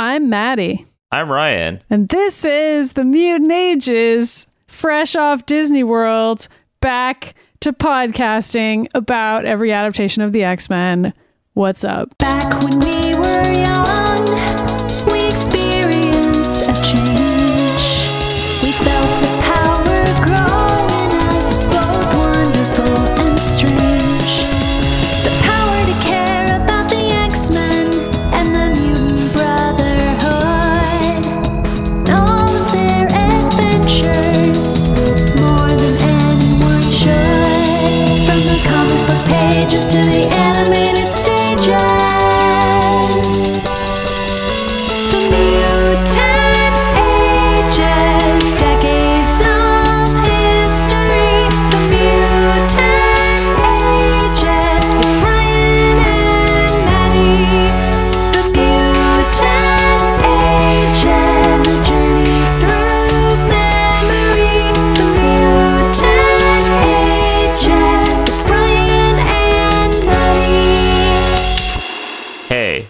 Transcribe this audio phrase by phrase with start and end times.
[0.00, 1.82] I'm Maddy, I'm Ryan.
[1.90, 6.46] and this is the Mutant Ages, fresh off Disney World,
[6.78, 11.12] back to podcasting about every adaptation of the X Men.
[11.54, 12.16] What's up?
[12.18, 14.07] Back when we were young,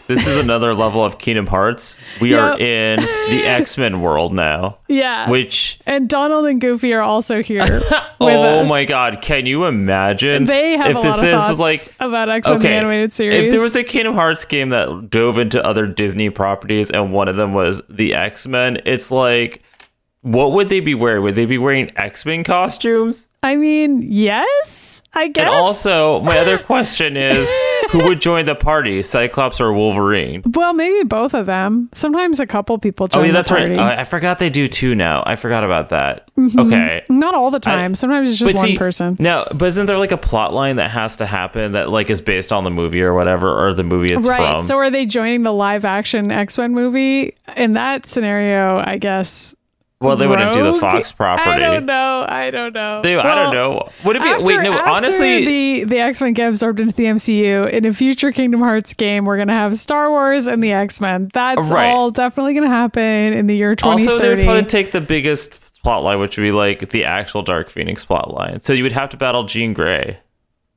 [0.08, 1.96] this is another level of Kingdom Hearts.
[2.20, 3.06] We are in the
[3.46, 5.30] X Men world now, Yeah.
[5.30, 7.62] which, and Donald and Goofy are also here.
[8.20, 8.68] with oh us.
[8.68, 10.46] my god, can you imagine?
[10.46, 13.12] They have if a this lot of is thoughts like about X Men okay, animated
[13.12, 13.46] series.
[13.46, 17.28] If there was a Kingdom Hearts game that dove into other Disney properties and one
[17.28, 19.62] of them was the X Men, it's like,
[20.22, 21.22] what would they be wearing?
[21.22, 23.28] Would they be wearing X Men costumes?
[23.40, 25.42] I mean, yes, I guess.
[25.46, 27.48] And also, my other question is,
[27.90, 30.42] who would join the party, Cyclops or Wolverine?
[30.54, 31.88] well, maybe both of them.
[31.94, 33.70] Sometimes a couple people join Oh, yeah, that's right.
[33.70, 35.22] Uh, I forgot they do two now.
[35.24, 36.28] I forgot about that.
[36.34, 36.58] Mm-hmm.
[36.58, 37.04] Okay.
[37.08, 37.94] Not all the time.
[37.94, 39.16] Sometimes it's just one see, person.
[39.20, 42.20] No, but isn't there like a plot line that has to happen that like is
[42.20, 44.54] based on the movie or whatever, or the movie it's Right.
[44.54, 44.62] from?
[44.62, 47.36] So are they joining the live action X Men movie?
[47.56, 49.54] In that scenario, I guess.
[50.00, 51.50] Well, they wouldn't do the Fox property.
[51.50, 52.24] I don't know.
[52.28, 53.02] I don't know.
[53.02, 53.88] They, I don't know.
[54.04, 54.28] Would it be?
[54.28, 54.78] After, wait, no.
[54.78, 58.94] honestly, the the X Men get absorbed into the MCU in a future Kingdom Hearts
[58.94, 61.28] game, we're gonna have Star Wars and the X Men.
[61.32, 61.90] That's Right.
[61.92, 64.44] all definitely gonna happen in the year twenty also they would thirty.
[64.44, 68.32] probably take the biggest plot line, which would be like the actual Dark Phoenix plot
[68.32, 68.60] line.
[68.60, 70.18] So you would have to battle Jean Grey.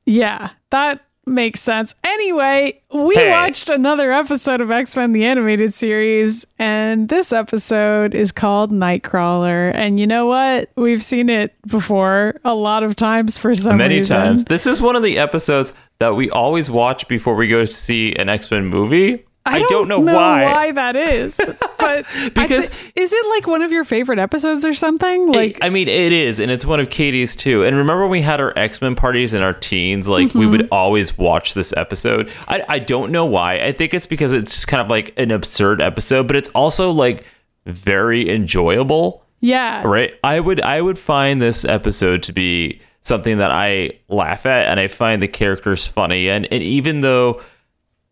[0.04, 1.94] Yeah, that makes sense.
[2.04, 3.30] Anyway, we Hey.
[3.30, 9.72] watched another episode of X Men the Animated Series, and this episode is called Nightcrawler.
[9.74, 10.70] And you know what?
[10.76, 14.16] We've seen it before a lot of times for some Many reason.
[14.16, 14.44] times.
[14.46, 18.14] This is one of the episodes that we always watch before we go to see
[18.16, 19.24] an X Men movie.
[19.44, 20.70] I don't, know, why why.
[20.72, 21.40] that is,
[21.82, 25.30] but Because- I thi- is it like one of your favorite episodes or something?
[25.32, 27.64] Like, I mean, it is, and it's one of Katie's too.
[27.64, 30.08] And remember, when we had our X Men parties in our teens.
[30.08, 30.50] Like, we Mm-hmm.
[30.52, 32.30] would always watch this episode.
[32.48, 33.58] I, I don't know why.
[33.60, 36.90] I think it's because it's just kind of like an absurd episode, but it's also
[36.90, 37.24] like
[37.66, 40.14] very enjoyable, yeah, right?
[40.24, 44.78] I would I would find this episode to be something that I laugh at, and
[44.80, 46.28] I find the characters funny.
[46.28, 47.40] And and even though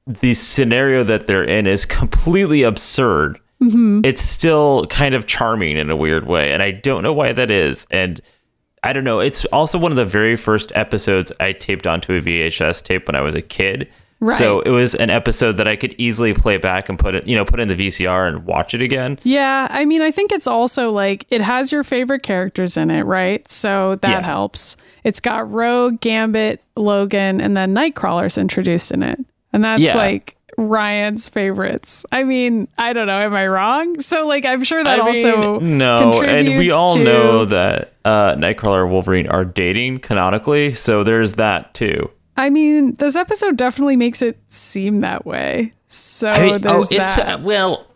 [0.06, 4.00] the scenario that they're in is completely absurd Mm-hmm.
[4.04, 7.50] it's still kind of charming in a weird way and i don't know why that
[7.50, 8.19] is and
[8.82, 12.20] i don't know it's also one of the very first episodes i taped onto a
[12.22, 13.88] vhs tape when i was a kid
[14.22, 14.37] Right.
[14.37, 17.34] so it was an episode that i could easily play back and put it you
[17.37, 20.47] know put in the vcr and watch it again Yeah, I mean, I think it's
[20.47, 23.47] also like it has your favorite characters in it, right?
[23.50, 24.22] So that Yeah.
[24.22, 24.76] helps.
[25.04, 29.19] It's got Rogue, Gambit, Logan, and then Nightcrawler's introduced in it.
[29.54, 29.97] And that's Yeah.
[29.97, 30.37] like
[30.69, 32.04] Ryan's favorites.
[32.12, 33.19] I mean, I don't know.
[33.21, 34.00] Am I wrong?
[34.00, 37.94] So, like, I'm sure that I also mean, no, and we all to- know that
[38.04, 42.10] uh, Nightcrawler and Wolverine are dating canonically, so there's that too.
[42.37, 45.72] I mean, this episode definitely makes it seem that way.
[45.88, 47.41] So I mean, oh, there's it's that.
[47.41, 47.87] uh, well,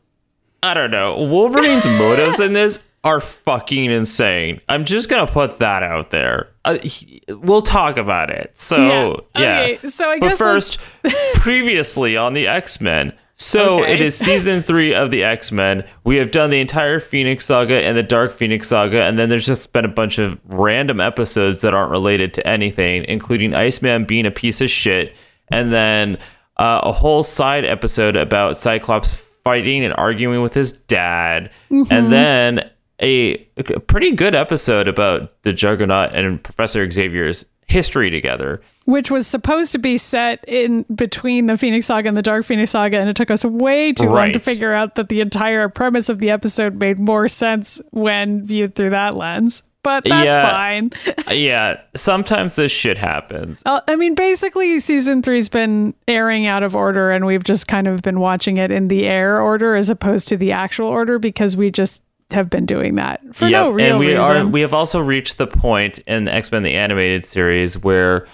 [0.62, 1.22] I don't know.
[1.24, 4.60] Wolverine's motives in this are fucking insane.
[4.69, 6.48] I'm just gonna put that out there.
[6.65, 8.53] Uh, he- we'll talk about it.
[8.59, 9.41] So Yeah.
[9.42, 9.60] yeah.
[9.76, 10.78] Okay, so I guess let's- first,
[11.34, 13.12] previously on the X Men.
[13.37, 13.94] So Okay.
[13.94, 15.84] it is season three of the X Men.
[16.04, 19.45] We have done the entire Phoenix saga and the Dark Phoenix saga, and then there's
[19.47, 24.24] just been a bunch of random episodes that aren't related to anything, including Iceman being
[24.24, 25.15] a piece of shit,
[25.51, 26.16] and then
[26.59, 29.12] uh, a whole side episode about Cyclops
[29.45, 31.92] fighting and arguing with his dad, Mm-hmm.
[31.92, 32.71] and then
[33.02, 38.60] a, a pretty good episode about the Juggernaut and Professor Xavier's history together.
[38.84, 42.70] which was supposed to be set in between the Phoenix Saga and the Dark Phoenix
[42.72, 46.10] Saga, and it took us way too long to figure out that the entire premise
[46.10, 49.62] of the episode made more sense when viewed through that lens.
[49.82, 50.50] but that's Yeah.
[50.50, 50.91] fine.
[51.30, 53.62] yeah, sometimes this shit happens.
[53.66, 57.86] Uh, I mean, basically, season three's been airing out of order, and we've just kind
[57.86, 61.56] of been watching it in the air order as opposed to the actual order because
[61.56, 64.36] we just have been doing that for no Yep, real and we reason.
[64.36, 68.26] are we have also reached the point in X Men the animated series where,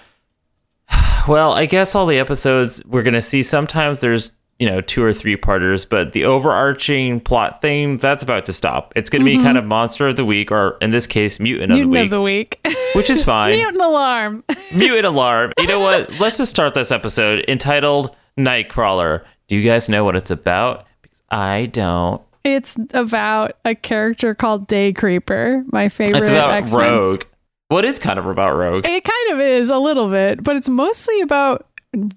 [1.27, 3.43] well, I guess all the episodes we're gonna see.
[3.43, 8.45] Sometimes there's you know two or three parters, but the overarching plot theme that's about
[8.45, 8.93] to stop.
[8.95, 11.89] It's gonna be kind of monster of the week, or in this case, mutant, Mm-hmm.
[11.89, 12.95] Mutant of the week, Mutant of the week.
[12.95, 13.53] which is fine.
[13.53, 14.43] Mutant alarm.
[14.75, 15.53] Mutant alarm.
[15.59, 16.11] You know what?
[16.19, 19.23] Let's just start this episode entitled Nightcrawler.
[19.47, 20.85] Do you guys know what it's about?
[21.01, 22.21] Because I don't.
[22.43, 26.91] It's about a character called Day Creeper, my favorite It's about X-Men.
[26.91, 27.23] Rogue.
[27.67, 28.85] What is kind of about Rogue?
[28.85, 31.67] It kind of is a little bit, but it's mostly about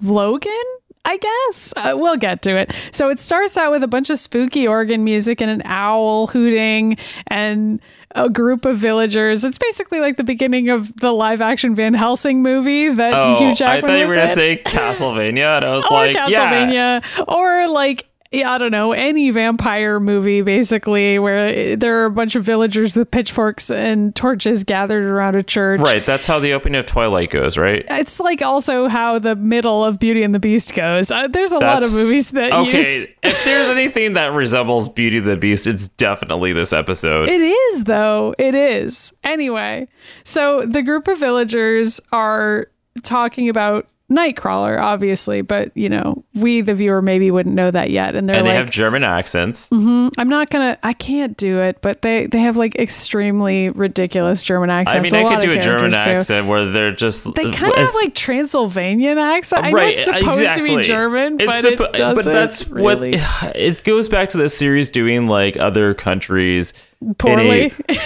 [0.03, 0.53] Logan.
[1.07, 2.73] I guess uh, we'll get to it.
[2.91, 6.97] So it starts out with a bunch of spooky organ music and an owl hooting
[7.27, 7.79] and
[8.13, 9.45] a group of villagers.
[9.45, 13.67] It's basically like the beginning of the live action Van Helsing movie that Oh, Hugh
[13.67, 14.29] I thought you were gonna in.
[14.29, 17.01] say Castlevania, and I was or like, yeah.
[17.03, 18.09] Castlevania, or like yeah,
[18.43, 23.11] I don't know any vampire movie basically where there are a bunch of villagers with
[23.11, 25.81] pitchforks and torches gathered around a church.
[25.81, 27.85] Right, that's how the opening of Twilight goes, right?
[27.89, 31.11] It's like also how the middle of Beauty and the Beast goes.
[31.11, 32.79] Uh, there's a lot of movies that okay.
[32.79, 33.07] use.
[33.23, 37.29] if there's anything that resembles Beauty and the Beast, it's definitely this episode.
[37.29, 38.35] It is though.
[38.39, 39.13] It is.
[39.23, 39.89] Anyway,
[40.25, 42.69] so the group of villagers are
[43.03, 48.15] talking about Nightcrawler, obviously, but you know, we the viewer maybe wouldn't know that yet,
[48.15, 49.71] and they're and they like, have German accents.
[49.71, 50.21] Mm-hmm.
[50.21, 50.79] I'm not gonna.
[50.83, 55.11] I can't do it, but they they have like extremely ridiculous German accents.
[55.11, 55.97] I mean, I could do a German do.
[55.97, 59.65] accent where they're just They kind of have like Transylvanian accent.
[59.65, 60.69] I know it's supposed exactly.
[60.69, 62.25] to be German, It's but suppo- it doesn't.
[62.27, 66.75] But that's really what it goes back to the series doing like other countries
[67.19, 67.73] poorly.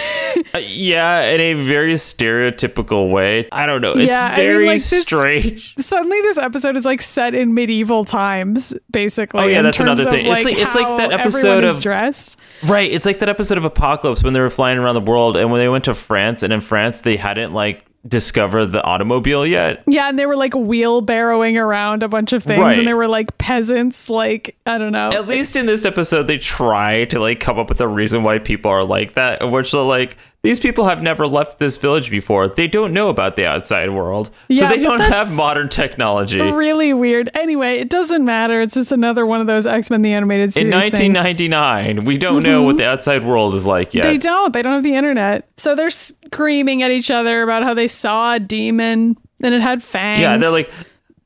[0.53, 3.47] Uh, yeah, in a very stereotypical way.
[3.51, 3.93] I don't know.
[3.93, 5.75] It's Yeah, I mean, very like, this- strange.
[5.77, 9.41] Suddenly, this episode is like set in medieval times, basically.
[9.41, 10.31] Oh, yeah, in that's terms another of, thing.
[10.31, 12.39] It's Like like- it's like that episode of- dressed.
[12.65, 12.89] Right.
[12.91, 15.59] It's like that episode of Apocalypse when they were flying around the world and when
[15.59, 19.83] they went to France and in France they hadn't like discovered the automobile yet.
[19.87, 22.77] Yeah, and they were like wheelbarrowing around a bunch of things, Right.
[22.77, 24.09] and they were like peasants.
[24.09, 25.09] Like I don't know.
[25.09, 28.39] At least in this episode they try to like come up with a reason why
[28.39, 32.47] people are like that, which are like these people have never left this village before.
[32.47, 34.29] They don't know about the outside world.
[34.47, 36.39] Yeah, so they don't have modern technology.
[36.39, 37.29] really weird.
[37.33, 38.61] Anyway, it doesn't matter.
[38.61, 41.17] It's just another one of those X Men the animated In series things.
[41.17, 42.67] 1999, we don't know mm-hmm.
[42.67, 44.03] what the outside world is like yet.
[44.03, 44.53] They don't.
[44.53, 45.49] They don't have the internet.
[45.57, 49.83] So they're screaming at each other about how they saw a demon and it had
[49.83, 50.21] fangs.
[50.21, 50.71] Yeah, they're like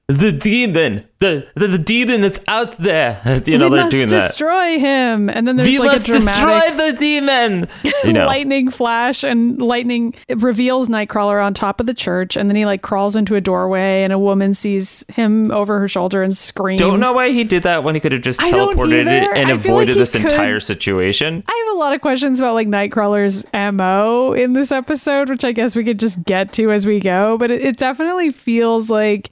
[0.10, 3.22] the demon, the the, the demon that's out there.
[3.46, 4.28] You know, we they're doing that.
[4.28, 5.30] destroy him.
[5.30, 7.68] And then there's We like must a dramatic destroy the demon.
[8.04, 12.36] You know, lightning flash and lightning reveals Nightcrawler on top of the church.
[12.36, 15.88] And then he like crawls into a doorway and a woman sees him over her
[15.88, 16.80] shoulder and screams.
[16.82, 19.58] don't know why he did that when he could have just teleported it and I
[19.58, 21.44] feel like avoided this could- entire situation.
[21.48, 25.54] I have a lot of questions about like Nightcrawler's MO in this episode, which I
[25.54, 27.38] guess we could just get to as we go.
[27.38, 29.30] But it, it definitely feels like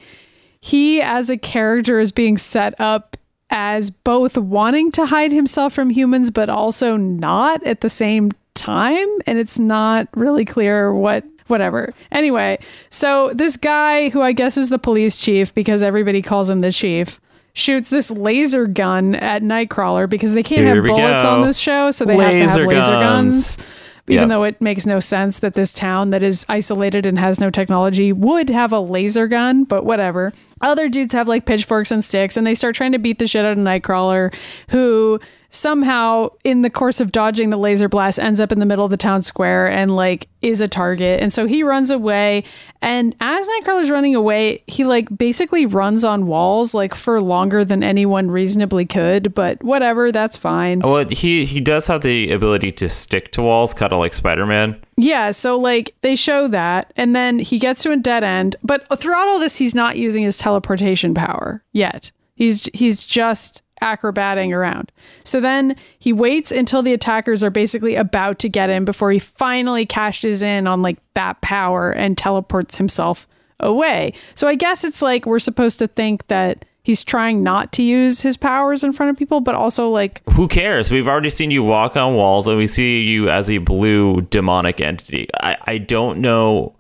[0.62, 3.18] he, as a character, is being set up
[3.50, 9.08] as both wanting to hide himself from humans, but also not at the same time.
[9.26, 11.24] And it's not really clear what.
[11.48, 11.94] Whatever.
[12.14, 12.60] Anyway,
[12.90, 16.72] so this guy, who I guess is the police chief because everybody calls him the
[16.72, 17.20] chief,
[17.52, 21.30] shoots this laser gun at Nightcrawler because they can't Here have bullets go.
[21.32, 23.58] on this show, so they have to have Laser laser guns.
[23.58, 23.68] guns.
[24.12, 24.30] Even Yep.
[24.30, 28.12] though it makes no sense that this town that is isolated and has no technology
[28.12, 30.34] would have a laser gun, but whatever.
[30.60, 33.46] Other dudes have like pitchforks and sticks, and they start trying to beat the shit
[33.46, 34.34] out of Nightcrawler,
[34.70, 35.20] who
[35.52, 38.92] somehow in the course of dodging the laser blast ends up in the middle of
[38.92, 41.20] the town square and like is a target.
[41.22, 42.44] And so he runs away
[42.82, 47.84] and as nightcrawler's running away he like basically runs on walls like for longer than
[47.84, 50.80] anyone reasonably could but whatever that's fine.
[50.80, 54.46] Well, he he does have the ability to stick to walls, kind of like Spider
[54.46, 54.82] Man.
[54.98, 58.88] yeah so like they show that and then he gets to a dead end but
[59.00, 62.12] throughout all this he's not using his teleportation power yet.
[62.36, 64.92] He's he's just acrobating around.
[65.24, 69.20] So then he waits until the attackers are basically about to get him before he
[69.20, 73.28] finally cashes in on like that power and teleports himself
[73.60, 74.14] away.
[74.36, 78.22] So I guess it's like we're supposed to think that he's trying not to use
[78.22, 80.92] his powers in front of people, but also like Who cares?
[80.92, 84.82] We've already seen you walk on walls, and we see you as a blue demonic
[84.82, 85.28] entity.
[85.42, 86.76] I I don't know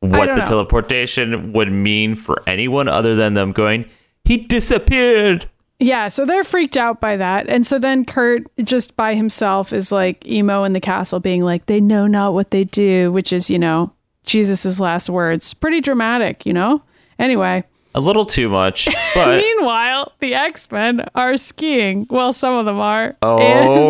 [0.00, 0.44] what don't the know.
[0.46, 3.84] teleportation would mean for anyone other than them going.
[4.24, 5.48] He disappeared.
[5.82, 7.48] Yeah, so they're freaked out by that.
[7.48, 11.66] And so then Kurt, just by himself, is like emo in the castle, being like,
[11.66, 13.92] they know not what they do, which is, you know,
[14.24, 15.52] Jesus's last words.
[15.54, 16.82] Pretty dramatic, you know?
[17.18, 22.06] Anyway, A little too much, but meanwhile, the X Men are skiing.
[22.08, 23.16] Well, some of them are.
[23.22, 23.38] oh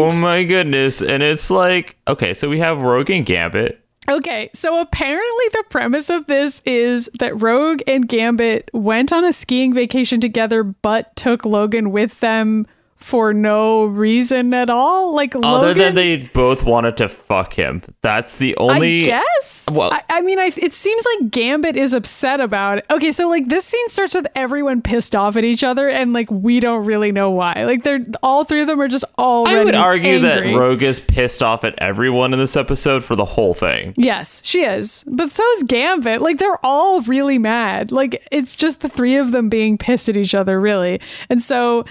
[0.09, 1.03] And- my goodness.
[1.03, 3.82] And it's like, okay, so we have Rogue and Gambit.
[4.09, 9.33] Okay, so apparently the premise of this is that Rogue and Gambit went on a
[9.33, 12.67] skiing vacation together, but took Logan with them
[13.03, 15.15] for no reason at all.
[15.15, 17.83] Like Other Logan, than they both wanted to fuck him.
[18.01, 19.69] That's the only I guess.
[19.73, 22.87] Well- I, I mean, I, it seems like Gambit is upset about it.
[22.91, 26.31] Okay, so like this scene starts with everyone pissed off at each other, and like
[26.31, 27.65] we don't really know why.
[27.65, 29.47] Like they're all three of them are just all.
[29.49, 30.53] I would argue angry.
[30.53, 33.95] that Rogue is pissed off at everyone in this episode for the whole thing.
[33.97, 35.05] Yes, she is.
[35.07, 36.23] But so is Gambit.
[36.23, 37.91] Like they're all really mad.
[37.93, 41.01] Like it's just the three of them being pissed at each other, really.
[41.29, 41.85] And so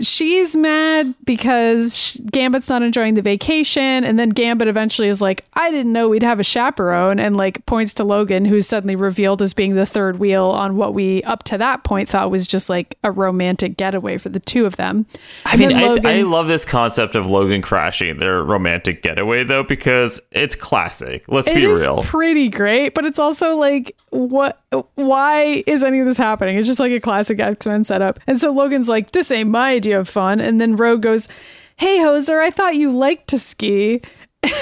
[0.00, 4.04] she's mad because Gambit's not enjoying the vacation.
[4.04, 7.18] And then Gambit eventually is like, I didn't know we'd have a chaperone.
[7.18, 10.94] And like points to Logan, who's suddenly revealed as being the third wheel on what
[10.94, 14.66] we up to that point thought was just like a romantic getaway for the two
[14.66, 15.06] of them.
[15.44, 19.44] I And mean, then I, I love this concept of Logan crashing their romantic getaway,
[19.44, 21.24] though, because it's classic.
[21.28, 22.02] Let's be real.
[22.02, 24.60] pretty great, but it's also like, what?
[24.96, 26.58] Why is any of this happening?
[26.58, 28.18] It's just like a classic X Men setup.
[28.26, 31.28] And so Logan's like, "This ain't my idea of fun." And then Rogue goes,
[31.76, 34.00] "Hey, Hoser, I thought you liked to ski."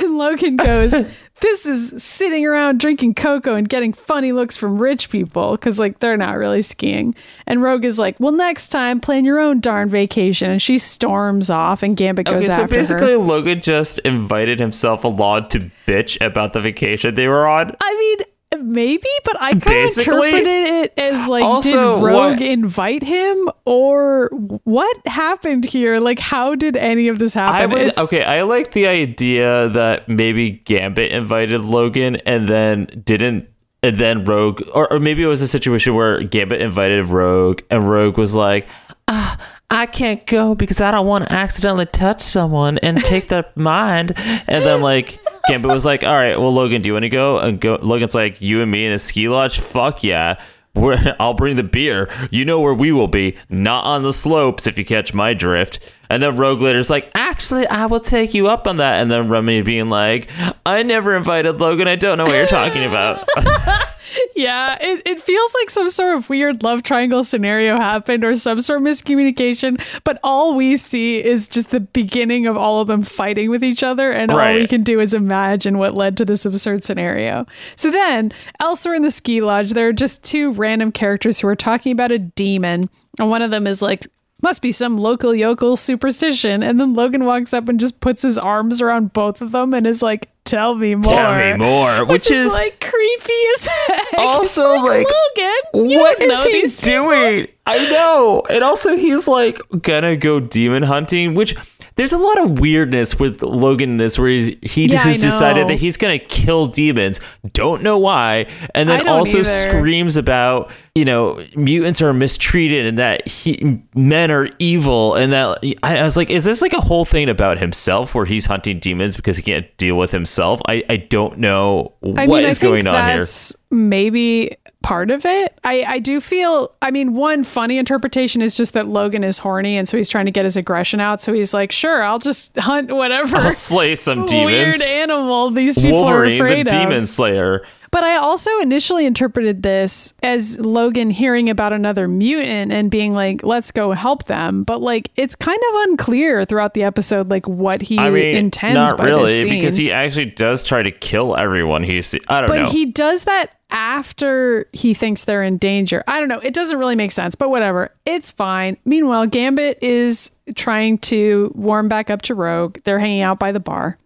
[0.01, 0.93] And Logan goes,
[1.41, 5.99] "This is sitting around drinking cocoa and getting funny looks from rich people because like
[5.99, 7.17] they're not really skiing."
[7.49, 11.51] And Rogue is like, "Well, next time, plan your own darn vacation." And she storms
[11.51, 12.65] off, and Gambit goes after her.
[12.65, 13.19] Okay, so after basically, her.
[13.19, 17.75] Logan just invited himself along to bitch about the vacation they were on.
[17.81, 22.43] I mean, maybe, but I kind of interpreted it as like, Also, did Rogue what-
[22.43, 24.29] invite him, or
[24.65, 25.99] what happened here?
[25.99, 27.63] Like, how did any of this happen?
[27.63, 28.23] I would okay.
[28.25, 33.49] I like the idea that maybe Gambit invited Logan and then didn't,
[33.83, 37.89] and then Rogue, or, or maybe it was a situation where Gambit invited Rogue and
[37.89, 38.69] Rogue was like,
[39.09, 39.37] ah,
[39.71, 44.13] I can't go because I don't want to accidentally touch someone and take their mind,
[44.17, 45.19] and then like.
[45.53, 48.15] Gambit was like, "All right, well, Logan, do you want to go?" And go, Logan's
[48.15, 49.61] like, "You and me in a ski lodge?
[49.61, 50.41] Fuck yeah!
[50.75, 52.09] We're, I'll bring the beer.
[52.31, 55.95] You know where we will be, not on the slopes, if you catch my drift."
[56.13, 59.29] And then Rogue later's like, "Actually, I will take you up on that." And then
[59.29, 60.29] Remy being like,
[60.67, 61.89] "I never invited Logan.
[61.89, 63.27] I don't know what you're talking about."
[64.35, 68.61] yeah, it, it feels like some sort of weird love triangle scenario happened, or some
[68.61, 69.83] sort of miscommunication.
[70.05, 73.83] But all we see is just the beginning of all of them fighting with each
[73.83, 77.47] other, and all we can do is imagine what led to this absurd scenario.
[77.77, 81.57] So then, elsewhere in the ski lodge, there are just two random characters who are
[81.57, 82.89] talking about a demon,
[83.19, 84.07] and one of them is like.
[84.43, 86.63] Must be some local yokel superstition.
[86.63, 89.87] And then Logan walks up and just puts his arms around both of them and
[89.87, 91.03] is like, Tell me more.
[91.05, 92.01] Tell me more.
[92.05, 94.15] Which, Which, is, is, like creepy as heck.
[94.19, 96.83] Also, It's like, Logan, what don't he people.
[96.83, 97.47] doing?
[97.65, 98.43] I know.
[98.51, 101.55] And also, he's like gonna go demon hunting, which
[101.97, 105.13] there's a lot of weirdness with Logan in this, where he, he just Yeah, I
[105.13, 107.21] has decided that he's gonna kill demons.
[107.53, 109.45] Don't know why, and then also either.
[109.45, 115.59] screams about you know mutants are mistreated and that he, men are evil, and that
[115.83, 118.79] I, I was like, is this like a whole thing about himself where he's hunting
[118.79, 120.61] demons because he can't deal with himself?
[120.67, 123.25] I I don't know what is I mean, I think going on here.
[123.71, 125.59] maybe part of it.
[125.65, 129.77] I, I do feel, I mean, one funny interpretation is just that Logan is horny
[129.77, 131.21] and so he's trying to get his aggression out.
[131.21, 134.47] So he's like, sure, I'll just hunt whatever I'll slay some demons.
[134.81, 136.73] weird animal these people Wolverine, are the afraid of.
[136.73, 137.65] demon slayer.
[137.91, 143.43] But I also initially interpreted this as Logan hearing about another mutant and being like,
[143.43, 144.65] let's go help them.
[144.65, 148.93] But like, it's kind of unclear throughout the episode, like what he I mean, intends
[148.93, 149.51] not by this really, scene.
[149.51, 151.83] because he actually does try to kill everyone.
[151.83, 152.71] He's I don't but know.
[152.71, 156.05] he does that after he thinks they're in danger.
[156.07, 156.39] I don't know.
[156.39, 157.91] It doesn't really make sense, but whatever.
[158.05, 158.77] It's fine.
[158.85, 162.79] Meanwhile, Gambit is trying to warm back up to Rogue.
[162.85, 163.99] They're hanging out by the bar.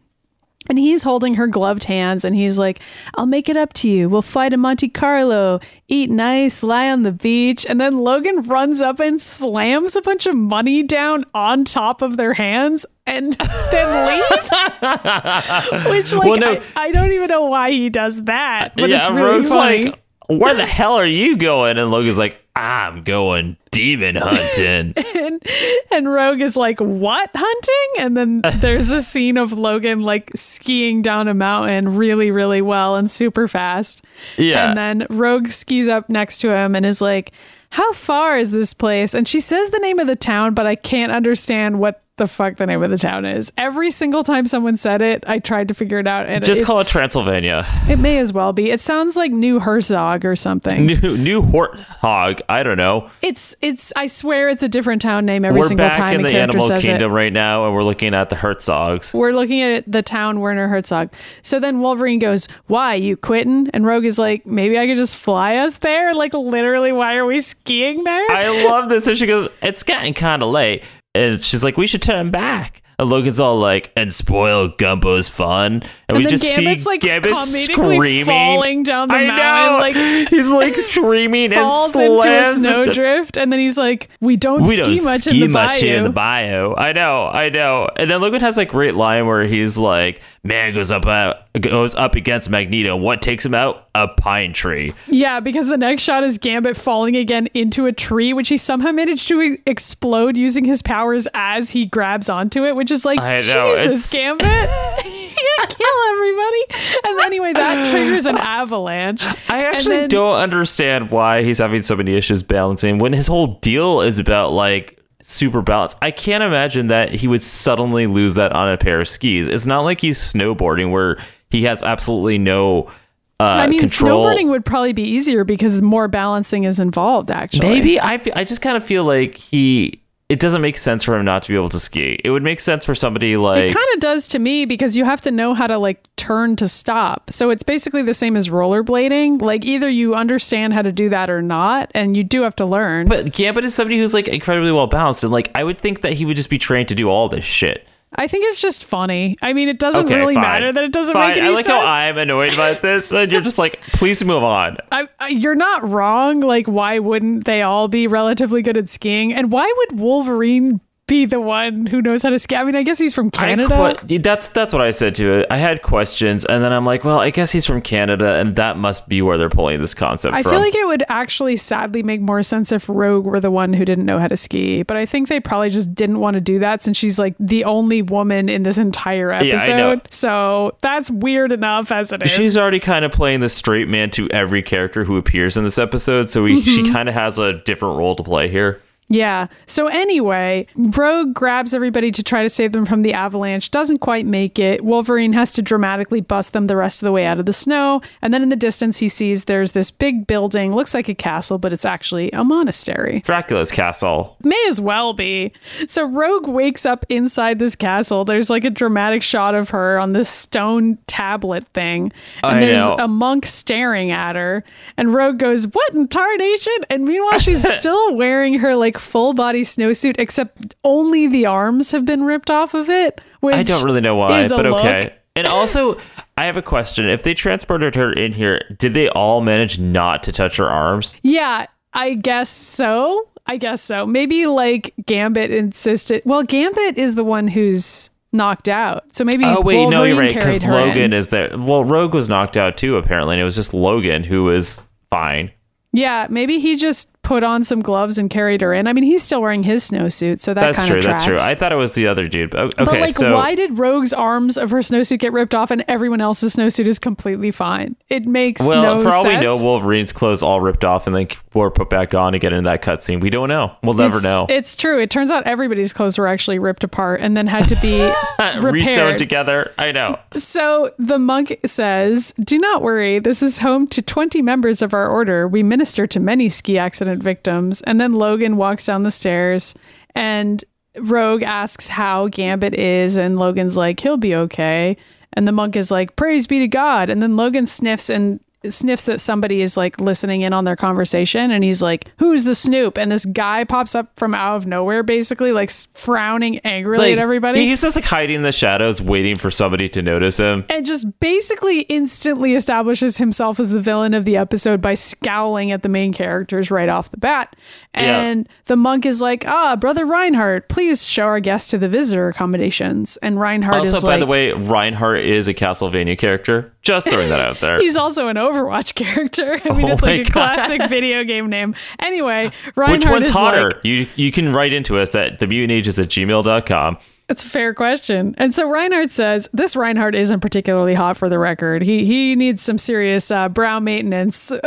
[0.68, 2.80] And he's holding her gloved hands and he's like,
[3.14, 4.08] I'll make it up to you.
[4.08, 7.64] We'll fly to Monte Carlo, eat nice, lie on the beach.
[7.66, 12.16] And then Logan runs up and slams a bunch of money down on top of
[12.16, 13.32] their hands and
[13.70, 14.52] then leaves.
[15.88, 16.52] Which, like, Well, no.
[16.76, 19.84] I, I don't even know why he does that, but yeah, it's really Rogue's funny.
[19.86, 25.42] like, "Where the hell are you going?" And Logan's like, "I'm going demon hunting." and,
[25.90, 31.02] and Rogue is like, "What hunting?" And then there's a scene of Logan like skiing
[31.02, 34.04] down a mountain really, really well and super fast.
[34.36, 37.32] yeah, And then Rogue skis up next to him and is like,
[37.70, 39.14] How far is this place?
[39.14, 42.56] And she says the name of the town, but I can't understand what the fuck
[42.56, 43.52] the name of the town is.
[43.56, 46.26] Every single time someone said it, I tried to figure it out.
[46.26, 47.66] And Just call it Transylvania.
[47.88, 48.70] It may as well be.
[48.70, 50.86] It sounds like New Herzog or something.
[50.86, 52.40] New New Horthog.
[52.48, 53.10] I don't know.
[53.22, 53.92] It's it's.
[53.96, 56.68] I swear it's a different town name every we're single back time in the animal
[56.68, 57.14] kingdom it.
[57.14, 59.12] right now, and we're looking at the Herzogs.
[59.12, 61.10] We're looking at the town Werner Herzog.
[61.42, 65.16] So then Wolverine goes, "Why you quitting?" And Rogue is like, "Maybe I could just
[65.16, 68.30] fly us there." Like literally, why are we skiing there?
[68.30, 69.06] I love this.
[69.06, 70.82] And she goes, It's getting kind of late.
[71.16, 72.82] And she's like, We should turn back.
[72.98, 75.74] And Logan's all like, And spoil Gumbo's fun.
[75.74, 78.24] And, and we just Gambit's see like Gambit screaming.
[78.24, 79.78] falling down the I mountain, know.
[79.78, 84.62] like he's like screaming and falls into a snowdrift, and then he's like, "We don't
[84.62, 86.74] we ski don't much ski in the much here in the bayou." bio.
[86.76, 87.88] I know, I know.
[87.96, 91.94] And then Logan has like great line where he's like, "Man goes up out, goes
[91.94, 92.96] up against Magneto.
[92.96, 93.88] What takes him out?
[93.94, 98.32] A pine tree." Yeah, because the next shot is Gambit falling again into a tree,
[98.32, 102.76] which he somehow managed to e- explode using his powers as he grabs onto it,
[102.76, 103.36] which is like, know,
[103.74, 104.46] Jesus, it's- Gambit,
[105.68, 106.64] kill everybody.
[107.04, 109.26] And anyway, that triggers an avalanche.
[109.48, 113.58] I actually then- don't understand why he's having so many issues balancing when his whole
[113.60, 114.95] deal is about like
[115.26, 115.98] super balanced.
[116.00, 119.48] I can't imagine that he would suddenly lose that on a pair of skis.
[119.48, 121.18] It's not like he's snowboarding where
[121.50, 122.90] he has absolutely no
[123.38, 124.24] uh, I mean, control.
[124.24, 127.68] snowboarding would probably be easier because more balancing is involved, actually.
[127.68, 130.00] Maybe I, I just kind of feel like he.
[130.28, 132.18] It doesn't make sense for him not to be able to ski.
[132.24, 135.04] It would make sense for somebody like It kind of does to me because you
[135.04, 137.30] have to know how to like turn to stop.
[137.30, 139.40] So it's basically the same as rollerblading.
[139.40, 142.64] Like either you understand how to do that or not, and you do have to
[142.64, 143.06] learn.
[143.08, 146.14] But Gambit is somebody who's like incredibly well balanced, and like I would think that
[146.14, 147.86] he would just be trained to do all this shit.
[148.14, 149.36] I think it's just funny.
[149.42, 150.42] I mean, it doesn't Okay, really fine.
[150.42, 151.28] matter that it doesn't Fine.
[151.30, 151.66] make any sense.
[151.68, 151.84] I like sense.
[151.86, 154.78] how I'm annoyed about this, and you're just like, please move on.
[154.92, 156.40] I, I, you're not wrong.
[156.40, 159.34] Like, why wouldn't they all be relatively good at skiing?
[159.34, 162.56] And why would Wolverine be the one who knows how to ski?
[162.56, 163.72] I mean, I guess he's from Canada.
[163.74, 165.46] I que- that's that's what I said to it.
[165.50, 168.76] I had questions, and then I'm like, well, I guess he's from Canada, and that
[168.76, 170.50] must be where they're pulling this concept I from.
[170.52, 173.84] feel like it would actually sadly make more sense if Rogue were the one who
[173.84, 174.82] didn't know how to ski.
[174.82, 177.64] But I think they probably just didn't want to do that since she's like the
[177.64, 179.68] only woman in this entire episode.
[179.68, 180.00] Yeah, I know.
[180.10, 182.30] So that's weird enough as it is.
[182.32, 185.78] She's already kind of playing the straight man to every character who appears in this
[185.78, 186.70] episode, so we, Mm-hmm.
[186.86, 188.80] she kind of has a different role to play here.
[189.08, 189.46] Yeah.
[189.66, 194.26] So anyway, Rogue grabs everybody to try to save them from the avalanche, doesn't quite
[194.26, 194.84] make it.
[194.84, 198.02] Wolverine has to dramatically bust them the rest of the way out of the snow.
[198.20, 201.58] And then in the distance, he sees there's this big building, looks like a castle,
[201.58, 203.20] but it's actually a monastery.
[203.20, 204.36] Dracula's castle.
[204.42, 205.52] May as well be.
[205.86, 208.24] So Rogue wakes up inside this castle.
[208.24, 212.12] There's like a dramatic shot of her on this stone tablet thing.
[212.42, 212.96] And I there's know.
[212.98, 214.64] a monk staring at her.
[214.96, 216.76] And Rogue goes, What in tarnation?
[216.90, 222.04] And meanwhile, she's still wearing her like full body snowsuit, except only the arms have
[222.04, 223.20] been ripped off of it.
[223.40, 224.84] Which I don't really know why, but look.
[224.84, 225.14] okay.
[225.34, 226.00] And also,
[226.38, 227.08] I have a question.
[227.08, 231.14] If they transported her in here, did they all manage not to touch her arms?
[231.22, 233.28] Yeah, I guess so.
[233.46, 234.06] I guess so.
[234.06, 236.22] Maybe like Gambit insisted.
[236.24, 239.14] Well, Gambit is the one who's knocked out.
[239.14, 240.34] So maybe Oh wait, no, you're Wolverine right.
[240.34, 241.12] Because Logan in.
[241.12, 241.50] is there.
[241.56, 245.50] Well, Rogue was knocked out too, apparently, and it was just Logan who was fine.
[245.92, 248.86] Yeah, maybe he just put on some gloves and carried her in.
[248.86, 250.98] I mean, he's still wearing his snowsuit, so that That's kind true.
[250.98, 251.42] of That's tracks.
[251.42, 251.50] true.
[251.50, 252.50] I thought it was the other dude.
[252.50, 255.72] But okay, but like, so why did Rogue's arms of her snowsuit get ripped off
[255.72, 257.96] and everyone else's snowsuit is completely fine?
[258.08, 259.40] It makes well, no for all sense.
[259.40, 262.52] we know, Wolverine's clothes all ripped off and then were put back on to get
[262.52, 263.20] in that cutscene.
[263.20, 263.74] We don't know.
[263.82, 264.46] We'll never it's, know.
[264.48, 265.00] It's true.
[265.00, 267.98] It turns out everybody's clothes were actually ripped apart and then had to be
[268.38, 269.72] Resewn together.
[269.78, 270.20] I know.
[270.36, 273.18] So the monk says, Do not worry.
[273.18, 275.48] This is home to 20 members of our order.
[275.48, 277.82] We minister to many ski accident victims.
[277.82, 279.74] And then Logan walks down the stairs
[280.14, 280.64] and
[280.98, 283.16] Rogue asks how Gambit is.
[283.16, 284.96] And Logan's like, He'll be okay.
[285.32, 287.10] And the monk is like, Praise be to God.
[287.10, 291.50] And then Logan sniffs and sniffs that somebody is like listening in on their conversation
[291.50, 295.02] and he's like who's the snoop and this guy pops up from out of nowhere
[295.04, 299.50] basically like frowning angrily at everybody He's just like hiding in the shadows, waiting for
[299.50, 300.64] somebody to notice him.
[300.68, 305.82] and just basically instantly establishes himself as the villain of the episode by scowling at
[305.82, 307.54] the main characters right off the bat.
[307.94, 308.20] Yeah.
[308.20, 312.28] And the monk is like, "Ah, brother Reinhardt, please show our guests to the visitor
[312.28, 313.94] accommodations." And Reinhardt is.
[313.94, 316.72] Also, by like, the way, Reinhardt is a Castlevania character.
[316.82, 317.80] Just throwing that out there.
[317.80, 319.60] He's also an Overwatch character.
[319.64, 320.32] I mean, Oh it's like a God.
[320.32, 321.74] classic video game name.
[321.98, 323.70] Anyway, Reinhardt Which one's is hotter?
[323.70, 326.98] like, you you can write into us at themutantages at gmail.com.
[327.28, 328.36] It's a fair question.
[328.38, 331.82] And so Reinhardt says this Reinhardt isn't particularly hot for the record.
[331.82, 334.60] He he needs some serious uh, brow maintenance to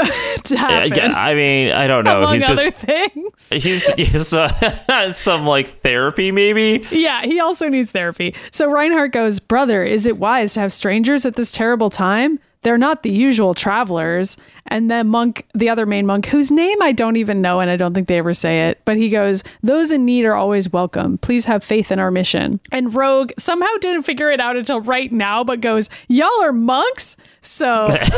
[0.50, 0.94] Yeah, happen.
[0.94, 2.18] yeah, I mean, I don't know.
[2.20, 3.50] among He's other just things.
[3.64, 6.86] he's he's uh, some like therapy maybe.
[6.92, 8.36] Yeah, he also needs therapy.
[8.52, 12.40] So Reinhardt goes, Brother, is it wise to have strangers at this terrible time?
[12.62, 14.36] They're not the usual travelers.
[14.66, 17.78] And then Monk, the other main monk, whose name I don't even know and I
[17.78, 21.18] don't think they ever say it, but he goes, Those in need are always welcome.
[21.20, 22.60] Please have faith in our mission.
[22.72, 27.16] And Rogue somehow didn't figure it out until right now, but goes, Y'all are monks?
[27.42, 28.10] So, like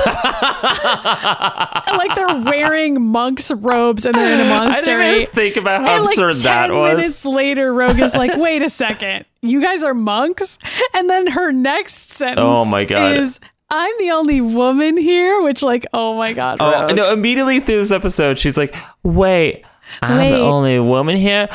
[2.16, 5.04] they're wearing monks' robes and they're in a I monastery.
[5.06, 6.98] didn't even think about how And like absurd 10 that was.
[6.98, 10.58] minutes later, Rogue is like, wait a second, you guys are monks?
[10.94, 13.18] And then her next sentence Oh my God.
[13.18, 13.40] is,
[13.72, 16.96] I'm the only woman here, which like, oh my God, Oh Rogue.
[16.96, 17.12] no!
[17.14, 19.64] Immediately through this episode, she's like, "Wait,
[20.02, 20.32] I'm Wait.
[20.32, 21.48] the only woman here.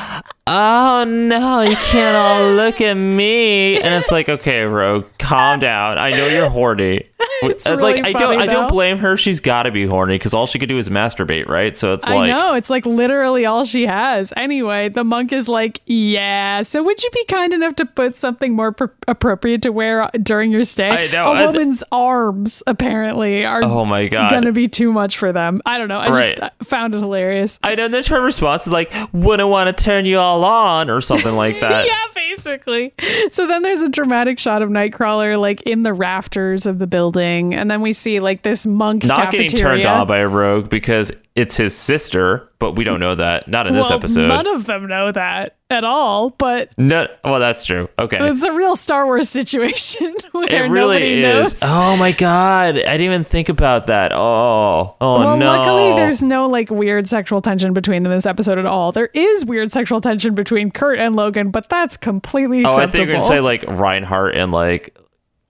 [0.48, 5.98] Oh no, you can't all look at me." And it's like, "Okay, Rogue, calm down.
[5.98, 7.06] I know you're horny."
[7.42, 8.74] It's Uh, really like I don't, funny, I don't though.
[8.74, 9.14] blame her.
[9.18, 11.76] She's got to be horny because all she could do is masturbate, right?
[11.76, 12.54] So it's I like, know.
[12.54, 14.32] It's like literally all she has.
[14.38, 16.62] Anyway, the monk is like, Yeah.
[16.62, 20.50] So would you be kind enough to put something more pr- appropriate to wear during
[20.50, 20.88] your stay?
[20.88, 24.30] I know, A I- woman's arms, apparently, are Oh my god.
[24.30, 25.60] going to be too much for them.
[25.66, 25.98] I don't know.
[25.98, 26.42] I just Right.
[26.44, 27.58] uh, found it hilarious.
[27.62, 31.00] I know that her response is like, "Wouldn't want to turn you all on" or
[31.00, 31.86] something like that.
[31.86, 31.94] yeah,
[32.28, 32.94] basically.
[33.30, 37.54] So then there's a dramatic shot of Nightcrawler like in the rafters of the building,
[37.54, 41.12] and then we see like this monk Not getting turned on by a rogue because
[41.36, 43.46] it's his sister, but we don't know that.
[43.46, 44.28] Not in this well, episode.
[44.28, 47.88] none of them know that at all, but no, well, that's true.
[47.98, 48.16] Okay.
[48.20, 51.60] it's a real Star Wars situation where It really nobody is.
[51.60, 51.60] knows.
[51.62, 54.12] Oh my god, I didn't even think about that.
[54.12, 55.46] Oh, oh well, no.
[55.46, 58.92] luckily, there's no like weird sexual tension between them in this episode at all.
[58.92, 63.04] There is weird sexual tension between Kurt and Logan, but that's completely Oh, I think
[63.06, 64.96] you're gonna say like Reinhardt and like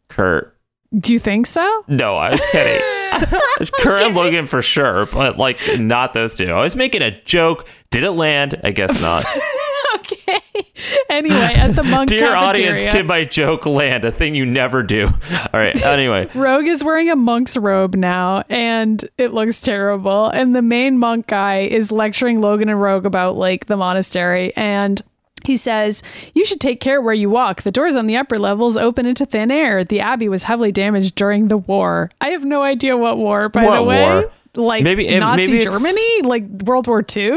[0.08, 0.52] Kurt.
[0.96, 1.84] Do you think so?
[1.88, 2.80] No, I was kidding.
[3.80, 6.46] Kurt and Logan for sure, but like not those two.
[6.46, 7.66] I was making a joke.
[7.90, 8.60] Did it land?
[8.64, 9.24] I guess not.
[9.96, 10.40] okay.
[11.08, 14.04] Anyway, at the monk Dear cafeteria, audience, did my joke land?
[14.04, 15.06] A thing you never do.
[15.06, 15.80] All right.
[15.82, 20.28] Anyway, Rogue is wearing a monk's robe now, and it looks terrible.
[20.28, 25.02] And the main monk guy is lecturing Logan and Rogue about like the monastery, and
[25.46, 26.02] he says,
[26.34, 27.62] You should take care where you walk.
[27.62, 29.84] The doors on the upper levels open into thin air.
[29.84, 32.10] The abbey was heavily damaged during the war.
[32.20, 34.02] I have no idea what war, by What the way.
[34.02, 34.30] war?
[34.56, 37.30] Like Maybe- it- Nazi maybe Germany, like World War II.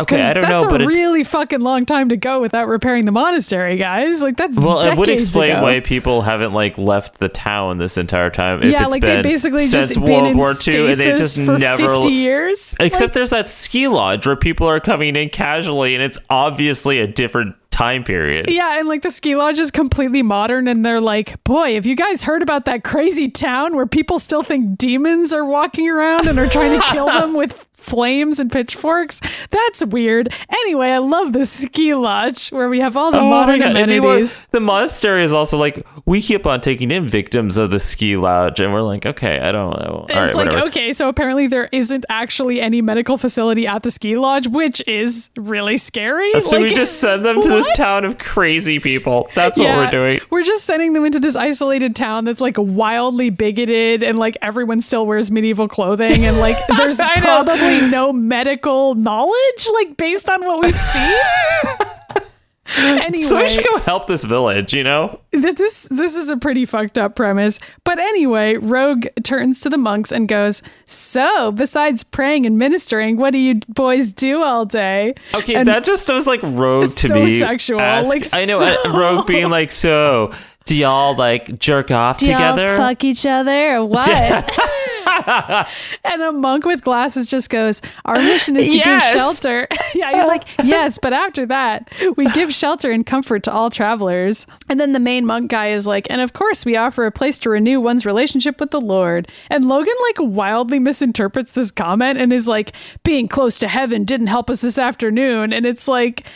[0.00, 3.04] Okay, I don't that's know, a but really fucking long time to go without repairing
[3.04, 4.22] the monastery, guys.
[4.22, 5.62] Like that's well, it would explain ago.
[5.62, 8.62] why people haven't like left the town this entire time.
[8.62, 11.36] If yeah, it's like been they basically since just World War II, and they just
[11.44, 11.94] for never.
[11.96, 12.74] 50 years.
[12.80, 17.06] Except there's that ski lodge where people are coming in casually, and it's obviously a
[17.06, 18.50] different time period.
[18.50, 21.96] Yeah, and like the ski lodge is completely modern, and they're like, boy, have you
[21.96, 26.38] guys heard about that crazy town where people still think demons are walking around and
[26.38, 29.20] are trying to kill them with flames and pitchforks?
[29.50, 30.32] That's weird.
[30.48, 33.90] Anyway, I love the ski lodge where we have all the Oh modern God, and
[33.90, 34.40] meanwhile, amenities.
[34.50, 38.60] The monastery is also like we keep on taking in victims of the ski lodge,
[38.60, 40.06] and we're like, okay, I don't know.
[40.08, 40.66] It's right, like, whatever.
[40.68, 45.30] okay, so apparently there isn't actually any medical facility at the ski lodge, which is
[45.36, 46.38] really scary.
[46.40, 49.28] So we just send them to this town of crazy people.
[49.34, 50.20] That's what we're doing.
[50.30, 54.80] We're just sending them into this isolated town that's like wildly bigoted and like everyone
[54.80, 57.20] still wears medieval clothing and like there's I
[57.70, 57.88] know.
[57.88, 61.16] no medical knowledge like based on what we've seen.
[62.76, 65.20] anyway, So we should go help this village, you know?
[65.32, 67.58] this this is a pretty fucked up premise.
[67.84, 73.32] But anyway, Rogue turns to the monks and goes, "So, besides praying and ministering, what
[73.32, 77.14] do you boys do all day?" Okay, And- that just was like Rogue to so
[77.14, 77.30] me.
[77.30, 80.32] sexual, ask- like, I know so- uh, Rogue being like, so
[80.66, 82.76] do y'all like jerk off Do y'all together?
[82.76, 84.06] fuck each other or what?
[86.04, 89.12] and a monk with glasses just goes, Our mission is to Yes.
[89.12, 89.68] give shelter.
[89.94, 94.46] yeah, he's like, Yes, but after that, we give shelter and comfort to all travelers.
[94.68, 97.38] And then the main monk guy is like, And of course, we offer a place
[97.40, 99.28] to renew one's relationship with the Lord.
[99.48, 104.28] And Logan, like, wildly misinterprets this comment and is like, Being close to heaven didn't
[104.28, 105.52] help us this afternoon.
[105.52, 106.26] And it's like,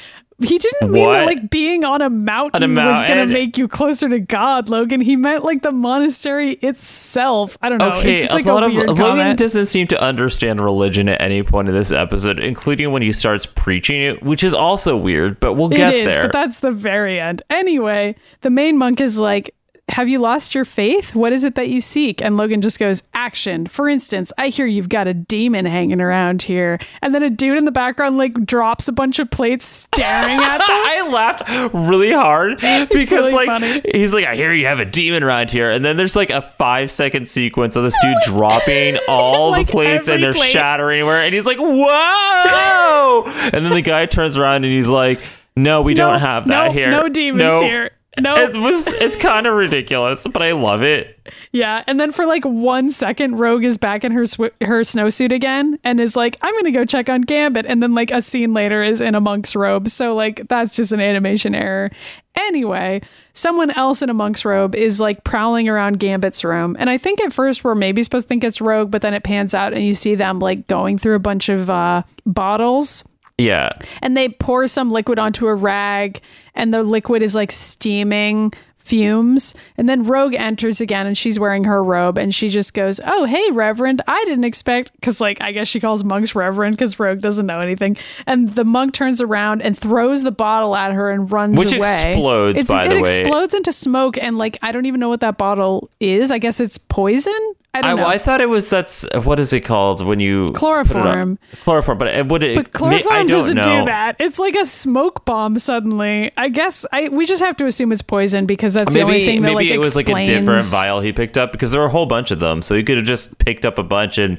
[0.40, 3.56] he didn't mean that like being on a mountain On a was going to make
[3.56, 5.00] you closer to God, Logan.
[5.00, 7.56] He meant like the monastery itself.
[7.62, 7.92] I don't know.
[7.92, 9.38] Okay, just like a a, lot of weird Logan comment.
[9.38, 13.46] doesn't seem to understand religion at any point in this episode, including when he starts
[13.46, 15.38] preaching it, which is also weird.
[15.38, 16.22] But we'll get it is, there.
[16.24, 17.42] but that's the very end.
[17.48, 19.54] Anyway, the main monk is like,
[19.90, 21.14] Have you lost your faith?
[21.14, 22.20] What is it that you seek?
[22.20, 23.64] And Logan just goes, Action.
[23.66, 26.78] For instance, I hear you've got a demon hanging around here.
[27.00, 30.58] And then a dude in the background like drops a bunch of plates staring at
[30.58, 30.66] them.
[30.68, 33.80] I laughed really hard because really like funny.
[33.94, 36.42] he's like, I hear you have a demon around here, and then there's like a
[36.42, 40.50] five second sequence of this dude dropping all Like the plates and they're plate.
[40.50, 43.22] shattering everywhere, and he's like, whoa!
[43.52, 45.20] and then the guy turns around and he's like,
[45.56, 46.90] No, we No, don't have that no, here.
[46.90, 47.90] No demons No." here.
[48.20, 48.36] No.
[48.36, 51.13] It was it's kind of ridiculous, but I love it.
[51.52, 55.32] Yeah, and then for like one second, Rogue is back in her sw- her snowsuit
[55.32, 58.52] again, and is like, "I'm gonna go check on Gambit," and then like a scene
[58.52, 59.88] later is in a monk's robe.
[59.88, 61.90] So like that's just an animation error.
[62.36, 63.00] Anyway,
[63.32, 67.20] someone else in a monk's robe is like prowling around Gambit's room, and I think
[67.22, 69.84] at first we're maybe supposed to think it's Rogue, but then it pans out and
[69.84, 73.04] you see them like going through a bunch of uh, bottles
[73.38, 73.70] Yeah.
[74.02, 76.20] and they pour some liquid onto a rag
[76.54, 78.52] and the liquid is like steaming
[78.84, 79.54] fumes.
[79.76, 83.24] And then rogue enters again and she's wearing her robe and she just goes oh
[83.24, 84.02] hey reverend.
[84.06, 87.60] I didn't expect because like i guess she calls monks reverend because rogue doesn't know
[87.60, 87.96] anything.
[88.26, 92.12] And the monk turns around and throws the bottle at her and runs Which away.
[92.12, 93.20] explodes, It's- by it the way.
[93.20, 96.30] explodes into smoke and like i don't even know what that bottle is.
[96.30, 99.52] I guess it's poison i I, don't know I thought it was that's what is
[99.52, 101.38] it called when you put it on- Chloroform.
[101.64, 102.54] Chloroform, but it would it?
[102.54, 103.62] But I chloroform doesn't know.
[103.62, 104.16] do that.
[104.20, 106.30] It's like a smoke bomb suddenly.
[106.36, 109.42] I guess I we just have to assume it's poison because that's the only thing
[109.42, 111.88] that maybe like it was like a different vial he picked up because there were
[111.88, 114.38] a whole bunch of them, so he could have just picked up a bunch and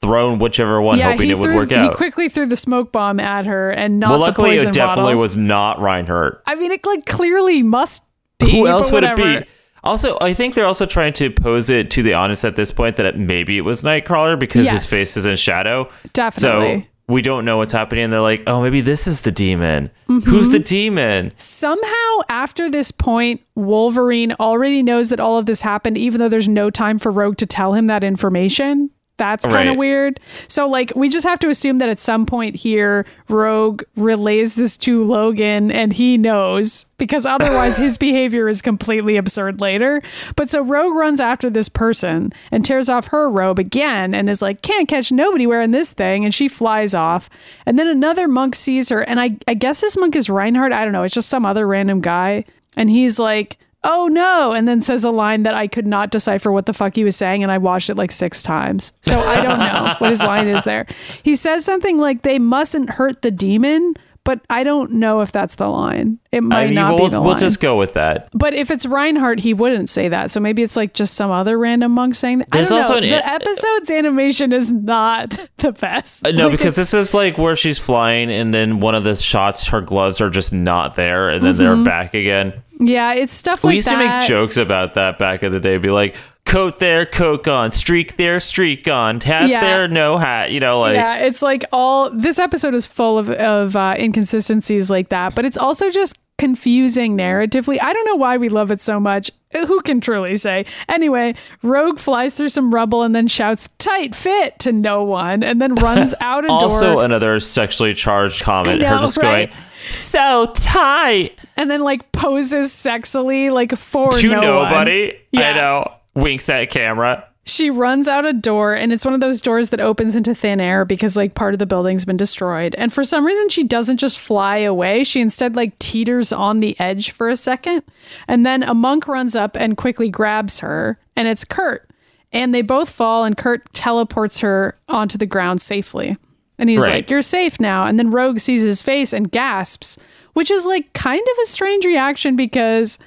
[0.00, 1.94] thrown whichever one, Yeah, hoping he it would threw, work he out.
[1.94, 5.10] quickly threw the smoke bomb at her and not well, the luckily poison it definitely
[5.10, 5.20] bottle.
[5.20, 6.42] was not Reinhardt.
[6.46, 8.02] I mean, it like clearly must
[8.38, 8.50] be.
[8.50, 9.44] Who else would it be?
[9.84, 12.96] Also, I think they're also trying to pose it to the audience at this point
[12.96, 14.72] that it, maybe it was Nightcrawler because Yes.
[14.82, 15.88] his face is in shadow.
[16.12, 16.80] Definitely.
[16.82, 18.04] So we don't know what's happening.
[18.04, 19.90] And they're like, oh, maybe this is the demon.
[20.06, 20.62] Who's the Mm-hmm.
[20.64, 21.32] demon?
[21.36, 26.48] Somehow, after this point, Wolverine already knows that all of this happened, even though there's
[26.48, 28.90] no time for Rogue to tell him that information.
[29.20, 29.78] That's kind of Right.
[29.78, 30.18] weird.
[30.48, 34.78] So, like, we just have to assume that at some point here, Rogue relays this
[34.78, 40.00] to Logan and he knows because otherwise his behavior is completely absurd later.
[40.36, 44.40] But so Rogue runs after this person and tears off her robe again and is
[44.40, 46.24] like, can't catch nobody wearing this thing.
[46.24, 47.28] And she flies off.
[47.66, 49.02] And then another monk sees her.
[49.02, 50.72] And I, I guess this monk is Reinhardt.
[50.72, 51.02] I don't know.
[51.02, 52.46] It's just some other random guy.
[52.74, 54.52] And he's like, oh no.
[54.52, 57.16] And then says a line that I could not decipher what the fuck he was
[57.16, 57.42] saying.
[57.42, 58.92] And I watched it like six times.
[59.02, 60.86] So I don't know what his line is there.
[61.22, 63.94] He says something like, they mustn't hurt the demon.
[64.22, 66.18] But I don't know if that's the line.
[66.30, 68.28] It might I mean, not we'll, be the we'll just go with that.
[68.32, 70.30] But if it's Reinhardt, he wouldn't say that.
[70.30, 72.48] So maybe it's like just some other random monk saying that.
[72.52, 73.00] I don't also know.
[73.00, 76.26] an- the episode's animation is not the best.
[76.26, 79.14] Uh, No, Like, because this is like where she's flying, and then one of the
[79.14, 82.52] shots, her gloves are just not there, and then they're back again.
[82.80, 83.66] Yeah, it's stuff like that.
[83.66, 84.02] we like used that.
[84.02, 85.76] to make jokes about that back in the day.
[85.78, 86.16] Be like,
[86.46, 89.60] coat there, coat gone, streak there, streak gone, hat Yeah.
[89.60, 90.50] there, no hat.
[90.50, 94.90] You know, like yeah, it's like all this episode is full of of uh, inconsistencies
[94.90, 97.78] like that, but it's also just confusing narratively.
[97.80, 99.30] I don't know why we love it so much.
[99.66, 100.64] Who can truly say?
[100.88, 105.60] Anyway, Rogue flies through some rubble and then shouts "tight fit" to no one, and
[105.60, 106.74] then runs out a also door.
[106.74, 108.82] Also, another sexually charged comment.
[108.82, 109.50] I her know, just right?
[109.50, 114.70] going so tight and then like poses sexily like for to no one.
[114.70, 115.18] nobody.
[115.32, 115.50] Yeah.
[115.50, 115.94] I know.
[116.14, 117.26] Winks at camera.
[117.46, 120.60] She runs out a door and it's one of those doors that opens into thin
[120.60, 122.74] air because like part of the building's been destroyed.
[122.76, 125.04] And for some reason she doesn't just fly away.
[125.04, 127.82] She instead like teeters on the edge for a second.
[128.28, 131.88] And then a monk runs up and quickly grabs her and it's Kurt.
[132.32, 136.16] And they both fall and Kurt teleports her onto the ground safely.
[136.58, 136.96] And he's Right.
[136.96, 139.98] like, "You're safe now." And then Rogue sees his face and gasps,
[140.34, 142.98] which is like kind of a strange reaction because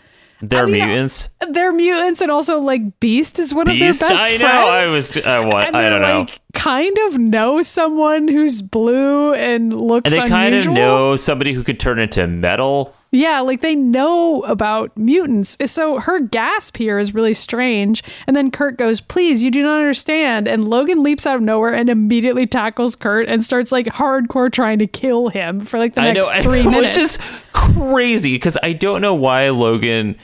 [0.45, 1.29] They're I mean, mutants.
[1.51, 4.01] they're mutants and also like Beast is one Beast.
[4.01, 4.41] of their best I friends.
[4.43, 4.47] know.
[4.67, 5.17] I was.
[5.17, 5.67] Uh, what?
[5.67, 6.19] and I don't know.
[6.19, 10.19] like, Kind of know someone who's blue and looks like.
[10.19, 12.93] And they kind of know somebody who could turn into metal.
[13.11, 15.57] Yeah, like they know about mutants.
[15.65, 18.03] So her gasp here is really strange.
[18.27, 20.47] And then Kurt goes, Please, you do not understand.
[20.47, 24.79] And Logan leaps out of nowhere and immediately tackles Kurt and starts like hardcore trying
[24.79, 26.97] to kill him for like the I next know, three minutes.
[26.97, 27.17] which is
[27.51, 30.17] crazy because I don't know why Logan.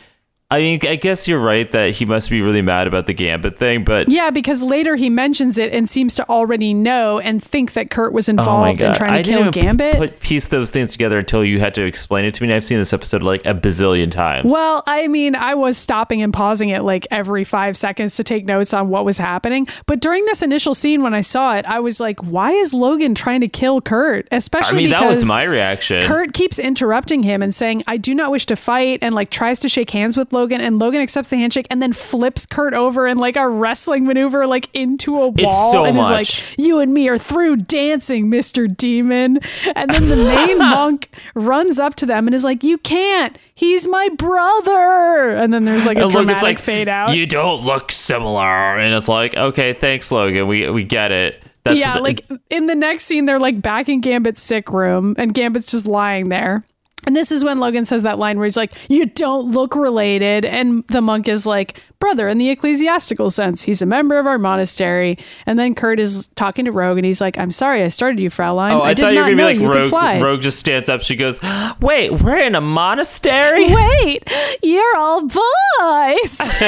[0.52, 3.56] I mean, I guess you're right that he must be really mad about the Gambit
[3.56, 7.74] thing, but yeah, because later he mentions it and seems to already know and think
[7.74, 9.98] that Kurt was oh involved in god, trying I to kill didn't Gambit.
[9.98, 12.48] put piece those things together until you had to explain it to me.
[12.50, 14.52] And I've seen this episode like a bazillion times.
[14.52, 18.46] Well, I mean, I was stopping and pausing it like every five seconds to take
[18.46, 19.68] notes on what was happening.
[19.86, 23.14] But during this initial scene, when I saw it, I was like, why is Logan
[23.14, 24.28] trying to kill Kurt?
[24.32, 26.02] I Especially mean, that was my reaction.
[26.08, 29.60] Kurt keeps interrupting him and saying, I do not wish to fight, and like tries
[29.60, 33.08] to shake hands with Logan, and Logan accepts the handshake and then flips Kurt over
[33.08, 36.94] in like a wrestling maneuver, like into a wall, so and is like, "You and
[36.94, 39.40] me are through dancing, Mister Demon."
[39.76, 43.38] And then the main monk runs up to them and is like, "You can't.
[43.54, 47.16] He's my brother." And then there's like a And dramatic Logan's like, fade out.
[47.16, 50.48] You don't look similar, and it's like, okay, thanks, Logan.
[50.48, 51.44] We we get it.
[51.64, 55.34] That's yeah, like in the next scene, they're like back in Gambit's sick room, and
[55.34, 56.64] Gambit's just lying there.
[57.06, 60.46] And this is when Logan says that line where he's like, You don't look related.
[60.46, 64.38] And the monk is like, Brother, in the ecclesiastical sense, he's a member of our
[64.38, 65.18] monastery.
[65.46, 68.30] And then Kurt is talking to Rogue, and he's like, I'm sorry, I started you,
[68.30, 68.72] Fraulein.
[68.72, 70.22] Oh, I, did thought you were gonna be like Rogue.
[70.22, 71.02] Rogue just stands up.
[71.02, 71.42] She goes,
[71.82, 74.24] "Wait, we're in a monastery." Wait,
[74.64, 76.40] you're all boys.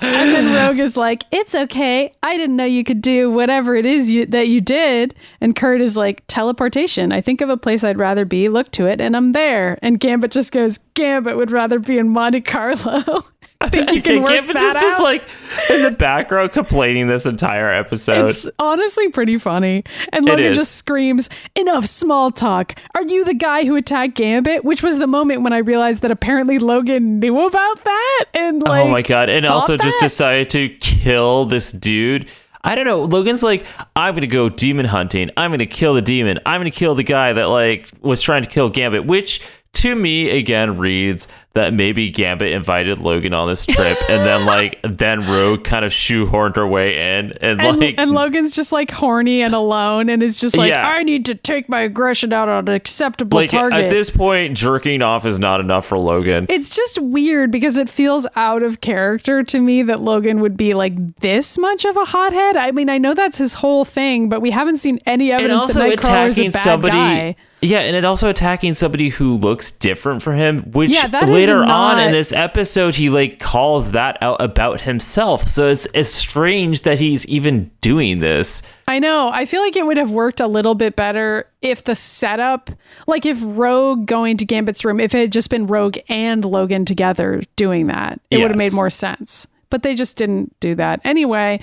[0.00, 2.12] then Rogue is like, "It's okay.
[2.22, 5.80] I didn't know you could do whatever it is you, that you did." And Kurt
[5.80, 7.12] is like, "Teleportation.
[7.12, 8.39] I think of a place I'd rather be.
[8.48, 12.08] Look to it, and I'm there." And Gambit just goes, "Gambit would rather be in
[12.08, 13.24] Monte Carlo."
[13.62, 14.82] I think you can work Gambit that just, out.
[14.82, 15.22] just like
[15.70, 18.30] in the background complaining this entire episode.
[18.30, 19.84] It's honestly pretty funny.
[20.12, 22.78] And Logan just screams, Enough small talk.
[22.94, 24.64] Are you the guy who attacked Gambit?
[24.64, 28.24] Which was the moment when I realized that apparently Logan knew about that.
[28.32, 29.28] And like, oh my god!
[29.28, 32.30] And also just decided to kill this dude.
[32.62, 33.02] I don't know.
[33.04, 35.30] Logan's like, I'm gonna go demon hunting.
[35.36, 36.38] I'm gonna kill the demon.
[36.44, 39.40] I'm gonna kill the guy that like was trying to kill Gambit, which
[39.72, 44.78] to me again reads that maybe Gambit invited Logan on this trip, and then like
[44.84, 48.90] then Rogue kind of shoehorned her way in, and, And, like and Logan's just like
[48.92, 50.86] horny and alone and is just like, Yeah.
[50.86, 53.84] I need to take my aggression out on an acceptable like target.
[53.84, 56.46] at this point, jerking off is not enough for Logan.
[56.48, 60.72] it's just weird because it feels out of character to me that Logan would be
[60.74, 62.56] like this much of a hothead.
[62.56, 65.80] I mean, I know that's his whole thing, but we haven't seen any evidence that
[65.98, 66.92] Nightcrawler's a attacking bad somebody.
[66.96, 67.36] guy.
[67.62, 71.62] Yeah, and it also attacking somebody who looks different from him, which Yeah, that later
[71.62, 75.48] on in this episode he like calls that out about himself.
[75.48, 78.62] So it's it's strange that he's even doing this.
[78.86, 79.30] I know.
[79.32, 82.70] I feel like it would have worked a little bit better if the setup,
[83.06, 86.84] like if Rogue going to Gambit's room, if it had just been Rogue and Logan
[86.84, 89.46] together doing that, it would have made more sense.
[89.70, 91.00] But they just didn't do that.
[91.04, 91.60] Anyway,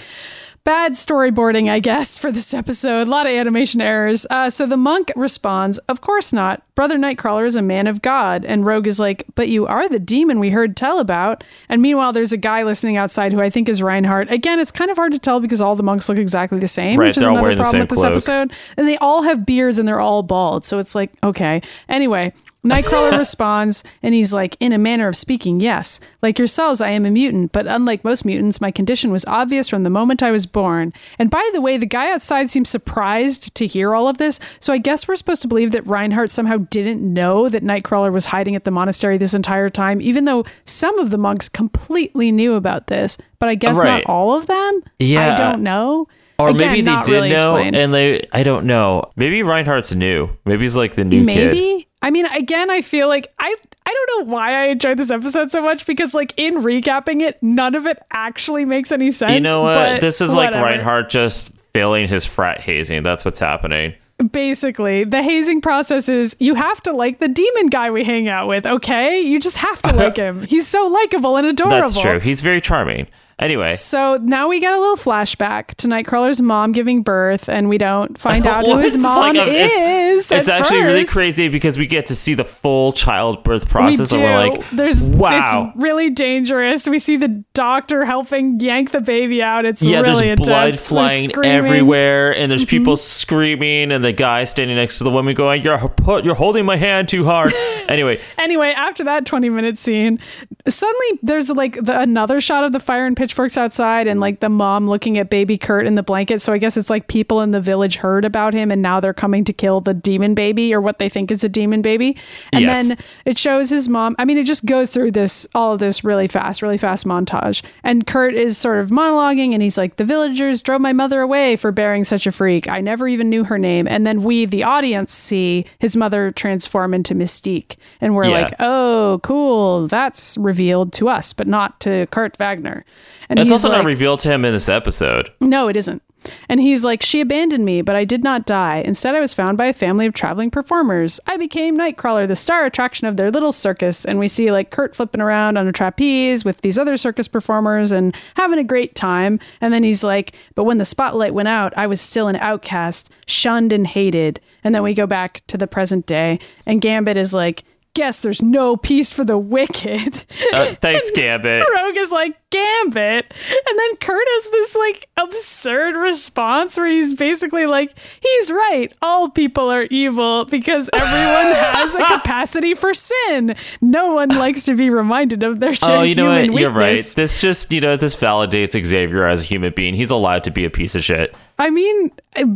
[0.67, 3.07] bad storyboarding, I guess, for this episode.
[3.07, 4.27] A lot of animation errors.
[4.29, 6.61] Uh, so the monk responds, Of course not.
[6.75, 8.43] Brother Nightcrawler is a man of God.
[8.43, 11.45] And Rogue is like, But you are the demon we heard tell about.
[11.69, 14.29] And meanwhile, there's a guy listening outside who I think is Reinhardt.
[14.29, 16.99] Again, it's kind of hard to tell because all the monks look exactly the same,
[16.99, 18.11] Right, which is another problem with this cloak.
[18.11, 18.51] episode.
[18.75, 20.65] And they all have beards and they're all bald.
[20.65, 21.61] So it's like, okay.
[21.87, 22.33] Anyway.
[22.65, 25.99] Nightcrawler responds and he's like, In a manner of speaking, yes.
[26.21, 29.83] Like yourselves, I am a mutant, but unlike most mutants, my condition was obvious from
[29.83, 30.91] the moment I was born.
[31.17, 34.39] And by the way, the guy outside seems surprised to hear all of this.
[34.59, 38.25] So I guess we're supposed to believe that Reinhardt somehow didn't know that Nightcrawler was
[38.25, 42.55] hiding at the monastery this entire time, even though some of the monks completely knew
[42.55, 43.17] about this.
[43.39, 44.03] But I guess Right.
[44.05, 44.81] not all of them.
[44.99, 45.33] Yeah.
[45.33, 46.07] I don't know.
[46.39, 47.75] Or Again, maybe they did really know explained.
[47.75, 49.09] and they I don't know.
[49.15, 50.29] Maybe Reinhardt's new.
[50.45, 51.86] Maybe he's like the new maybe kid.
[52.07, 55.51] I mean again i feel like i i don't know why i enjoyed this episode
[55.51, 59.39] so much because like in recapping it none of it actually makes any sense You
[59.41, 59.75] know what?
[59.75, 60.53] but This is like.
[60.53, 63.03] Reinhardt just failing his frat hazing.
[63.03, 63.93] That's what's happening.
[64.31, 68.47] basically the hazing process is you have to like the demon guy we hang out
[68.47, 72.19] with okay you just have to like him he's so likable and adorable That's true.
[72.19, 73.07] He's very charming.
[73.39, 77.77] Anyway, so now we get a little flashback to Nightcrawler's mom giving birth, and we
[77.77, 80.31] don't find out who his mom like a- it's- is.
[80.31, 84.23] It's actually really crazy because we get to see the full childbirth process, we and
[84.27, 85.71] we're like, There's wow.
[85.75, 86.87] It's really dangerous.
[86.89, 89.65] We see the doctor helping yank the baby out.
[89.65, 90.81] It's yeah, really there's blood intense.
[90.81, 91.27] There's flying.
[91.29, 91.43] Mm-hmm.
[91.43, 95.77] everywhere, and there's people screaming, and the guy standing next to the woman going, "You're
[95.89, 97.53] put, you're holding my hand too hard."
[97.87, 100.19] anyway, Anyway, after that 20 minute scene,
[100.67, 104.47] suddenly there's like the, another shot of the fire and pitchforks outside, and like the
[104.47, 106.41] mom looking at baby Kurt in the blanket.
[106.41, 109.13] So I guess it's like people in the village heard about him, and now they're
[109.13, 112.15] coming to kill the demon baby or what they think is a demon baby.
[112.53, 112.87] And Yes.
[112.87, 114.15] then it shows his mom.
[114.17, 117.63] I mean, it just goes through this all of this really fast, really fast montage.
[117.83, 121.57] And Kurt is sort of monologuing, and he's like, "The villagers drove my mother away
[121.57, 122.69] for bearing such a freak.
[122.69, 126.93] I never even knew her name." And then we, the audience, see his mother transform
[126.93, 128.41] into Mystique, and we're Yeah.
[128.41, 129.87] like, "Oh, cool!
[129.87, 132.85] That's revealed to us, but not to Kurt Wagner."
[133.29, 135.31] And it's also like, not revealed to him in this episode.
[135.41, 136.01] no, it isn't.
[136.49, 138.77] And he's like, She abandoned me, but I did not die.
[138.77, 141.19] Instead, I was found by a family of traveling performers.
[141.27, 144.03] I became Nightcrawler, the star attraction of their little circus.
[144.03, 147.91] And we see like Kurt flipping around on a trapeze with these other circus performers
[147.91, 149.39] and having a great time.
[149.61, 153.09] And then he's like, But when the spotlight went out, I was still an outcast,
[153.25, 154.39] shunned and hated.
[154.63, 157.63] And then we go back to the present day, and Gambit is like,
[157.97, 160.25] guess there's no peace for the wicked.
[160.53, 161.65] Uh, thanks, Gambit.
[161.75, 163.25] Rogue is like, Gambit.
[163.69, 168.91] And then Kurt has this like absurd response where he's basically like, he's right.
[169.01, 173.55] All people are evil because everyone has a capacity for sin.
[173.81, 175.89] No one likes to be reminded of their shit.
[175.89, 176.45] Oh, you know what?
[176.45, 177.03] You're right.
[177.15, 179.95] This just, you know, this validates Xavier as a human being.
[179.95, 181.35] He's allowed to be a piece of shit.
[181.59, 182.11] I mean,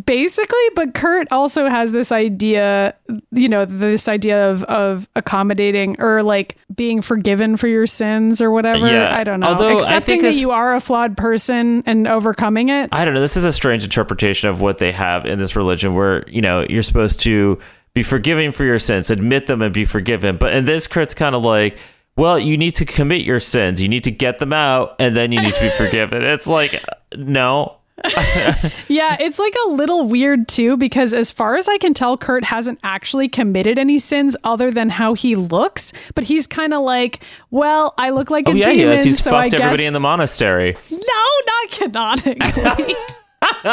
[0.06, 2.94] basically, but Kurt also has this idea,
[3.32, 8.52] you know, this idea of of accommodating or like being forgiven for your sins or
[8.52, 8.88] whatever.
[8.88, 9.18] Yeah.
[9.18, 9.48] I don't know.
[9.48, 12.90] Although Accepting that you are a flawed person and overcoming it.
[12.92, 13.22] I don't know.
[13.22, 16.66] This is a strange interpretation of what they have in this religion where, you know,
[16.70, 17.58] you're supposed to
[17.94, 20.38] be forgiving for your sins, admit them and be forgiven.
[20.38, 21.80] But in this, Kurt's kind of like,
[22.16, 23.82] well, you need to commit your sins.
[23.82, 26.24] You need to get them out and then you need to be forgiven.
[26.24, 26.84] It's like,
[27.16, 27.78] no.
[28.88, 32.44] Yeah, it's like a little weird too because as far as I can tell, Kurt
[32.44, 35.94] hasn't actually committed any sins other than how he looks.
[36.14, 39.04] But he's kind of like, well, I look like oh, a Oh, yeah, demon, he.
[39.06, 40.76] He's so fucked I everybody guess in the monastery.
[40.90, 40.98] No,
[41.48, 42.96] not canonically.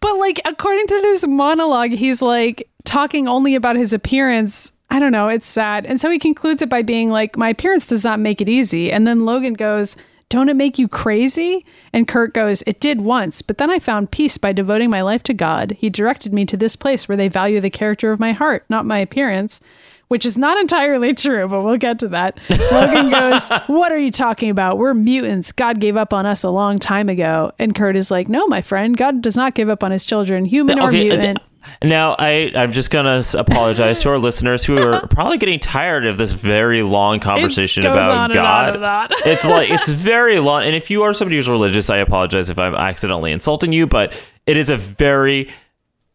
[0.00, 4.72] but like according to this monologue, he's like talking only about his appearance.
[4.90, 5.86] I don't know, it's sad.
[5.86, 8.90] And so he concludes it by being like, My appearance does not make it easy.
[8.90, 9.96] And then Logan goes,
[10.34, 11.64] Don't it make you crazy?
[11.92, 15.22] And Kurt goes, It did once, but then I found peace by devoting my life
[15.24, 15.76] to God.
[15.78, 18.84] He directed me to this place where they value the character of my heart, not
[18.84, 19.60] my appearance.
[20.08, 22.36] Which is not entirely true, but we'll get to that.
[22.50, 24.76] Logan goes, What are you talking about?
[24.76, 25.52] We're mutants.
[25.52, 27.52] God gave up on us a long time ago.
[27.60, 30.46] And Kurt is like, No, my friend, God does not give up on his children,
[30.46, 31.38] human or Okay, uh, mutant.
[31.82, 36.06] Now, I, I'm just going to apologize to our listeners who are probably getting tired
[36.06, 38.76] of this very long conversation about God.
[38.82, 40.64] on it's like, it's very long.
[40.64, 44.12] And if you are somebody who's religious, I apologize if I'm accidentally insulting you, but
[44.46, 45.50] it is a very,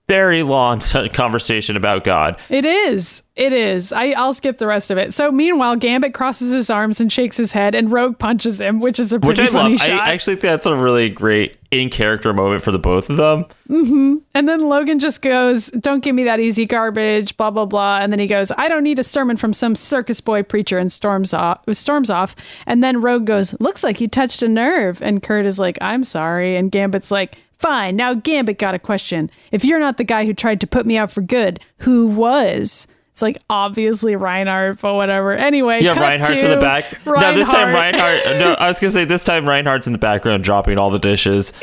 [0.07, 0.79] very long
[1.13, 2.39] conversation about God.
[2.49, 3.23] It is.
[3.35, 3.93] It is.
[3.93, 5.13] I, I'll skip the rest of it.
[5.13, 8.99] So meanwhile, Gambit crosses his arms and shakes his head, and Rogue punches him, which
[8.99, 9.79] is a Which pretty I funny love.
[9.81, 10.01] shot.
[10.01, 13.45] I actually think that's a really great in character moment for the both of them.
[13.69, 14.17] Mm-hmm.
[14.33, 17.99] And then Logan just goes, Don't give me that easy garbage, blah, blah, blah.
[17.99, 20.91] And then he goes, I don't need a sermon from some circus boy preacher and
[20.91, 22.35] storms off storms off.
[22.65, 25.01] And then Rogue goes, Looks like you touched a nerve.
[25.01, 26.57] And Kurt is like, I'm sorry.
[26.57, 29.29] And Gambit's like, Fine, now Gambit got a question.
[29.51, 32.87] If you're not the guy who tried to put me out for good, who was?
[33.19, 35.33] It's like obviously Reinhardt, but whatever.
[35.33, 37.05] Anyway, Yeah, Reinhardt's in the back.
[37.05, 38.23] No, this time Reinhardt.
[38.25, 38.39] Reinhardt.
[38.39, 41.51] No, I was gonna say this time Reinhardt's in the background dropping all the dishes.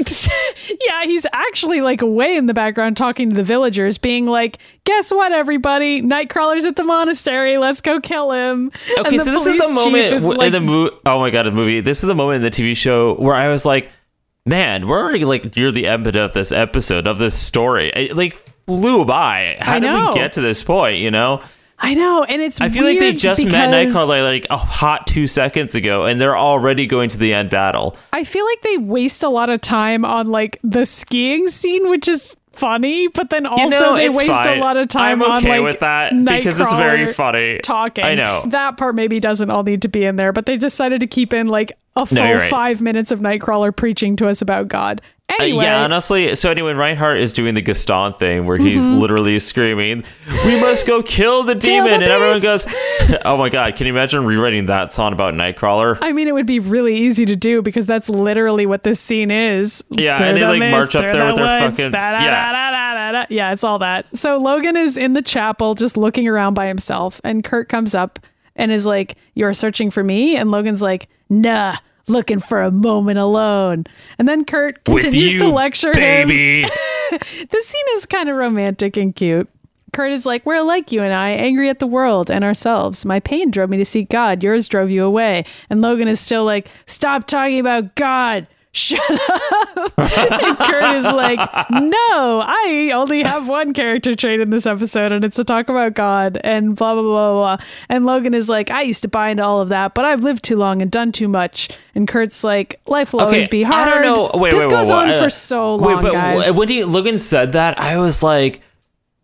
[0.86, 5.12] yeah, he's actually like way in the background talking to the villagers, being like, "Guess
[5.12, 6.02] what, everybody?
[6.02, 7.56] Nightcrawler's at the monastery.
[7.56, 10.60] Let's go kill him." Okay, so this is the moment is w- like, in the
[10.60, 10.94] movie.
[11.06, 11.80] Oh my god, the movie.
[11.80, 13.90] This is the moment in the TV show where I was like,
[14.44, 17.90] "Man, we're already like near the end of this episode of this story.
[17.96, 18.36] It like
[18.66, 19.56] flew by.
[19.60, 20.98] How did we get to this point?
[20.98, 21.42] You know,
[21.78, 22.60] I know, and it's.
[22.60, 26.20] I feel like they just met Nightcrawler like a oh, hot two seconds ago, and
[26.20, 27.96] they're already going to the end battle.
[28.12, 32.08] I feel like they waste a lot of time on like the skiing scene, which
[32.08, 34.58] is funny, but then also You know, they waste fine.
[34.58, 37.58] a lot of time I'm on okay like with that because it's very funny.
[37.62, 38.04] talking.
[38.04, 38.44] I know.
[38.46, 41.34] that part maybe doesn't all need to be in there, but they decided to keep
[41.34, 42.50] in like a full you're right.
[42.50, 45.02] five minutes of Nightcrawler preaching to us about God.
[45.28, 46.34] Uh, yeah, honestly.
[46.36, 48.98] So anyway, Reinhardt is doing the Gaston thing where he's Mm-hmm.
[49.00, 50.04] literally screaming,
[50.44, 52.64] "We must go kill the demon!" and everyone goes,
[53.24, 55.98] "Oh my god!" Can you imagine rewriting that song about Nightcrawler?
[56.00, 59.30] I mean, it would be really easy to do because that's literally what this scene
[59.32, 59.82] is.
[59.90, 61.92] Yeah, Through and they, the like, mist, march up there the with their woods, fucking-
[61.92, 63.26] yeah.
[63.28, 64.06] Yeah, it's all that.
[64.16, 68.20] So Logan is in the chapel just looking around by himself, and Kurt comes up
[68.54, 70.36] and is like, You are searching for me?
[70.36, 71.76] And Logan's like, Nah.
[72.08, 73.84] Looking for a moment alone.
[74.18, 76.28] And then Kurt continues to lecture him.
[76.28, 76.68] baby.
[77.50, 79.48] This scene is kind of romantic and cute.
[79.92, 83.04] Kurt is like, We're like you and I, angry at the world and ourselves.
[83.04, 84.42] My pain drove me to seek God.
[84.42, 85.44] Yours drove you away.
[85.70, 88.46] And Logan is still like, Stop talking about God.
[88.76, 89.92] Shut up.
[89.96, 91.38] and Kurt is like,
[91.70, 95.94] No, I only have one character trait in this episode, and it's to talk about
[95.94, 97.66] God and blah, blah, blah, blah.
[97.88, 100.44] And Logan is like, I used to buy into all of that, but I've lived
[100.44, 101.70] too long and done too much.
[101.94, 103.88] And Kurt's like, Life will always be hard.
[103.88, 104.38] I don't know.
[104.38, 106.54] Wait, this wait, goes wait, on for so long, Wait, but guys.
[106.54, 108.60] when he, Logan said that, I was like,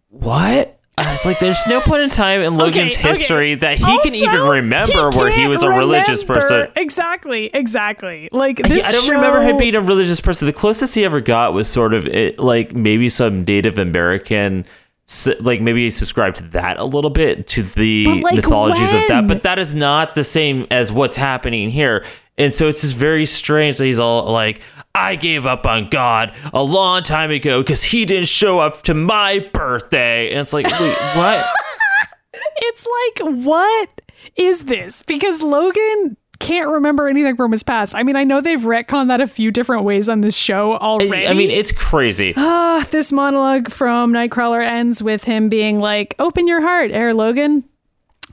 [0.08, 3.08] "What?" I was like, "There's no point in time in Logan's Okay, okay.
[3.08, 6.40] history that he can even remember he where he was a religious remember.
[6.40, 8.28] person." Exactly, exactly.
[8.32, 10.46] Like this I don't show- remember him being a religious person.
[10.46, 14.64] The closest he ever got was sort of it, like maybe some Native American,
[15.40, 19.26] like maybe he subscribed to that a little bit to the like, mythologies of that.
[19.26, 22.04] But that is not the same as what's happening here.
[22.38, 24.62] And so it's just very strange that he's all like,
[24.94, 28.94] I gave up on God a long time ago because he didn't show up to
[28.94, 30.30] my birthday.
[30.30, 31.46] And it's like, wait, what?
[32.56, 34.00] it's like, what
[34.36, 35.02] is this?
[35.02, 37.94] Because Logan can't remember anything from his past.
[37.94, 41.26] I mean, I know they've retconned that a few different ways on this show already.
[41.26, 42.34] I mean, it's crazy.
[42.64, 47.64] Ah, this monologue from Nightcrawler ends with him being like, "Open your heart, Herr Logan."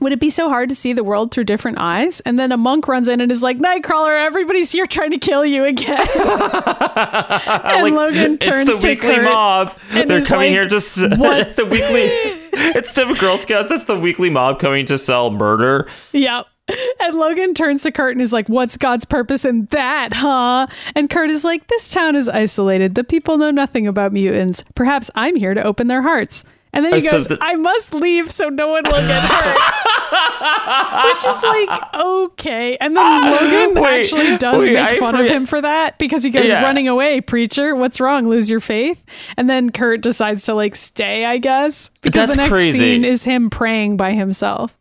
[0.00, 2.20] Would it be so hard to see the world through different eyes?
[2.20, 5.44] And then a monk runs in and is like, Nightcrawler, everybody's here trying to kill
[5.44, 6.06] you again.
[6.14, 8.72] and Like, Logan turns to Kurt.
[8.72, 9.76] it's the to weekly Kurt mob.
[9.92, 10.76] They're coming like, here to.
[10.76, 12.08] s- "What's-" the weekly.
[12.72, 13.72] It's the Girl Scouts.
[13.72, 15.88] It's the weekly mob coming to sell murder.
[16.12, 16.46] Yep.
[17.00, 20.66] And Logan turns to Kurt and is like, What's God's purpose in that, huh?
[20.94, 22.94] And Kurt is like, This town is isolated.
[22.96, 24.62] The people know nothing about mutants.
[24.74, 26.44] Perhaps I'm here to open their hearts.
[26.72, 29.22] And then he Uh, so goes, the- I must leave so no one will get
[29.22, 29.58] hurt.
[31.06, 32.76] Which is like, okay.
[32.80, 36.22] And then Logan Wait, actually does wait, make I fun of him for that because
[36.22, 36.62] he goes, Yeah.
[36.62, 37.74] running away, preacher.
[37.74, 38.28] What's wrong?
[38.28, 39.04] Lose your faith?
[39.36, 41.90] And then Kurt decides to like stay, I guess.
[42.02, 42.78] Because That's the next crazy.
[42.78, 44.76] scene is him praying by himself.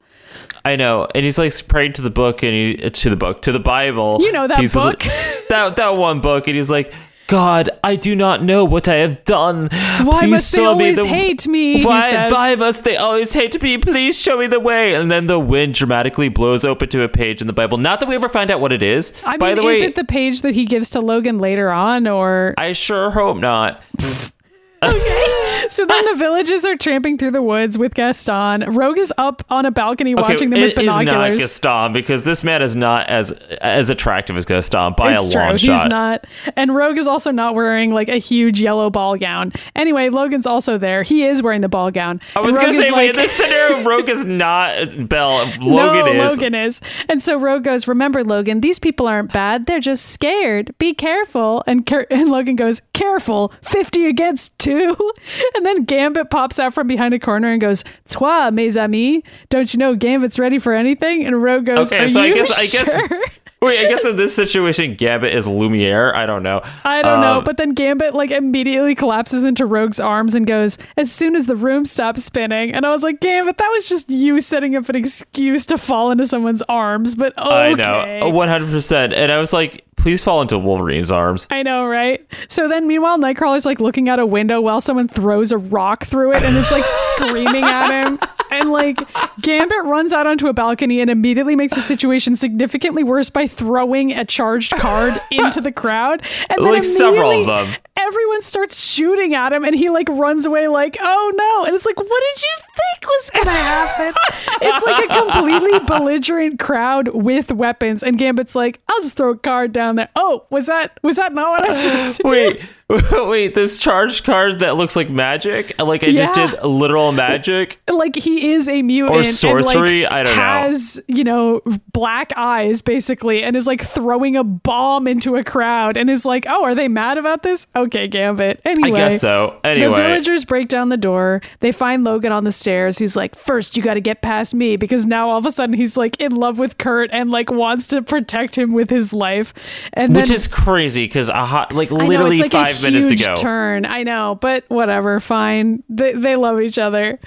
[0.66, 3.52] I know, and he's like praying to the book and he to the book to
[3.52, 4.18] the Bible.
[4.22, 5.00] You know that He's book.
[5.50, 6.94] that that one book, and he's like,
[7.30, 9.70] God, I do not know what I have done.
[9.72, 11.84] Why Please must they always the- hate me?
[11.86, 13.78] Why, why must they always hate me?
[13.78, 14.96] Please show me the way.
[14.96, 17.78] And then the wind dramatically blows open to a page in the Bible.
[17.78, 19.14] Not that we ever find out what it is.
[19.24, 22.08] I mean, By the is it the page that he gives to Logan later on,
[22.08, 23.84] or I sure hope not.
[25.70, 25.86] so?
[25.86, 28.62] Then the villagers are tramping through the woods with Gaston.
[28.74, 31.42] Rogue is up on a balcony watching them with binoculars.
[31.42, 31.92] it is not.
[31.92, 35.42] Gaston because this man is not as as attractive as Gaston by it's a true.
[35.42, 35.90] long He's shot.
[35.90, 36.26] not.
[36.56, 39.52] And Rogue is also not wearing like a huge yellow ball gown.
[39.76, 41.04] Anyway, Logan's also there.
[41.04, 42.22] He is wearing the ball gown.
[42.36, 45.46] I was gonna Rogue is say, wait, like- in this scenario, Rogue is not Belle.
[45.60, 46.32] Logan no, is.
[46.38, 46.82] Logan is.
[47.10, 49.66] And so Rogue goes, Remember, Logan, these people aren't bad.
[49.66, 50.74] They're just scared.
[50.78, 51.64] Be careful.
[51.68, 53.52] And, and Logan goes, Careful.
[53.62, 54.69] 50 against two.
[55.56, 59.22] And then Gambit pops out from behind a corner and goes, Toi, mes amis.
[59.50, 61.26] Don't you know Gambit's ready for anything?
[61.26, 63.30] And Rogue goes, Okay, Are so I you guess I guess
[63.62, 66.14] wait, I guess in this situation, Gambit is Lumiere.
[66.16, 66.62] I don't know.
[66.84, 70.78] I don't know, Um, but then Gambit like immediately collapses into Rogue's arms and goes,
[70.98, 72.74] as soon as the room stops spinning.
[72.74, 76.12] And I was like, Gambit, that was just you setting up an excuse to fall
[76.12, 77.16] into someone's arms.
[77.16, 77.50] But okay.
[77.50, 79.14] I know, one hundred percent.
[79.14, 81.48] And I was like, please fall into Wolverine's arms.
[81.52, 82.26] I know, right?
[82.48, 86.34] So then, meanwhile, Nightcrawler's like looking out a window while someone throws a rock through
[86.34, 88.20] it and it's like screaming at him.
[88.52, 89.00] And like
[89.42, 94.12] Gambit runs out onto a balcony and immediately makes the situation significantly worse by throwing
[94.12, 96.24] a charged card into the crowd.
[96.50, 97.76] And then Like several of them.
[98.00, 101.66] Everyone starts shooting at him and he like runs away like, oh no.
[101.66, 104.14] And it's like, what did you think was gonna happen?
[104.62, 108.02] it's like a completely belligerent crowd with weapons.
[108.04, 110.10] And Gambit's like, I'll just throw a card down there.
[110.16, 112.30] Oh, was that was that not what I was supposed to do?
[112.30, 112.62] Wait,
[113.12, 115.80] wait, this charged card that looks like magic?
[115.80, 117.80] Like I just did literal magic?
[117.92, 120.06] like he is a mutant Or and, like, sorcery?
[120.06, 120.42] I don't know.
[120.42, 121.62] has you know
[121.92, 126.46] black eyes basically and is like throwing a bomb into a crowd and is like
[126.48, 129.60] oh are they mad about this okay gambit I anyway guess so.
[129.64, 129.90] Anyway.
[129.90, 131.42] the villagers break down the door.
[131.60, 134.76] They find Logan on the stairs, who's like, First, you got to get past me
[134.76, 137.88] because now all of a sudden he's like in love with Kurt and like wants
[137.88, 139.54] to protect him with his life.
[139.94, 142.92] And which then, is crazy because a hot, like I know, literally like five a
[142.92, 143.36] minutes ago.
[143.36, 143.86] turn.
[143.86, 145.84] I know, but whatever, fine.
[145.90, 147.20] They, they love each other.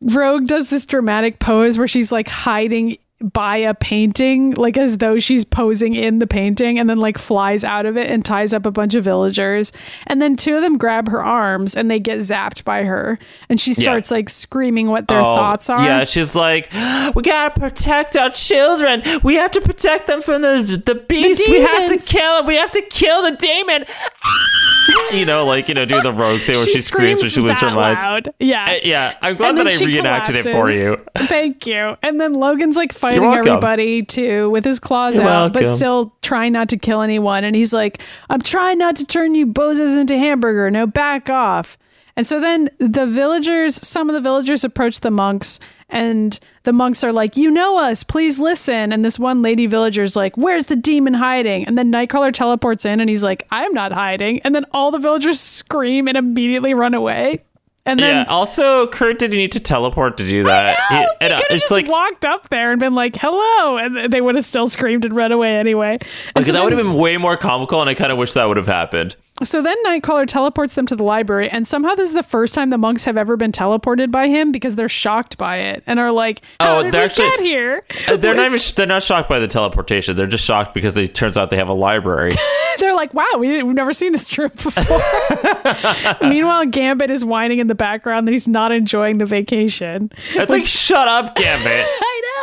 [0.00, 5.18] Rogue does this dramatic pose where she's like hiding by a painting, like as though
[5.18, 8.66] she's posing in the painting, and then like flies out of it and ties up
[8.66, 9.72] a bunch of villagers.
[10.06, 13.18] And then two of them grab her arms and they get zapped by her.
[13.48, 15.82] And she starts like screaming what their Oh, thoughts are.
[15.84, 16.70] Yeah, she's like,
[17.14, 19.02] we gotta protect our children.
[19.24, 21.48] We have to protect them from the the beast.
[21.48, 22.46] we have to kill him.
[22.46, 23.84] We have to kill the demon.
[25.12, 27.60] you know, like you know, do the rogue thing where she, screams when she loses
[27.60, 28.28] her mind.
[28.38, 28.64] Yeah.
[28.64, 30.96] Uh, Yeah, I'm glad that I she reenacted it for you.
[31.26, 31.96] Thank you.
[32.02, 33.48] And then Logan's like fighting welcome.
[33.48, 37.44] everybody too with his claws You're out, but still trying not to kill anyone.
[37.44, 40.70] And he's like, I'm trying not to turn you bozos into hamburger.
[40.70, 41.78] Now back off.
[42.16, 47.04] And so then the villagers, some of the villagers approach the monks, and the monks
[47.04, 48.90] are like, You know us, please listen.
[48.90, 51.66] And this one lady villager's like, Where's the demon hiding?
[51.66, 54.40] And then Nightcrawler teleports in and he's like, I'm not hiding.
[54.42, 57.44] And then all the villagers scream and immediately run away.
[57.86, 58.30] And then yeah.
[58.32, 60.76] Also, Kurt didn't need to teleport to do that.
[60.90, 63.76] no, He- he uh, could have just like, walked up there and been like, "Hello,"
[63.78, 65.92] and they would have still screamed and run away anyway.
[66.00, 66.02] And
[66.36, 68.46] like so that would have been way more comical, and I kind of wish that
[68.46, 69.16] would have happened.
[69.44, 72.70] So then Nightcrawler teleports them to the library, and somehow this is the first time
[72.70, 76.12] the monks have ever been teleported by him because they're shocked by it and are
[76.12, 79.02] like, "How Oh, did they're we actually- get here?" Uh, They're not even, they're not
[79.02, 80.14] shocked by the teleportation.
[80.16, 82.30] They're just shocked because it turns out they have a library.
[82.78, 85.02] they're like, "Wow, we we've never seen this room before."
[86.28, 90.10] Meanwhile, Gambit is whining in the background that he's not enjoying the vacation.
[90.34, 91.86] It's like, shut up, Gambit.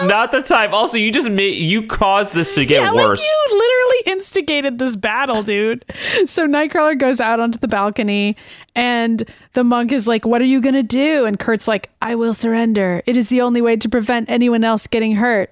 [0.03, 0.73] Not the time.
[0.73, 3.19] Also, you just made you caused this to get yeah, worse.
[3.19, 5.85] like you literally instigated this battle, dude.
[6.25, 8.35] So Nightcrawler goes out onto the balcony,
[8.75, 9.23] and
[9.53, 13.01] the monk is like, "What are you gonna do?" And Kurt's like, "I will surrender.
[13.05, 15.51] It is the only way to prevent anyone else getting hurt."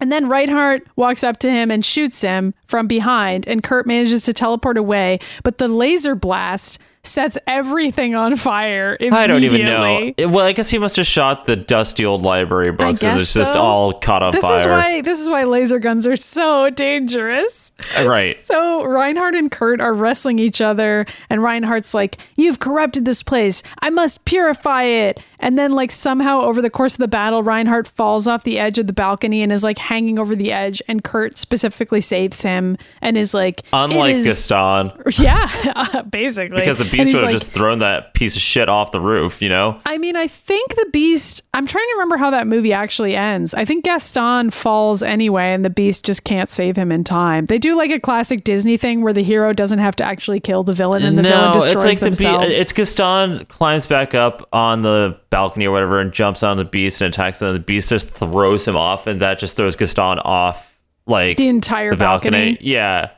[0.00, 4.24] And then Reinhardt walks up to him and shoots him from behind, and Kurt manages
[4.24, 5.18] to teleport away.
[5.42, 6.78] But the laser blast
[7.08, 8.96] sets everything on fire.
[9.00, 10.12] I don't even know.
[10.28, 13.54] Well, I guess he must have shot the dusty old library books, and it's just
[13.54, 13.60] so.
[13.60, 14.56] all caught on This fire.
[14.58, 17.72] is why this is why laser guns are so dangerous.
[17.98, 18.36] Uh, right.
[18.36, 23.62] So Reinhardt and Kurt are wrestling each other, and Reinhardt's like, "You've corrupted this place.
[23.80, 27.86] I must purify it." And then, like somehow over the course of the battle, Reinhardt
[27.86, 31.02] falls off the edge of the balcony and is like hanging over the edge, and
[31.04, 34.92] Kurt specifically saves him and is like, Unlike "It is- Gaston,
[35.24, 38.92] yeah, basically, because the beast would have like, just thrown that piece of shit off
[38.92, 39.80] the roof, you know?
[39.86, 41.42] I mean, I think the Beast.
[41.54, 43.54] I'm trying to remember how that movie actually ends.
[43.54, 47.46] I think Gaston falls anyway, and the Beast just can't save him in time.
[47.46, 50.64] They do like a classic Disney thing where the hero doesn't have to actually kill
[50.64, 52.44] the villain, and the villain destroys it's like themselves.
[52.44, 52.60] the beast.
[52.60, 57.00] It's Gaston climbs back up on the balcony or whatever and jumps on the beast
[57.00, 57.48] and attacks him.
[57.48, 61.48] And the beast just throws him off, and that just throws Gaston off like the
[61.48, 62.52] entire the balcony.
[62.52, 62.58] balcony.
[62.60, 63.10] Yeah.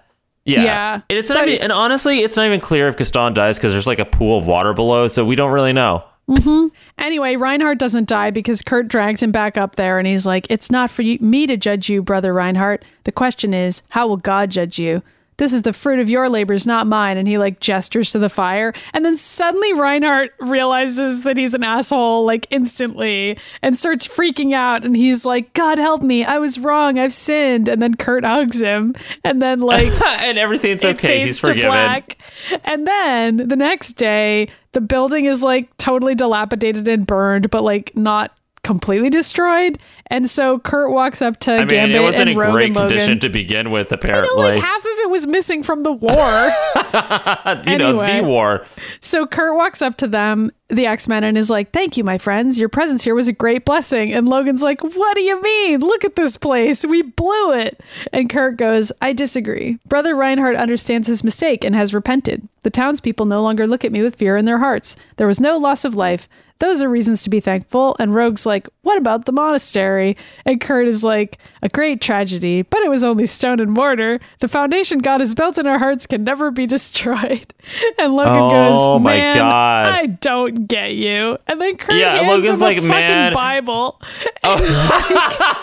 [0.45, 0.65] Yeah.
[0.65, 0.95] Yeah.
[1.09, 3.87] And it's not even, and honestly, it's not even clear if Gaston dies because there's
[3.87, 6.05] like a pool of water below, so we don't really know.
[6.29, 6.69] Mm-hmm.
[6.97, 10.71] Anyway, Reinhardt doesn't die because Kurt drags him back up there, and he's like, "It's
[10.71, 12.85] not for you, me to judge you, brother Reinhardt.
[13.03, 15.03] The question is, how will God judge you?"
[15.41, 17.17] This is the fruit of your labors, not mine.
[17.17, 18.75] And he like gestures to the fire.
[18.93, 24.85] And then suddenly Reinhardt realizes that he's an asshole, like instantly, and starts freaking out.
[24.85, 26.27] And he's like, God help me.
[26.27, 26.99] I was wrong.
[26.99, 27.71] I've sinned.
[27.71, 28.95] And then Kurt hugs him.
[29.25, 31.25] And then, like, and everything's okay.
[31.25, 31.71] He's forgiven.
[31.71, 32.19] black.
[32.63, 37.97] And then the next day, the building is like totally dilapidated and burned, but like
[37.97, 39.79] not completely destroyed.
[40.09, 42.75] And so Kurt walks up to I mean, Gambit it wasn't and in Rogue great
[42.75, 44.43] condition to begin with, I know, apparently.
[44.53, 46.13] like half was missing from the war.
[47.67, 48.67] you know, the war.
[49.01, 52.19] so Kurt walks up to them, the X Men, and is like, Thank you, my
[52.19, 52.59] friends.
[52.59, 54.13] Your presence here was a great blessing.
[54.13, 55.81] And Logan's like, What do you mean?
[55.81, 56.85] Look at this place.
[56.85, 57.81] We blew it.
[58.13, 59.79] And Kurt goes, I disagree.
[59.87, 62.49] Brother Reinhardt understands his mistake and has repented.
[62.63, 64.97] The townspeople no longer look at me with fear in their hearts.
[65.17, 66.29] There was no loss of life.
[66.59, 67.97] Those are reasons to be thankful.
[67.99, 70.15] And Rogue's like, What about the monastery?
[70.45, 74.21] And Kurt is like, A great tragedy, but it was only stone and mortar.
[74.41, 77.55] The foundation God has built in our hearts can never be destroyed.
[77.99, 79.87] And Logan Oh goes, my Man, God.
[79.87, 81.39] I don't get you.
[81.47, 84.01] And then Kurt Yeah, hands Logan's him like, a "Man." fucking Bible.
[84.43, 84.57] Oh.
[84.57, 85.57] He's like,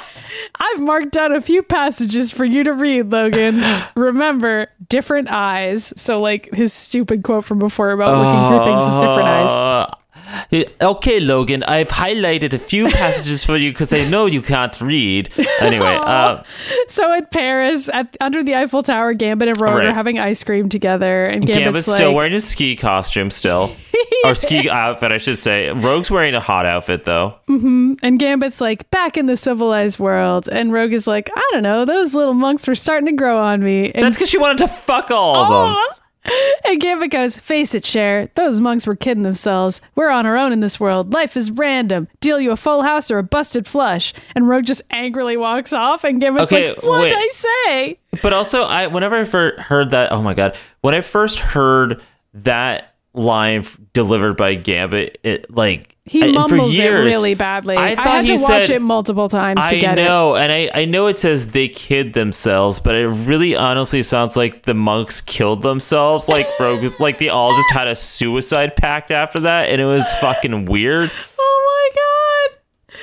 [0.60, 3.62] I've marked down a few passages for you to read, Logan.
[3.95, 5.93] Remember, different eyes.
[5.98, 9.95] So, like his stupid quote from before about looking through things with different eyes.
[10.51, 10.61] Uh,
[10.97, 15.29] Okay, Logan, I've highlighted a few passages for you because I know you can't read.
[15.59, 16.43] Anyway, uh,
[16.88, 19.88] So at Paris, at under the Eiffel Tower, Gambit and Rogue Right.
[19.88, 23.75] are having ice cream together, and Gambit's, Gambit's like, still wearing his ski costume still.
[24.25, 25.69] or ski outfit, I should say.
[25.71, 27.35] Rogue's wearing a hot outfit, though.
[27.47, 31.85] and Gambit's like, back in the civilized world, and Rogue is like, I don't know,
[31.85, 33.91] those little monks were starting to grow on me.
[33.93, 36.03] And That's because she wanted to fuck all of them.
[36.65, 38.28] And Gambit goes, Face it, Cher.
[38.36, 39.80] Those monks were kidding themselves.
[39.95, 41.13] We're on our own in this world.
[41.13, 42.09] Life is random.
[42.19, 44.13] Deal you a full house or a busted flush.
[44.36, 47.13] And Rogue just angrily walks off, and Gambit's Okay, like, What'd.
[47.13, 47.99] I say?
[48.21, 52.01] But also, I whenever I first heard that, oh my god, when I first heard
[52.34, 57.76] that line delivered by Gambit, it like He I- mumbles years, it really badly.
[57.76, 60.01] I I, had to watch said- it multiple times to I get it.
[60.01, 64.03] I know, and I, I know it says they kid themselves, but it really honestly
[64.03, 66.28] sounds like the monks killed themselves.
[66.30, 69.86] Like Rogue was like they all just had a suicide pact after that, and it
[69.86, 71.12] was fucking weird.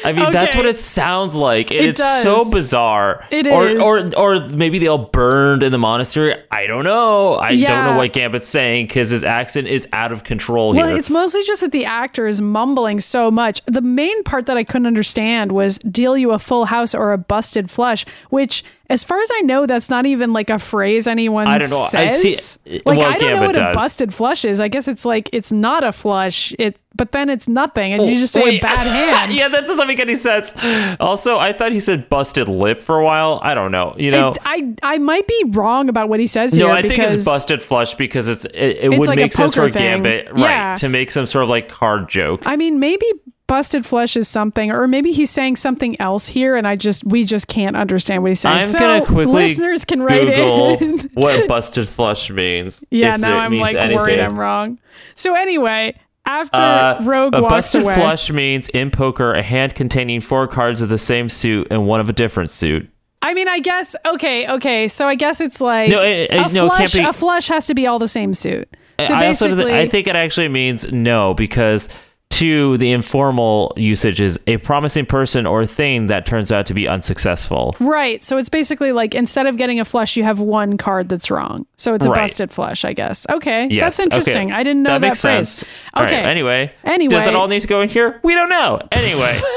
[0.05, 1.71] I mean, that's what it sounds like.
[1.71, 3.27] It it's so bizarre.
[3.31, 3.83] It or, is.
[3.83, 6.35] Or, or maybe they all burned in the monastery.
[6.51, 7.37] I don't know.
[7.37, 10.83] I don't know what Gambit's saying because his accent is out of control here.
[10.83, 10.99] Well, here.
[10.99, 13.63] it's mostly just that the actor is mumbling so much.
[13.67, 17.19] The main part that I couldn't understand was deal you a full house or a
[17.19, 21.49] busted flush, which, as far as I know, that's not even like a phrase anyone
[21.49, 21.89] I don't know.
[21.95, 22.61] I says.
[22.63, 23.75] see- like well, I don't know what does.
[23.75, 24.61] a busted flush is.
[24.61, 26.55] I guess it's like it's not a flush.
[26.59, 29.33] It but then it's nothing, and you oh, just say a bad hand.
[29.33, 30.55] yeah, that doesn't make any sense.
[31.01, 33.41] Also, I thought he said busted lip for a while.
[33.43, 33.95] I don't know.
[33.99, 34.31] You know.
[34.31, 37.25] It- I I might be wrong about what he says no, here I think it's
[37.25, 39.83] busted flush because it's it, it would like make sense for a thing.
[40.03, 40.71] gambit, Yeah.
[40.71, 40.79] right?
[40.79, 42.43] To make some sort of like card joke.
[42.47, 43.07] I mean, maybe
[43.47, 47.25] busted flush is something, or maybe he's saying something else here, and I just we
[47.25, 48.59] just can't understand what he's saying.
[48.59, 50.99] I'm so gonna quickly listeners can write Google in.
[51.15, 52.83] what busted flush means.
[52.91, 53.97] yeah, now I'm like anything.
[54.01, 54.79] worried I'm wrong.
[55.15, 59.75] So anyway, after Uh, Rogue a walks busted away, flush means in poker a hand
[59.75, 62.89] containing four cards of the same suit and one of a different suit.
[63.23, 64.87] I mean, I guess okay, okay.
[64.89, 66.93] So I guess it's like No, it- it- a no, flush.
[66.93, 68.69] be- A flush has to be all the same suit.
[69.03, 71.89] So I also basically, I think it actually means no because
[72.35, 76.89] two the informal usage is a promising person or thing that turns out to be
[76.89, 77.77] unsuccessful.
[77.81, 78.23] Right.
[78.23, 81.67] So it's basically like instead of getting a flush, you have one card that's wrong.
[81.77, 82.23] So it's a Right.
[82.23, 83.27] busted flush, I guess.
[83.31, 83.69] Okay.
[83.71, 84.47] Yes, That's interesting.
[84.49, 84.55] okay.
[84.55, 85.49] I didn't know that, that makes phrase.
[85.49, 85.71] sense.
[85.95, 86.23] All right, Okay.
[86.23, 87.09] anyway, Anyway.
[87.09, 88.19] does it all need to go in here?
[88.23, 88.81] We don't know.
[88.93, 89.39] Anyway,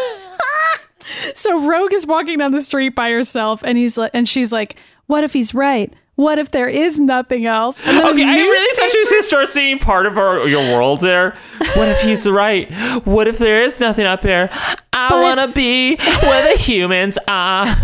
[1.35, 4.75] So Rogue is walking down the street by herself and he's like and she's like,
[5.07, 5.91] What if he's right?
[6.17, 7.81] What if there is nothing else?
[7.87, 10.47] And then a okay, I really thought newspaper- was gonna start seeing part of our,
[10.47, 11.35] your world there.
[11.75, 12.69] What if he's right?
[13.05, 14.49] What if there is nothing up there?
[14.93, 17.65] I But- wanna be where the humans are.
[17.77, 17.83] Yeah,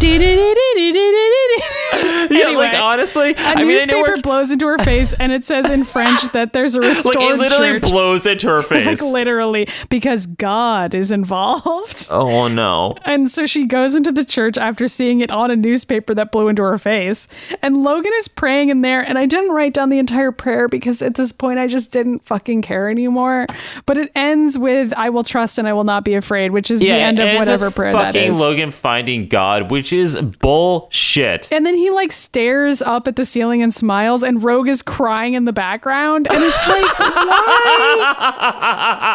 [2.46, 5.70] Anyway, like honestly, a I mean, I newspaper blows into her face and it says
[5.70, 7.84] in French that there's a restored like it literally church.
[7.84, 9.02] blows into her face.
[9.02, 12.08] like literally because God is involved.
[12.10, 12.96] oh no.
[13.06, 16.48] And so she goes into the church after seeing it on a newspaper that blew
[16.48, 17.28] into her face.
[17.62, 19.02] And Logan is praying in there.
[19.02, 22.26] And I didn't write down the entire prayer because at this point I just didn't
[22.26, 23.48] fucking care anymore.
[23.86, 26.80] But it ends with I will trust and I will not be afraid, which is
[26.82, 28.34] the end of whatever prayer that fucking.
[28.38, 31.52] Logan finding God, which is bullshit.
[31.52, 35.34] and then he like stares up at the ceiling and smiles, and Rogue is crying
[35.34, 36.28] in the background.
[36.30, 38.16] And it's like, why?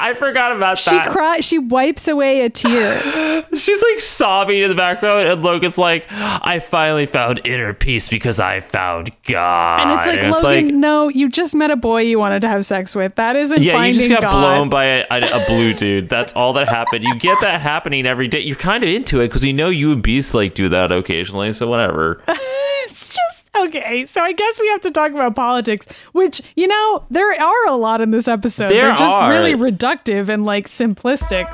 [0.02, 1.11] I forgot about She that.
[1.11, 3.44] cries, she wipes away a tear.
[3.54, 8.40] She's like sobbing in the background, and Logan's like, "I finally found inner peace because
[8.40, 12.40] I found God." And it's like, Logan, no, you just met a boy you wanted
[12.40, 13.14] to have sex with.
[13.16, 14.30] That isn't yeah, you just got God.
[14.30, 16.09] blown by a, a, a blue dude.
[16.09, 17.05] That's all that happened.
[17.05, 18.40] You get that happening every day.
[18.40, 21.53] You're kind of into it because you know you and Beast like do that occasionally.
[21.53, 22.22] So whatever.
[22.28, 24.05] it's just okay.
[24.05, 27.76] So I guess we have to talk about politics, which you know there are a
[27.76, 28.68] lot in this episode.
[28.68, 29.30] There They're just are.
[29.30, 31.46] really reductive and like simplistic.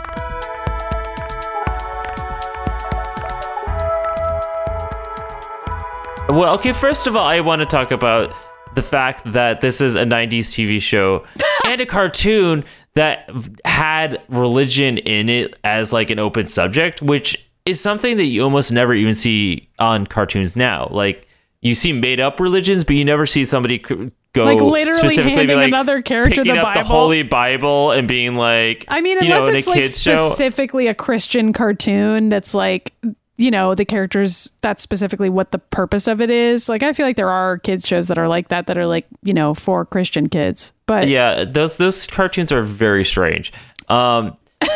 [6.28, 8.34] Well, okay, first of all, I want to talk about
[8.74, 11.24] the fact that this is a 90s TV show
[11.66, 12.64] and a cartoon
[12.94, 13.30] that
[13.64, 18.72] had religion in it as like an open subject, which is something that you almost
[18.72, 20.88] never even see on cartoons now.
[20.90, 21.28] Like
[21.60, 25.56] you see made up religions, but you never see somebody go Like, literally specifically handing
[25.56, 29.28] like another character picking the up the Holy Bible and being like, I mean, you
[29.28, 30.14] know, unless in a it's like kids show.
[30.14, 32.92] specifically a Christian cartoon that's like
[33.36, 37.04] you know the characters that's specifically what the purpose of it is like i feel
[37.04, 39.84] like there are kids shows that are like that that are like you know for
[39.84, 43.52] christian kids but Yeah, those those cartoons are very strange.
[43.88, 44.36] Um,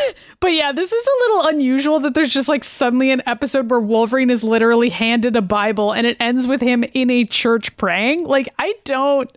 [0.41, 3.81] But yeah, this is a little unusual that there's just like suddenly an episode where
[3.81, 8.25] Wolverine is literally handed a Bible and it ends with him in a church praying.
[8.25, 9.31] Like I don't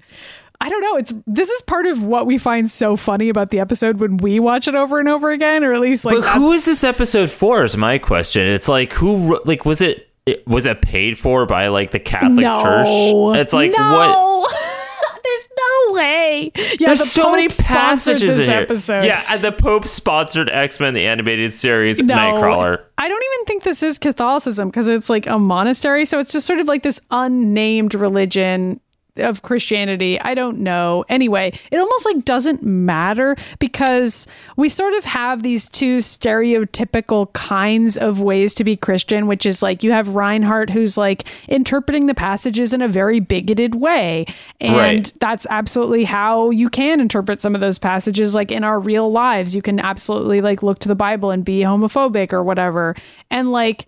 [0.61, 0.95] I don't know.
[0.95, 4.39] It's this is part of what we find so funny about the episode when we
[4.39, 7.29] watch it over and over again, or at least like but who is this episode
[7.29, 7.63] for?
[7.63, 8.47] Is my question.
[8.47, 10.07] It's like who like was it?
[10.25, 12.61] it was it paid for by like the Catholic no.
[12.61, 13.39] Church?
[13.39, 13.79] It's like what?
[13.79, 14.47] no.
[15.23, 16.51] There's no way.
[16.55, 17.77] Yeah, There's the so many Pope sponsored
[18.15, 18.61] passages this in here.
[18.61, 19.05] episode.
[19.05, 22.83] Yeah, and the Pope sponsored X Men the animated series No, Nightcrawler.
[22.97, 26.05] I don't even think this is Catholicism because it's like a monastery.
[26.05, 28.79] So it's just sort of like this unnamed religion
[29.21, 30.19] of Christianity.
[30.19, 31.05] I don't know.
[31.09, 37.97] Anyway, it almost like doesn't matter because we sort of have these two stereotypical kinds
[37.97, 42.13] of ways to be Christian, which is like you have Reinhardt who's like interpreting the
[42.15, 44.25] passages in a very bigoted way.
[44.59, 45.13] And Right.
[45.19, 49.55] that's absolutely how you can interpret some of those passages like in our real lives
[49.55, 52.95] you can absolutely like look to the bible and be homophobic or whatever
[53.29, 53.85] and like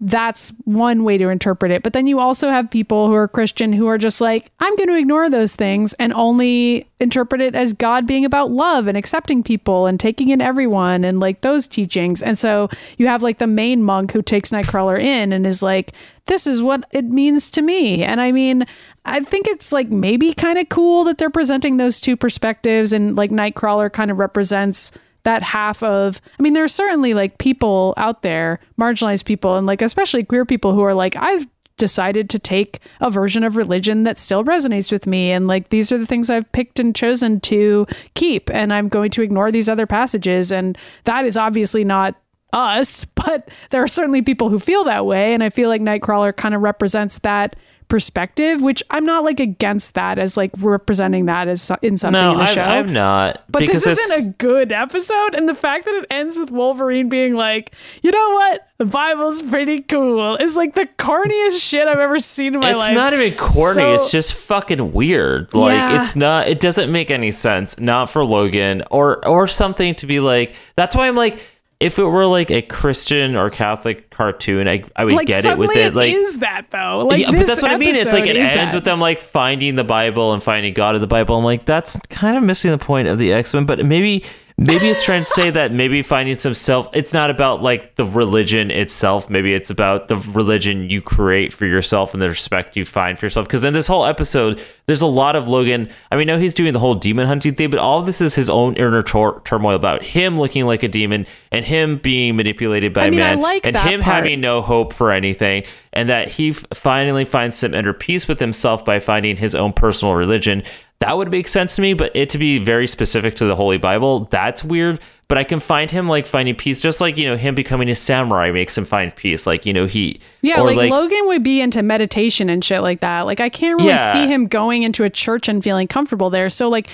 [0.00, 1.82] that's one way to interpret it.
[1.82, 4.88] But then you also have people who are christian who are just like i'm going
[4.88, 9.42] to ignore those things and only interpret it as god being about love and accepting
[9.42, 12.22] people and taking in everyone and like those teachings.
[12.22, 12.68] And so
[12.98, 15.92] you have like the main monk who takes nightcrawler in and is like
[16.26, 18.02] this is what it means to me.
[18.02, 18.66] And i mean
[19.06, 23.14] I think it's like maybe kind of cool that they're presenting those two perspectives and
[23.14, 24.90] like Nightcrawler kind of represents
[25.26, 29.66] that half of I mean there are certainly like people out there, marginalized people and
[29.66, 31.46] like especially queer people who are like I've
[31.76, 35.90] decided to take a version of religion that still resonates with me and like these
[35.90, 39.68] are the things I've picked and chosen to keep and I'm going to ignore these
[39.68, 42.14] other passages and that is obviously not
[42.52, 46.34] us but there are certainly people who feel that way and I feel like Nightcrawler
[46.34, 47.56] kind of represents that
[47.88, 52.32] perspective which I'm not like against that as like representing that as in something No,
[52.32, 53.42] in the I'm, show I'm not.
[53.48, 57.08] but this it's- isn't a good episode, and the fact that it ends with Wolverine
[57.08, 57.70] being like,
[58.02, 58.66] "You know what?
[58.78, 62.78] The Bible's pretty cool," is like the corniest shit I've ever seen in my it's
[62.80, 62.90] life.
[62.90, 63.74] It's not even corny.
[63.74, 65.54] So- it's just fucking weird.
[65.54, 65.98] Like Yeah.
[65.98, 66.48] it's not.
[66.48, 67.78] It doesn't make any sense.
[67.78, 70.54] Not for Logan or or something to be like.
[70.76, 71.38] That's why I'm like.
[71.78, 75.58] If it were like a Christian or Catholic cartoon, I, I would like get it
[75.58, 75.94] with it.
[75.94, 77.06] Like is that though?
[77.06, 77.94] Like yeah, but that's what I mean.
[77.94, 78.74] It's like it ends that.
[78.74, 81.36] with them like finding the Bible and finding God in the Bible.
[81.36, 83.66] I'm like, that's kind of missing the point of the X Men.
[83.66, 84.24] But maybe,
[84.58, 86.88] maybe it's trying to say that maybe finding some self.
[86.94, 89.28] It's not about like the religion itself.
[89.28, 93.26] Maybe it's about the religion you create for yourself and the respect you find for
[93.26, 93.46] yourself.
[93.46, 95.90] Because in this whole episode, there's a lot of Logan.
[96.10, 98.34] I mean, no, he's doing the whole demon hunting thing, but all of this is
[98.34, 102.94] his own inner tor- turmoil about him looking like a demon and him being manipulated
[102.94, 104.16] by I mean, man like and him part.
[104.16, 108.40] having no hope for anything, and that he f- finally finds some inner peace with
[108.40, 110.62] himself by finding his own personal religion.
[111.00, 113.76] That would make sense to me, but it to be very specific to the Holy
[113.76, 114.98] Bible, that's weird.
[115.28, 117.94] But I can find him like finding peace, just like you know him becoming a
[117.94, 119.46] samurai makes him find peace.
[119.46, 123.00] Like you know he, Yeah, or like, Logan would be into meditation and shit like
[123.00, 123.22] that.
[123.22, 124.12] Like I can't really Yeah.
[124.12, 126.48] see him going into a church and feeling comfortable there.
[126.48, 126.88] So like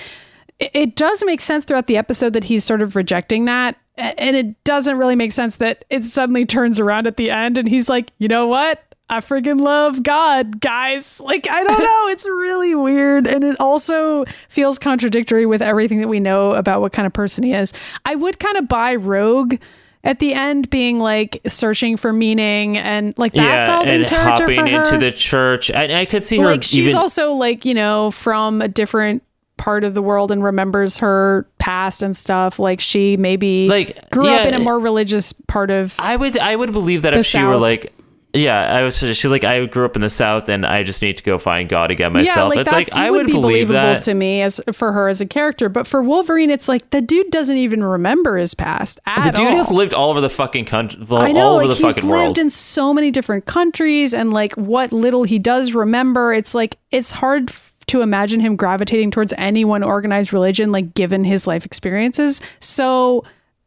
[0.59, 3.77] it, it does make sense throughout the episode that he's sort of rejecting that.
[3.95, 7.69] And it doesn't really make sense that it suddenly turns around at the end and
[7.69, 8.83] he's like, you know what?
[9.09, 11.19] I friggin' love God, guys.
[11.19, 12.07] Like, I don't know.
[12.07, 13.27] It's really weird.
[13.27, 17.43] And it also feels contradictory with everything that we know about what kind of person
[17.43, 17.73] he is.
[18.05, 19.55] I would kind of buy Rogue
[20.03, 24.09] at the end being like searching for meaning and like that yeah, felt in and
[24.09, 24.83] character hopping for her.
[24.83, 26.95] into the church, and I could see her like she's even.
[26.95, 29.23] also like, you know, from a different
[29.57, 32.59] part of the world and remembers her past and stuff.
[32.59, 36.55] Like she maybe Like, grew up in a more religious part of I would I
[36.55, 37.93] would believe that if she were like.
[38.35, 38.97] Yeah, I was.
[38.97, 41.69] She's like, I grew up in the South, and I just need to go find
[41.69, 42.35] God again myself.
[42.35, 44.01] Yeah, like it's that's like I would, would be believe believable that.
[44.03, 47.29] to me as for her as a character, but for Wolverine, it's like the dude
[47.29, 49.55] doesn't even remember his past at The dude all.
[49.57, 52.39] has lived all over the fucking country, I know, all over like he's lived world.
[52.39, 57.11] in so many different countries, and like what little he does remember, it's like it's
[57.11, 61.65] hard f- to imagine him gravitating towards any one organized religion, like given his life
[61.67, 62.41] experiences.
[62.59, 63.25] So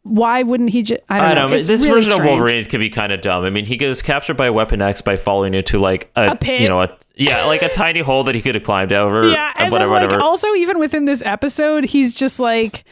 [0.09, 1.00] why wouldn't he just?
[1.09, 1.48] I don't I know.
[1.48, 1.57] know.
[1.57, 2.30] It's This really version of strange.
[2.30, 3.44] Wolverine can be kind of dumb.
[3.44, 6.61] I mean, he gets captured by Weapon X by falling into like a, A pit.
[6.61, 9.28] you know, a, yeah, like a tiny hole that he could have climbed over.
[9.28, 10.22] Yeah, and whatever, then, like, whatever.
[10.22, 12.84] also even within this episode, he's just like,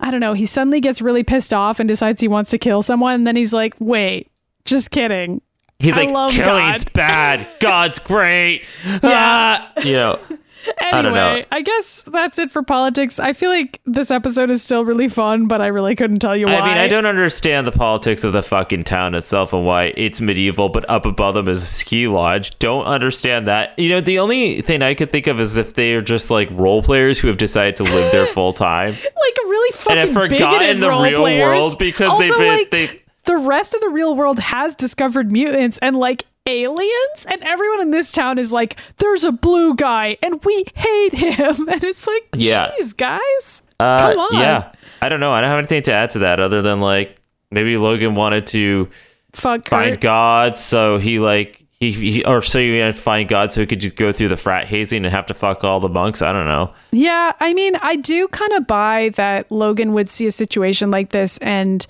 [0.00, 0.32] I don't know.
[0.32, 3.36] He suddenly gets really pissed off and decides he wants to kill someone, and then
[3.36, 4.30] he's like, "Wait,
[4.64, 5.40] just kidding."
[5.78, 7.46] He's I like, love killing's God." bad.
[7.60, 8.64] God's great.
[9.02, 10.20] Ah, you know,
[10.92, 11.46] Anyway, don't.
[11.50, 13.18] I, guess that's it for politics.
[13.18, 16.46] I feel like this episode is still really fun, but I really couldn't tell you
[16.46, 16.58] why.
[16.58, 20.20] I mean, I don't understand the politics of the fucking town itself and why it's
[20.20, 22.50] medieval, but up above them is a ski lodge.
[22.58, 23.78] Don't understand that.
[23.78, 26.50] You know, the only thing I could think of is if they are just like
[26.52, 28.90] role players who have decided to live there full time.
[28.92, 31.40] like really fucking have forgotten the real players.
[31.40, 35.30] world because also, they've been- like, they- the rest of the real world has discovered
[35.30, 40.16] mutants and like aliens and everyone in this town is like there's a blue guy
[40.22, 42.70] and we hate him and it's like Yeah.
[42.80, 44.72] jeez guys Uh, come on Yeah.
[45.00, 45.32] I don't know.
[45.32, 47.16] I don't have anything to add to that other than like
[47.50, 48.88] maybe Logan wanted to
[49.32, 50.00] fuck find Kurt.
[50.00, 53.66] God, so he like he, he or so he had to find God so he
[53.66, 56.22] could just go through the frat hazing and have to fuck all the monks.
[56.22, 56.72] I don't know.
[56.92, 61.10] Yeah, I mean, I do kind of buy that Logan would see a situation like
[61.10, 61.84] this and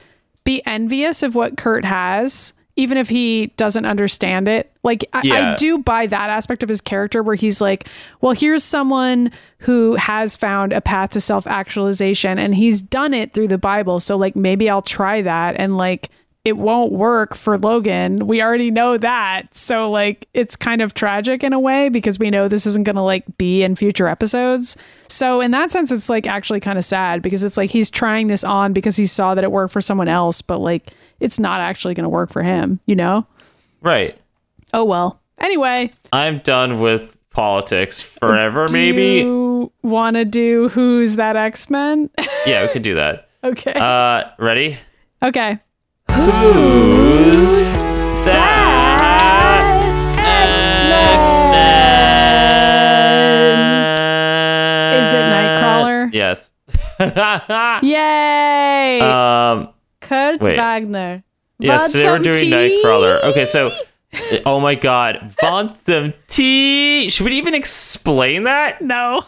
[0.45, 4.73] be envious of what Kurt has, even if he doesn't understand it.
[4.83, 7.87] Like, I, I do buy that aspect of his character where he's like,
[8.21, 13.35] well, here's someone who has found a path to self actualization and he's done it
[13.35, 14.01] through the Bible.
[14.01, 15.57] So, like, maybe I'll try that.
[15.59, 16.09] And, like,
[16.45, 18.27] it won't work for Logan.
[18.27, 19.55] We already know that.
[19.55, 22.97] So like it's kind of tragic in a way because we know this isn't going
[22.97, 24.77] to like be in future episodes.
[25.09, 28.27] So in that sense it's like actually kind of sad because it's like he's trying
[28.27, 30.91] this on because he saw that it worked for someone else, but like
[31.23, 33.27] it's not actually going to work for him, you know?
[33.81, 34.19] Right.
[34.75, 35.21] Oh well.
[35.39, 39.05] Anyway, I'm done with politics forever, do maybe.
[39.19, 42.11] you want to do who's that X-Men?
[42.47, 43.29] Yeah, we could do that.
[43.45, 43.73] okay.
[43.75, 44.79] Uh ready?
[45.23, 45.59] okay.
[46.11, 47.81] Who's
[48.27, 48.73] that
[53.63, 55.01] X-Men?
[55.01, 56.13] Is it Nightcrawler?
[56.13, 56.53] Yes.
[57.83, 59.01] Yay!
[59.01, 59.72] um
[60.13, 60.57] Kurt wait.
[60.59, 61.25] Wagner.
[61.59, 62.51] Yes, today we're doing tea?
[62.51, 63.23] Nightcrawler.
[63.25, 63.75] Okay, so
[64.45, 67.09] oh my god, want some tea?
[67.09, 68.83] Should we even explain that?
[68.83, 69.23] No.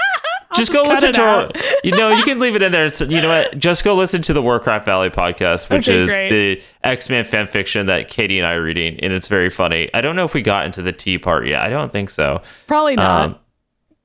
[0.54, 1.50] just just go listen to our,
[1.84, 2.88] you know you can leave it in there.
[2.88, 3.58] So, you know what?
[3.58, 6.30] Just go listen to the Warcraft Valley podcast, which Okay, is great.
[6.30, 9.90] the X Men fan fiction that Katie and I are reading, and it's very funny.
[9.92, 11.60] I don't know if we got into the tea part yet.
[11.60, 12.40] I don't think so.
[12.66, 13.24] Probably not.
[13.24, 13.36] Um,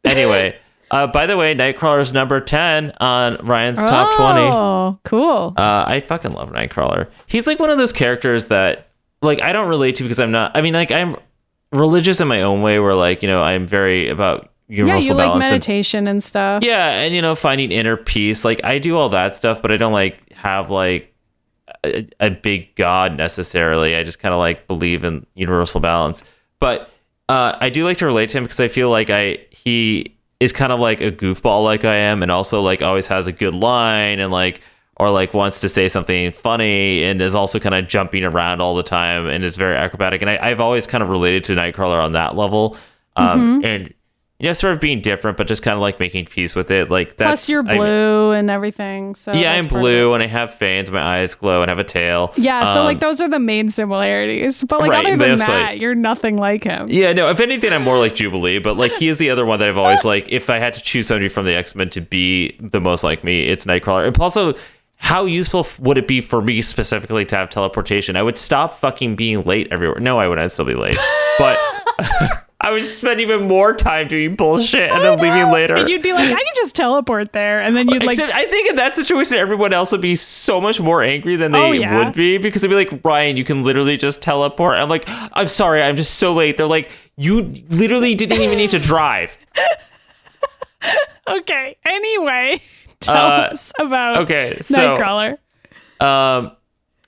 [0.04, 0.58] anyway,
[0.92, 4.50] uh, by the way, Nightcrawler is number ten on Ryan's top twenty.
[4.54, 5.54] Oh, cool.
[5.58, 7.10] Uh, I fucking love Nightcrawler.
[7.28, 8.90] He's like one of those characters that,
[9.22, 10.56] like, I don't relate to because I'm not.
[10.56, 11.16] I mean, like, I'm
[11.72, 15.16] religious in my own way, where like, you know, I'm very about universal yeah, you
[15.16, 15.46] like balance.
[15.46, 16.64] and, meditation and stuff.
[16.64, 18.44] yeah, and you know, finding inner peace.
[18.46, 21.14] Like, I do all that stuff, but I don't like have like
[21.84, 23.96] a, a big god necessarily.
[23.96, 26.24] I just kind of like believe in universal balance.
[26.60, 26.90] But
[27.30, 30.54] uh, I do like to relate to him because I feel like I he is
[30.54, 33.56] kind of like a goofball like I am, and also like always has a good
[33.56, 34.62] line and like
[34.98, 38.76] or like wants to say something funny and is also kind of jumping around all
[38.76, 40.22] the time and is very acrobatic.
[40.22, 42.78] And I, I've always kind of related to Nightcrawler on that level.
[43.16, 43.94] Um, and
[44.40, 46.92] you know, sort of being different, but just kind of like making peace with it.
[46.92, 49.16] Like that's Plus, you're blue and everything.
[49.16, 50.14] So yeah, I'm blue perfect.
[50.14, 50.92] and I have fangs.
[50.92, 52.34] My eyes glow and have a tail.
[52.38, 54.64] Yeah, so Um, like those are the main similarities.
[54.64, 56.88] But like Right, other than that, you're nothing like him.
[56.88, 57.30] Yeah, no.
[57.32, 59.78] If anything, I'm more like Jubilee, but like he is the other one that I've
[59.78, 60.28] always like.
[60.30, 63.24] If I had to choose somebody from the X Men to be the most like
[63.24, 64.06] me, it's Nightcrawler.
[64.06, 64.54] And also,
[64.98, 68.16] how useful would it be for me specifically to have teleportation?
[68.16, 70.00] I would stop fucking being late everywhere.
[70.00, 70.44] No, I wouldn't.
[70.44, 70.96] I'd still be late,
[71.40, 71.58] but
[72.68, 75.76] I would spend even more time doing bullshit and then leaving later.
[75.76, 78.46] And you'd be like, I can just teleport there, and then you'd like, Except I
[78.46, 81.72] think in that situation, everyone else would be so much more angry than they Oh,
[81.72, 81.98] yeah.
[81.98, 84.80] would be because they'd be like, Ryan, you can literally just teleport.
[84.80, 86.58] I'm like, I'm sorry, I'm just so late.
[86.58, 89.38] They're like, you literally didn't even need to drive.
[91.30, 91.78] okay.
[91.86, 92.62] Anyway,
[93.00, 95.38] tell Uh, us about okay, so- Nightcrawler.
[96.06, 96.52] Um,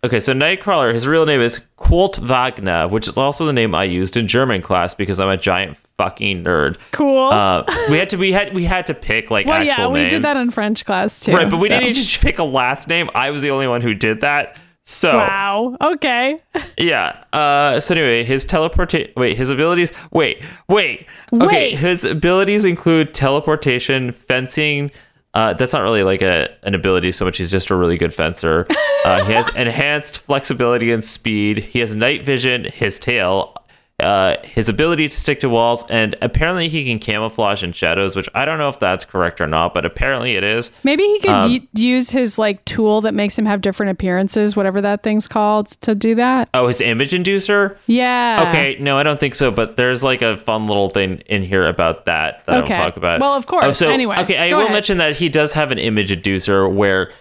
[0.04, 3.84] okay, so Nightcrawler, his real name is Kurt Wagner, which is also the name I
[3.84, 6.78] used in German class because I'm a giant fucking nerd.
[6.92, 7.30] Cool.
[7.30, 10.00] Uh, we had to we had we had to pick like well, actual yeah, we
[10.02, 10.14] names.
[10.14, 11.34] did that in French class too.
[11.34, 13.10] right, but we so- didn't just pick a last name.
[13.14, 14.58] I was the only one who did that.
[14.86, 15.78] So Wow.
[15.82, 16.40] Okay.
[16.78, 17.24] Yeah.
[17.34, 19.12] Uh, so anyway, his teleportation.
[19.18, 19.92] Wait, his abilities.
[20.12, 21.06] Wait, wait.
[21.34, 21.78] Okay, Wait.
[21.78, 24.90] his abilities include teleportation, fencing.
[25.34, 27.38] Uh, that's not really like a an ability so much.
[27.38, 28.66] He's just a really good fencer.
[29.06, 31.60] Uh, he has enhanced flexibility and speed.
[31.60, 32.66] He has night vision.
[32.66, 33.56] His tail.
[34.00, 38.30] Uh, his ability to stick to walls, and apparently he can camouflage in shadows, which
[38.34, 40.72] I don't know if that's correct or not, but apparently it is.
[40.86, 44.56] Maybe he could Um, u- use his like tool that makes him have different appearances,
[44.56, 46.48] whatever that thing's called, to do that.
[46.54, 47.76] Oh, his image inducer.
[47.88, 48.46] Yeah.
[48.48, 49.52] Okay, no, I don't think so.
[49.52, 52.74] But there's like a fun little thing in here about that that Okay.
[52.74, 53.20] I don't talk about.
[53.20, 53.66] Well, of course.
[53.66, 54.72] Oh, so, Anyway, okay, I will ahead.
[54.74, 57.12] mention that he does have an image inducer where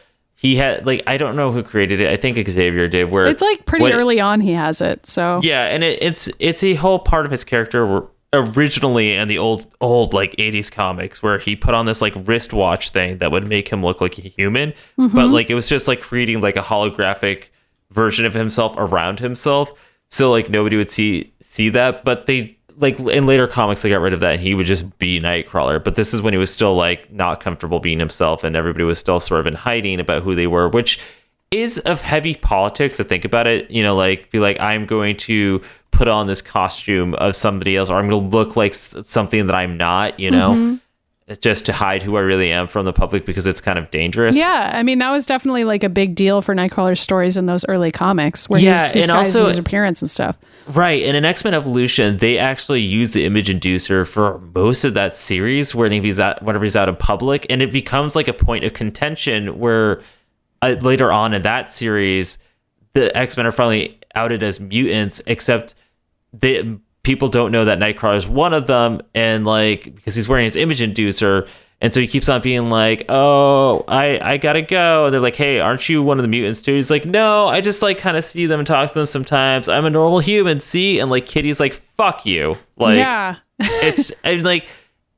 [0.40, 2.08] he had like I don't know who created it.
[2.10, 3.10] I think Xavier did.
[3.10, 5.04] Where It's like pretty when- early on he has it.
[5.06, 9.38] So Yeah, and it, it's it's a whole part of his character originally in the
[9.38, 13.46] old old like 80s comics where he put on this like wristwatch thing that would
[13.48, 15.16] make him look like a human Mm-hmm.
[15.16, 17.44] but like it was just like creating like a holographic
[17.90, 19.72] version of himself around himself
[20.10, 24.00] so like nobody would see see that but they like in later comics they got
[24.00, 26.52] rid of that and he would just be nightcrawler but this is when he was
[26.52, 30.22] still like not comfortable being himself and everybody was still sort of in hiding about
[30.22, 31.00] who they were which
[31.50, 33.70] is of heavy politics to think about it.
[33.70, 37.90] You know, like be like, I'm going to put on this costume of somebody else,
[37.90, 40.18] or I'm going to look like something that I'm not.
[40.20, 40.76] You know, Mm-hmm.
[41.40, 44.36] Just to hide who I really am from the public because it's kind of dangerous.
[44.36, 47.66] yeah, I mean that was definitely like a big deal for Nightcrawler's stories in those
[47.68, 50.38] early comics where Yeah, he's and also- his appearance and stuff.
[50.68, 51.02] Right.
[51.02, 55.14] And in X Men Evolution, they actually use the image inducer for most of that
[55.16, 58.64] series where he's out, whenever he's out in public, and it becomes like a point
[58.64, 60.00] of contention where
[60.62, 62.38] uh, later on in that series,
[62.94, 65.74] the X Men are finally outed as mutants, except
[66.32, 66.76] they
[67.08, 70.56] people don't know that Nightcrawler is one of them, and like because he's wearing his
[70.56, 71.48] image inducer.
[71.80, 75.36] And so he keeps on being like, "Oh, I I gotta go." And they're like,
[75.36, 78.16] "Hey, aren't you one of the mutants too?" He's like, "No, I just like kind
[78.16, 79.70] of see them and talk to them sometimes.
[79.70, 83.36] I'm a normal human." See, and like Kitty's like, "Fuck you!" Like, yeah.
[83.58, 84.68] it's and like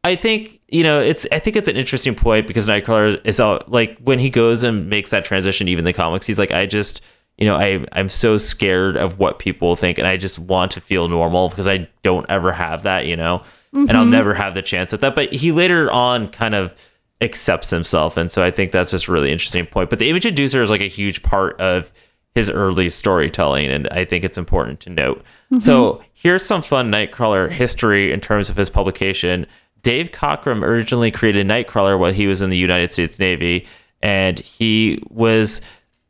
[0.04, 3.62] I think you know it's I think it's an interesting point because Nightcrawler is all
[3.66, 6.66] like when he goes and makes that transition even in the comics he's like I
[6.66, 7.00] just
[7.40, 10.80] you know I I'm so scared of what people think and I just want to
[10.80, 13.42] feel normal because I don't ever have that you know?
[13.72, 14.10] And I'll mm-hmm.
[14.10, 15.14] never have the chance at that.
[15.14, 16.74] But he later on kind of
[17.20, 19.90] accepts himself and so I think that's just a really interesting point.
[19.90, 21.92] But the image inducer is like a huge part of
[22.34, 25.18] his early storytelling and I think it's important to note.
[25.18, 25.60] Mm-hmm.
[25.60, 29.46] So here's some fun Nightcrawler history in terms of his publication.
[29.82, 33.66] Dave Cockrum originally created Nightcrawler while he was in the United States Navy,
[34.02, 35.60] and he was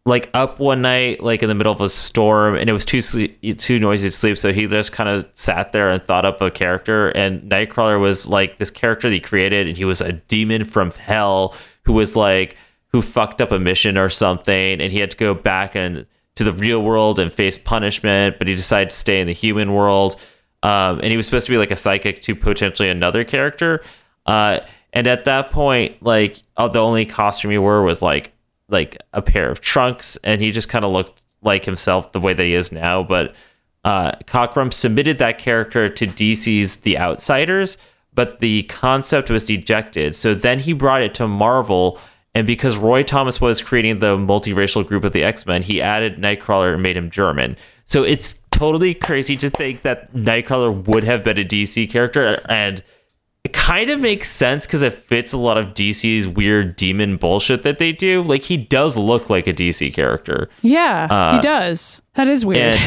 [0.06, 3.00] like up one night, like in the middle of a storm, and it was too
[3.00, 4.38] sleep, too noisy to sleep.
[4.38, 7.08] So he just kind of sat there and thought up a character.
[7.08, 10.90] And Nightcrawler was like this character that he created, and he was a demon from
[10.92, 12.56] hell who was like
[12.88, 16.44] who fucked up a mission or something, and he had to go back and to
[16.44, 18.38] the real world and face punishment.
[18.38, 20.16] But he decided to stay in the human world,
[20.62, 23.82] um, and he was supposed to be like a psychic to potentially another character.
[24.24, 24.60] Uh,
[24.92, 28.32] and at that point, like the only costume he wore was like
[28.70, 32.34] like a pair of trunks, and he just kind of looked like himself the way
[32.34, 33.02] that he is now.
[33.02, 33.34] But
[33.84, 37.78] uh, Cockrum submitted that character to DC's The Outsiders,
[38.12, 40.14] but the concept was dejected.
[40.14, 41.98] So then he brought it to Marvel,
[42.34, 46.16] and because Roy Thomas was creating the multiracial group of the X Men, he added
[46.16, 47.56] Nightcrawler and made him German.
[47.86, 52.82] So it's totally crazy to think that Nightcrawler would have been a DC character, and
[53.44, 57.62] it kind of makes sense because it fits a lot of DC's weird demon bullshit
[57.62, 58.22] that they do.
[58.22, 60.50] Like he does look like a DC character.
[60.62, 62.02] Yeah, he uh, does.
[62.14, 62.76] That is weird.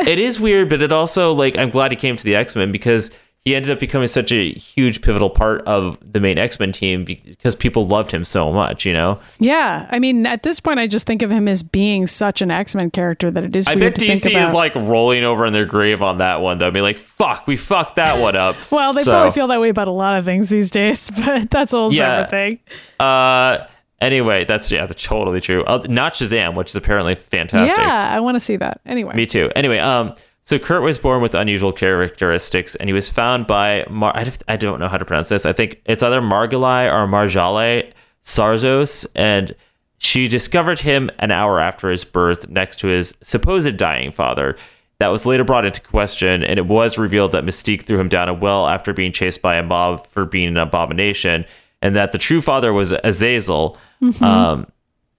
[0.00, 2.72] It is weird, but it also like I'm glad he came to the X Men
[2.72, 3.10] because
[3.46, 7.04] he ended up becoming such a huge pivotal part of the main X Men team
[7.06, 8.84] because people loved him so much.
[8.84, 12.06] You know, yeah, I mean, at this point, I just think of him as being
[12.06, 13.66] such an X Men character that it is.
[13.66, 16.42] I weird bet to think DC is like rolling over in their grave on that
[16.42, 16.68] one though.
[16.68, 18.56] I mean, like fuck, we fucked that one up.
[18.70, 21.50] Well, they So, probably feel that way about a lot of things these days, but
[21.50, 22.26] that's a whole Yeah.
[22.26, 22.58] separate thing.
[22.98, 23.66] Uh,
[24.02, 25.64] anyway, that's yeah, that's totally true.
[25.64, 27.78] Uh, not Shazam, which is apparently fantastic.
[27.78, 28.80] Yeah, I want to see that.
[28.84, 29.50] Anyway, Me too.
[29.56, 30.14] Anyway, um,
[30.50, 34.12] so Kurt was born with unusual characteristics, and he was found by Mar-
[34.48, 35.46] I don't- know how to pronounce this.
[35.46, 37.84] I think it's either Margulai or Marjale
[38.24, 39.54] Sarzos, and
[39.98, 44.56] she discovered him an hour after his birth, next to his supposed dying father.
[44.98, 48.28] That was later brought into question, and it was revealed that Mystique threw him down
[48.28, 51.44] a well after being chased by a mob for being an abomination,
[51.80, 53.78] and that the true father was Azazel.
[54.20, 54.66] Um,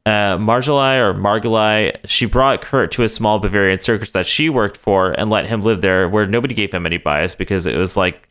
[0.06, 4.78] uh, Marjolai or Margulai, she brought Kurt to a small Bavarian circus that she worked
[4.78, 7.96] for and let him live there where nobody gave him any bias because it was
[7.96, 8.28] like,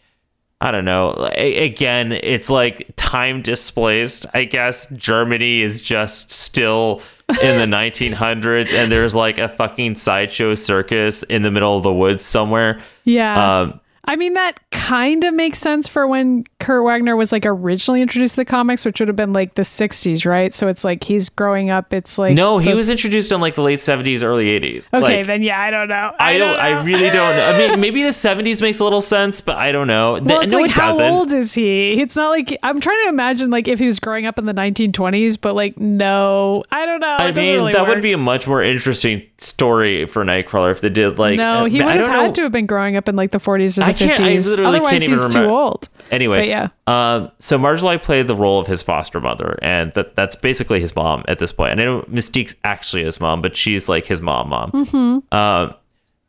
[0.60, 1.30] I don't know.
[1.36, 4.26] A- again, it's like time displaced.
[4.34, 7.00] I guess Germany is just still
[7.40, 11.92] in the 1900s and there's like a fucking sideshow circus in the middle of the
[11.94, 12.82] woods somewhere.
[13.04, 13.60] yeah.
[13.60, 13.80] Um,
[14.10, 18.34] I mean, that kind of makes sense for when Kurt Wagner was like originally introduced
[18.34, 20.52] to the comics, which would have been like the 60s, right?
[20.52, 21.94] So it's like he's growing up.
[21.94, 22.34] It's like.
[22.34, 24.92] no, he the- was introduced in like the late 70s, early 80s.
[24.92, 26.12] Okay, Like, then yeah, I don't know.
[26.18, 26.56] I don't.
[26.56, 26.60] know.
[26.60, 27.46] I really don't know.
[27.54, 30.18] I mean, maybe the '70s makes a little sense, but I don't know.
[30.20, 31.06] Well, it's no, like it how doesn't.
[31.06, 32.00] old is he?
[32.00, 34.54] It's not like I'm trying to imagine like if he was growing up in the
[34.54, 37.16] 1920s, but like no, I don't know.
[37.18, 37.88] I mean, really that work.
[37.94, 41.36] would be a much more interesting story for Nightcrawler if they did like.
[41.36, 42.32] no, he I would have had know.
[42.32, 43.99] to have been growing up in like the 40s or the I 50s.
[44.02, 45.48] I literally Otherwise, can't even he's remember.
[45.48, 45.88] too old.
[46.10, 46.68] Anyway, But yeah.
[46.86, 50.94] Um, so Marjolai played the role of his foster mother, and that that's basically his
[50.96, 51.72] mom at this point.
[51.72, 54.72] And I know Mystique's actually his mom, but she's like his mom, mom.
[54.72, 55.34] Mm-hmm.
[55.36, 55.74] Um,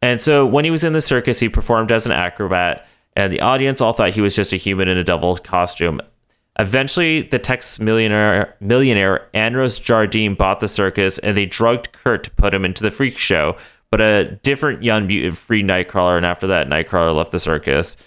[0.02, 3.42] and so when he was in the circus, he performed as an acrobat, and the
[3.42, 6.02] audience all thought he was just a human in a devil costume.
[6.60, 12.32] Eventually, the Texas millionaire millionaire Andros Jardine bought the circus, and they drugged Kurt to
[12.32, 13.58] put him into the freak show.
[13.92, 17.98] But a different young mutant freed Nightcrawler, and after that, Nightcrawler left the circus.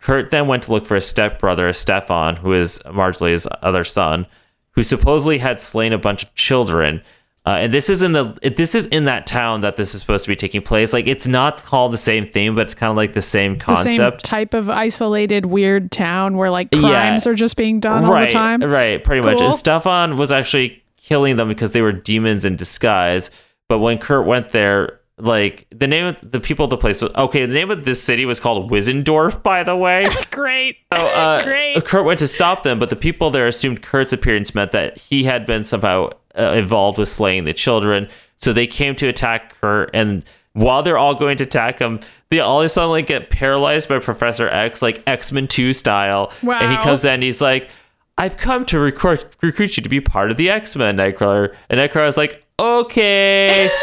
[0.00, 4.26] Kurt then went to look for his stepbrother, Stefan, who is Marjolai's other son,
[4.72, 7.02] who supposedly had slain a bunch of children.
[7.46, 10.24] Uh, and this is in the this is in that town that this is supposed
[10.24, 10.94] to be taking place.
[10.94, 13.76] Like it's not called the same thing, but it's kind of like the same The
[13.76, 14.24] same concept.
[14.24, 16.80] type of isolated weird town where like Yeah.
[16.80, 18.62] crimes are just being done all the time.
[18.62, 19.42] right, pretty much.
[19.42, 23.30] And Stefan was actually killing them because they were demons in disguise.
[23.68, 27.12] But when Kurt went there, like the name of the people of the place was
[27.14, 27.46] okay.
[27.46, 30.06] The name of this city was called Wizendorf, by the way.
[30.30, 30.78] Great.
[30.92, 31.84] So, uh, Great.
[31.84, 35.24] Kurt went to stop them, but the people there assumed Kurt's appearance meant that he
[35.24, 38.08] had been somehow uh, involved with slaying the children.
[38.38, 42.00] So they came to attack Kurt, and while they're all going to attack him,
[42.30, 45.72] they all of a sudden like get paralyzed by Professor X, like X Men Two
[45.72, 46.32] style.
[46.42, 46.58] Wow.
[46.60, 47.70] And he comes in, and he's like,
[48.18, 51.78] "I've come to recruit recruit you to be part of the X Men." Nightcrawler, and
[51.78, 53.70] Nightcrawler's like, "Okay."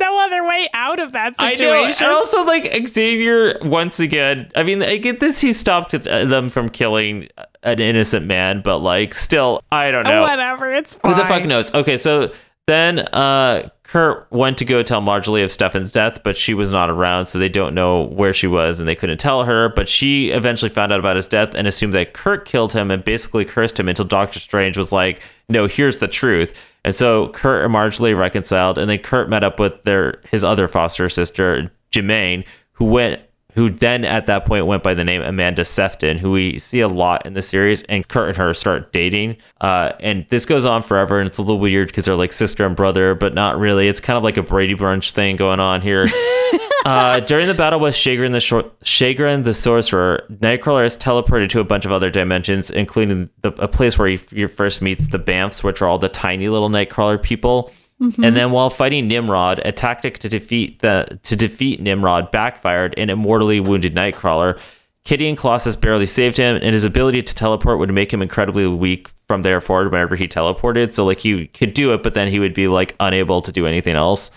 [0.00, 1.56] I mean, there's no other way out of that I know.
[1.56, 2.06] situation.
[2.06, 4.50] And also, like Xavier, once again.
[4.54, 5.40] I mean, I get this.
[5.40, 7.28] He stopped them from killing
[7.62, 10.22] an innocent man, but like, still, I don't know.
[10.22, 10.72] Whatever.
[10.72, 11.12] It's fine.
[11.12, 11.74] Who the fuck knows?
[11.74, 12.32] Okay, so
[12.66, 16.90] then uh, Kurt went to go tell Marjorie of Stefan's death, but she was not
[16.90, 19.68] around, so they don't know where she was and they couldn't tell her.
[19.68, 23.02] But she eventually found out about his death and assumed that Kurt killed him and
[23.02, 27.64] basically cursed him until Doctor Strange was like, "No, here's the truth." And so Kurt
[27.64, 32.44] and Marjorie reconciled, and then Kurt met up with their his other foster sister, Jermaine,
[32.74, 33.20] who went
[33.54, 36.88] who then at that point went by the name Amanda Sefton, who we see a
[36.88, 39.36] lot in the series, and Kurt and her start dating.
[39.60, 42.66] Uh, and this goes on forever, and it's a little weird because they're like sister
[42.66, 43.88] and brother, but not really.
[43.88, 46.06] It's kind of like a Brady Bunch thing going on here.
[46.84, 51.60] uh, during the battle with Shagrin the Shor- Shagrin the Sorcerer, Nightcrawler is teleported to
[51.60, 55.18] a bunch of other dimensions, including the, a place where he, he first meets the
[55.18, 57.72] Bamfs, which are all the tiny little Nightcrawler people.
[58.00, 63.10] And then while fighting Nimrod, a tactic to defeat the to defeat Nimrod backfired and
[63.10, 64.58] immortally wounded Nightcrawler.
[65.04, 68.66] Kitty and Colossus barely saved him, and his ability to teleport would make him incredibly
[68.66, 70.92] weak from there forward whenever he teleported.
[70.92, 73.66] So like he could do it, but then he would be like unable to do
[73.66, 74.30] anything else.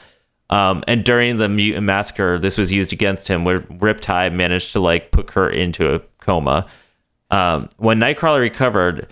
[0.50, 4.80] Um, and during the mutant massacre, this was used against him, where Riptide managed to
[4.80, 6.68] like put Kurt into a coma.
[7.32, 9.08] Um, when Nightcrawler recovered,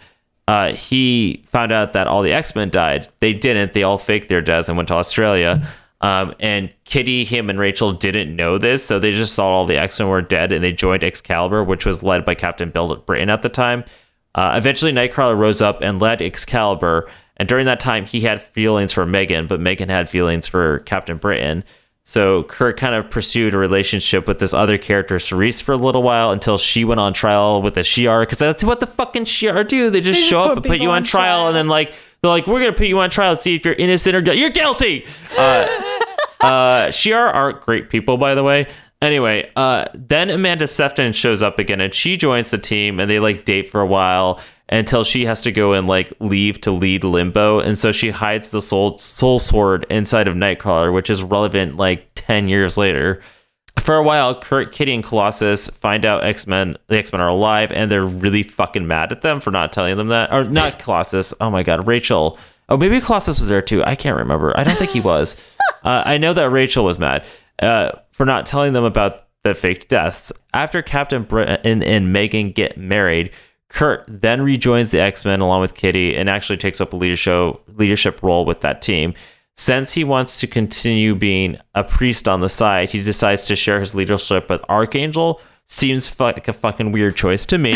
[0.52, 3.08] uh, he found out that all the X Men died.
[3.22, 3.72] They didn't.
[3.72, 5.66] They all faked their deaths and went to Australia.
[6.02, 9.78] Um, and Kitty, him, and Rachel didn't know this, so they just thought all the
[9.78, 13.30] X Men were dead, and they joined Excalibur, which was led by Captain Bill Britain
[13.30, 13.86] at the time.
[14.36, 18.92] Uh, eventually, Nightcrawler rose up and led Excalibur, and during that time, he had feelings
[18.92, 21.64] for Meggan, but Meggan had feelings for Captain Britain.
[22.04, 26.02] So Kirk kind of pursued a relationship with this other character, Cerise, for a little
[26.04, 29.68] while until she went on trial with the Shi'ar, because that's what the fucking Shi'ar
[29.68, 29.90] do.
[29.90, 31.48] They just They just show up and put you on trial, trial.
[31.48, 33.76] and then like they're like, we're gonna put you on trial and see if you're
[33.76, 34.40] innocent or guilty.
[34.40, 35.06] You're guilty.
[35.38, 35.40] Uh,
[36.42, 38.68] uh, Shi'ar aren't great people, by the way.
[39.02, 43.20] Anyway, uh, then Amanda Sefton shows up again, and she joins the team, and they
[43.20, 47.04] like date for a while until she has to go and like leave to lead
[47.04, 51.78] Limbo, and so she hides the soul soul sword inside of Nightcrawler, which is relevant
[51.78, 53.22] like ten years later.
[53.80, 57.30] For a while, Kurt, Kitty, and Colossus find out X Men, the X Men are
[57.30, 60.32] alive, and they're really fucking mad at them for not telling them that.
[60.32, 61.34] Or not Colossus.
[61.42, 62.38] Oh my god, Rachel.
[62.70, 63.84] Oh, maybe Colossus was there too.
[63.84, 64.56] I can't remember.
[64.58, 65.36] I don't think he was.
[65.84, 67.26] uh, I know that Rachel was mad
[67.62, 70.32] uh, for not telling them about the faked deaths.
[70.54, 73.32] After Captain Britain and Meggan get married,
[73.70, 77.62] Kurt then rejoins the X Men along with Kitty and actually takes up a leadership
[77.76, 79.14] leadership role with that team.
[79.56, 83.80] Since he wants to continue being a priest on the side, he decides to share
[83.80, 85.42] his leadership with Archangel.
[85.68, 87.74] Seems like a fucking weird choice to me,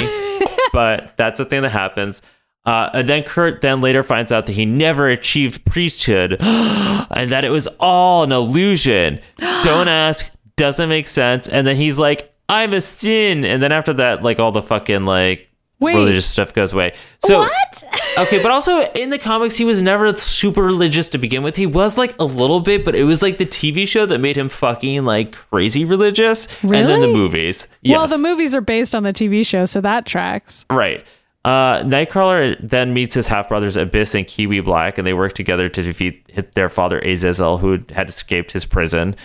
[0.74, 2.22] but that's a thing that happens.
[2.66, 7.46] Uh, and then Kurt then later finds out that he never achieved priesthood and that
[7.46, 9.20] it was all an illusion.
[9.64, 11.48] Don't ask, doesn't make sense.
[11.48, 13.46] And then he's like, I'm a sin.
[13.46, 15.96] And then after that, like all the fucking like Wait.
[15.96, 16.94] religious stuff goes away.
[17.24, 17.84] So What?
[18.20, 21.56] okay, but also in the comics, he was never super religious to begin with.
[21.56, 24.38] He was like a little bit, but it was like the TV show that made
[24.38, 26.48] him fucking like crazy religious.
[26.64, 26.82] really?
[26.82, 27.68] And then the movies.
[27.82, 27.98] Yes.
[27.98, 30.66] Well, the movies are based on the TV show, so that tracks.
[30.70, 31.06] Right.
[31.46, 35.70] Uh, Nightcrawler then meets his half brothers Abyss and Kiwi Black, and they work together
[35.70, 39.16] to defeat their father Azazel, who had escaped his prison.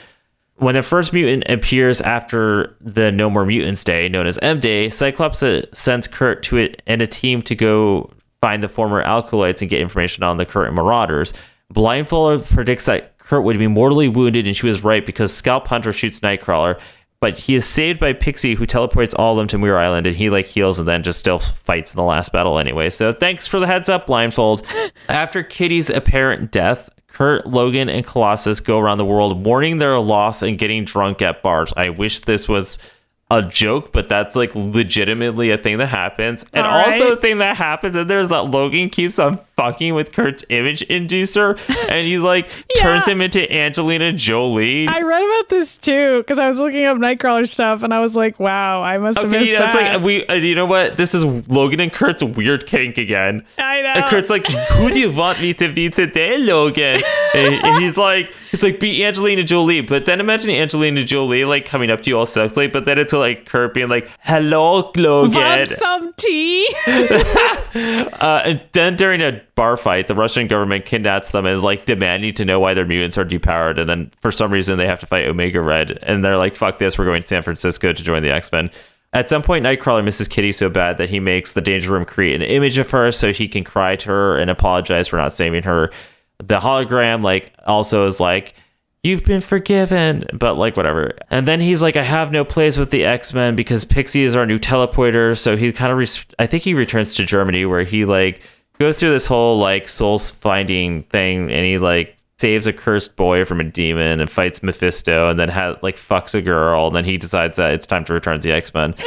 [0.56, 4.90] When the first mutant appears after the No More Mutants Day, known as M Day,
[4.90, 9.62] Cyclops uh, sends Kurt to it and a team to go find the former Acolytes
[9.62, 11.32] and get information on the current Marauders.
[11.70, 15.94] Blindfold predicts that Kurt would be mortally wounded, and she was right because Scalp Hunter
[15.94, 16.78] shoots Nightcrawler
[17.20, 20.16] but he is saved by Pixie, who teleports all of them to Muir Island, and
[20.16, 22.88] he like heals and then just still fights in the last battle anyway.
[22.88, 24.66] So thanks for the heads up, Blindfold.
[25.08, 30.42] After Kitty's apparent death, Kurt, Logan, and Colossus go around the world mourning their loss
[30.42, 31.74] and getting drunk at bars.
[31.76, 32.78] I wish this was
[33.30, 36.44] a joke, but that's like legitimately a thing that happens.
[36.52, 40.12] And All also a thing that happens, and there's that Logan keeps on fucking with
[40.12, 41.58] Kurt's image inducer,
[41.90, 44.88] and he's like turns him into Angelina Jolie.
[44.88, 48.16] I read about this too because I was looking up Nightcrawler stuff, and I was
[48.16, 50.26] like, "Wow, I must have Okay, missed yeah, it's like we.
[50.26, 50.96] Uh, you know what?
[50.96, 53.44] This is Logan and Kurt's weird kink again.
[53.58, 53.92] I know.
[53.96, 57.00] And Kurt's like, "Who do you want me to be today, Logan?"
[57.34, 61.66] and, and he's like, "He's like, be Angelina Jolie." But then imagine Angelina Jolie like
[61.66, 65.38] coming up to you all sexually, but then it's like Kurt being like, "Hello, Logan."
[65.38, 66.74] Want some tea?
[67.72, 71.84] Uh, and then during a bar fight, the Russian government kidnaps them and is like
[71.84, 73.78] demanding to know why their mutants are depowered.
[73.78, 75.98] And then for some reason, they have to fight Omega Red.
[76.00, 78.70] And they're like, fuck this, we're going to San Francisco to join the X Men.
[79.12, 82.36] At some point, Nightcrawler misses Kitty so bad that he makes the Danger Room create
[82.36, 85.64] an image of her so he can cry to her and apologize for not saving
[85.64, 85.90] her.
[86.38, 88.54] The hologram, like, also is like,
[89.04, 91.18] you've been forgiven, but like whatever.
[91.28, 94.34] And then he's like, I have no place with the X Men because Pixie is
[94.34, 95.36] our new teleporter.
[95.36, 98.42] So he kind of, res- I think he returns to Germany where he like
[98.80, 103.44] goes through this whole like soul finding thing and he like saves a cursed boy
[103.44, 106.86] from a demon and fights Mephisto and then ha- like fucks a girl.
[106.86, 108.94] And then he decides that it's time to return to the X Men.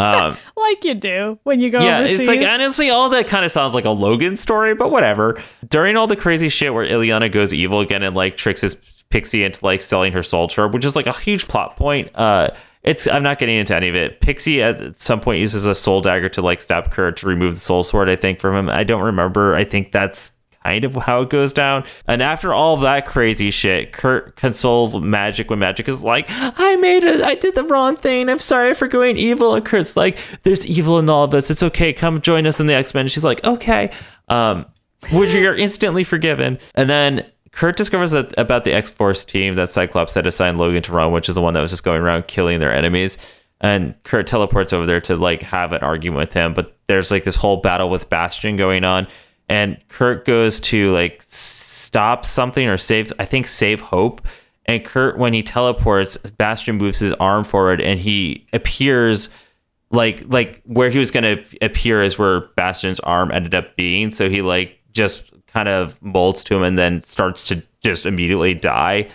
[0.00, 2.18] Um, like you do when you go yeah, overseas.
[2.18, 5.40] it's like honestly, all that kind of sounds like a Logan story, but whatever.
[5.68, 8.74] During all the crazy shit where Illyana goes evil again and like tricks his
[9.10, 12.10] pixie into like selling her soul to her, which is like a huge plot point.
[12.16, 12.50] Uh,
[12.84, 14.20] it's I'm not getting into any of it.
[14.20, 17.60] Pixie at some point uses a soul dagger to like stab Kurt to remove the
[17.60, 18.08] soul sword.
[18.08, 18.68] I think from him.
[18.68, 19.54] I don't remember.
[19.54, 20.32] I think that's
[20.64, 21.84] kind of how it goes down.
[22.06, 27.04] And after all that crazy shit, Kurt consoles Magik when Magik is like, I made
[27.04, 27.22] it.
[27.22, 28.28] I did the wrong thing.
[28.28, 29.54] I'm sorry for going evil.
[29.54, 31.50] And Kurt's like, there's evil in all of us.
[31.50, 31.92] It's okay.
[31.92, 33.08] Come join us in the X Men.
[33.08, 33.90] She's like, okay.
[34.28, 34.66] Um,
[35.12, 36.58] which you're instantly forgiven.
[36.74, 40.82] And then Kurt discovers that about the X Force team that Cyclops had assigned Logan
[40.82, 43.16] to run, which is the one that was just going around killing their enemies.
[43.60, 47.24] And Kurt teleports over there to like have an argument with him, but there's like
[47.24, 49.06] this whole battle with Bastion going on,
[49.48, 54.26] and Kurt goes to like stop something or save, I think save Hope.
[54.66, 59.28] And Kurt, when he teleports, Bastion moves his arm forward, and he appears
[59.90, 64.10] like like where he was going to appear is where Bastion's arm ended up being.
[64.10, 68.54] So he like just kind of molds to him and then starts to just immediately
[68.54, 69.08] die.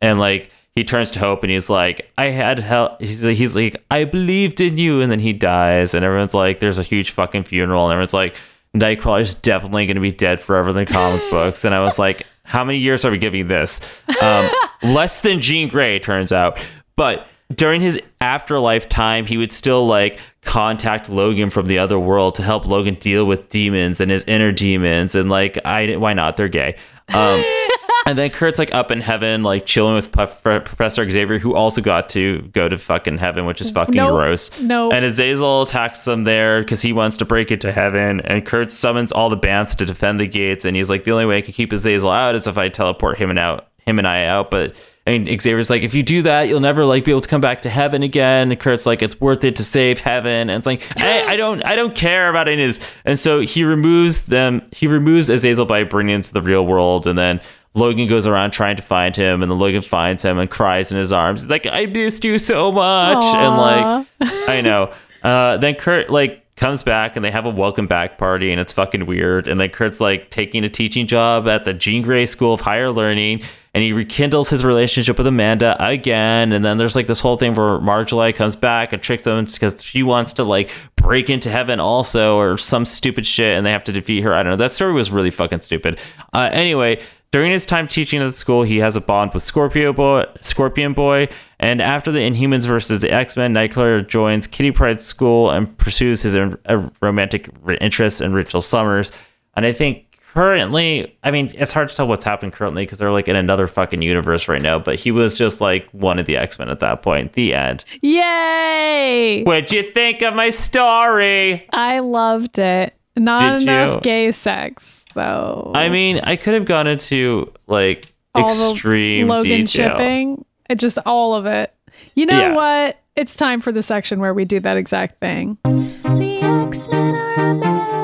[0.00, 3.56] And like he turns to Hope and he's like, "I had help." He's like, he's
[3.56, 5.94] like, "I believed in you," and then he dies.
[5.94, 8.36] And everyone's like, "There's a huge fucking funeral," and everyone's like.
[8.74, 11.64] Nightcrawler's definitely going to be dead forever in the comic books.
[11.64, 13.80] And I was like, how many years are we giving this?
[14.22, 14.50] Um,
[14.82, 16.58] less than Jean Grey, turns out.
[16.94, 22.34] But during his afterlife time, he would still like contact Logan from the other world
[22.36, 25.14] to help Logan deal with demons and his inner demons.
[25.14, 26.36] And like, I why not?
[26.36, 26.76] They're gay.
[27.14, 27.42] Um,
[28.06, 31.80] and then Kurt's like up in heaven, like chilling with Puff- Professor Xavier, who also
[31.80, 34.10] got to go to fucking heaven, which is fucking Nope.
[34.10, 34.60] gross.
[34.60, 34.92] Nope.
[34.92, 38.20] And Azazel attacks them there because he wants to break into heaven.
[38.22, 40.64] And Kurt summons all the Bamfs to defend the gates.
[40.64, 43.18] And he's like, the only way I can keep Azazel out is if I teleport
[43.18, 44.50] him and out, him and I out.
[44.50, 44.74] But
[45.06, 47.62] and Xavier's like, if you do that, you'll never like be able to come back
[47.62, 48.50] to heaven again.
[48.50, 50.50] And Kurt's like, it's worth it to save heaven.
[50.50, 52.92] And it's like, I, I don't, I don't care about any of this.
[53.04, 54.62] And so he removes them.
[54.72, 57.06] He removes Azazel by bringing him to the real world.
[57.06, 57.40] And then
[57.74, 60.98] Logan goes around trying to find him, and then Logan finds him and cries in
[60.98, 63.22] his arms, He's like, I missed you so much.
[63.22, 64.06] And like,
[64.48, 64.92] I know.
[65.22, 68.72] Uh, then Kurt like comes back and they have a welcome back party and it's
[68.72, 69.46] fucking weird.
[69.46, 72.90] And then Kurt's like taking a teaching job at the Jean Grey School of Higher
[72.90, 73.42] Learning
[73.76, 76.54] and he rekindles his relationship with Amanda again.
[76.54, 79.84] And then there's like this whole thing where Marjolaine comes back and tricks him because
[79.84, 83.84] she wants to like break into heaven also or some stupid shit and they have
[83.84, 84.32] to defeat her.
[84.32, 84.56] I don't know.
[84.56, 86.00] That story was really fucking stupid.
[86.32, 89.92] Uh, anyway, during his time teaching at the school, he has a bond with Scorpio
[89.92, 91.28] Boy, Scorpion Boy,
[91.60, 96.22] and after the Inhumans versus the X Men, Nightcrawler joins Kitty Pryde's school and pursues
[96.22, 97.50] his uh, romantic
[97.82, 99.12] interest in Rachel Summers.
[99.54, 100.05] And I think
[100.36, 103.66] currently, I mean, it's hard to tell what's happened currently because they're like in another
[103.66, 104.78] fucking universe right now.
[104.78, 107.32] But he was just like one of the X Men at that point.
[107.32, 107.84] The end.
[108.02, 109.42] Yay!
[109.44, 111.66] What'd you think of my story?
[111.72, 112.92] I loved it.
[113.16, 114.00] Not Did enough you?
[114.02, 115.72] gay sex, though.
[115.74, 119.90] I mean, I could have gone into like All the extreme Logan detail.
[119.92, 120.44] shipping.
[120.68, 121.72] It just all of it.
[122.14, 122.54] You know Yeah.
[122.54, 122.98] what?
[123.16, 125.56] It's time for the section where we do that exact thing.
[125.64, 127.95] The X-Men are a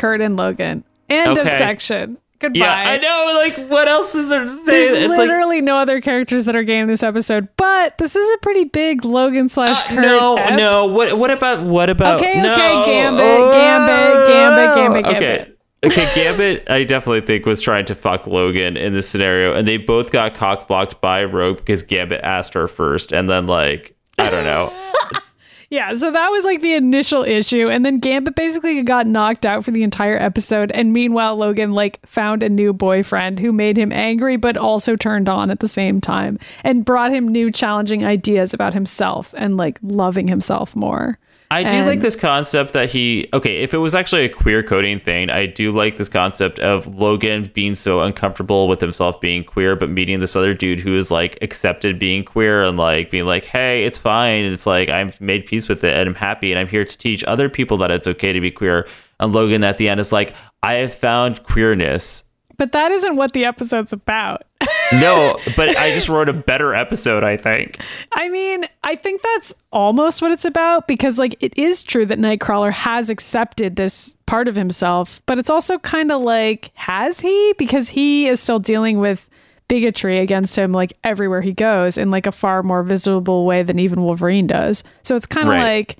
[0.00, 0.82] Kurt and Logan.
[1.08, 2.18] End of section.
[2.38, 2.60] Goodbye.
[2.60, 3.32] Yeah, I know.
[3.34, 4.64] Like, what else is there to say?
[4.64, 8.16] There's it's like literally no other characters that are gay in this episode, but this
[8.16, 9.98] is a pretty big Logan slash Uh, Kurt.
[10.02, 10.56] no, ep.
[10.56, 10.86] no.
[10.86, 12.16] What what about what about?
[12.16, 12.50] Okay, no.
[12.52, 15.20] okay, Gambit, Gambit, Gambit, Gambit, Okay.
[15.36, 15.56] Gambit.
[15.84, 19.76] Okay, Gambit, I definitely think was trying to fuck Logan in this scenario, and they
[19.76, 24.30] both got cock blocked by Rogue because Gambit asked her first, and then like I
[24.30, 24.72] don't know.
[25.70, 27.70] Yeah, so that was like the initial issue.
[27.70, 30.72] And then Gambit basically got knocked out for the entire episode.
[30.72, 35.28] And meanwhile, Logan like found a new boyfriend who made him angry, but also turned
[35.28, 39.78] on at the same time and brought him new challenging ideas about himself and like
[39.80, 41.20] loving himself more.
[41.52, 44.28] I do And- like um, this concept that he okay, if it was actually a
[44.28, 49.20] queer coding thing, I do like this concept of Logan being so uncomfortable with himself
[49.20, 53.10] being queer, but meeting this other dude who is like accepted being queer and like
[53.10, 54.44] being like, hey, it's fine.
[54.44, 56.98] And it's like I've made peace with it and I'm happy and I'm here to
[56.98, 58.86] teach other people that it's okay to be queer.
[59.18, 62.22] And Logan at the end is like, I have found queerness.
[62.60, 64.42] But that isn't what the episode's about.
[64.92, 67.78] No, but I just wrote a better episode, I think.
[68.10, 72.18] I mean, I think that's almost what it's about because, like, it is true that
[72.18, 77.54] Nightcrawler has accepted this part of himself, but it's also kind of like, has he?
[77.56, 79.30] Because he is still dealing with
[79.68, 83.78] bigotry against him, like, everywhere he goes in, like, a far more visible way than
[83.78, 84.82] even Wolverine does.
[85.04, 85.62] So it's kind of Right.
[85.88, 85.96] like,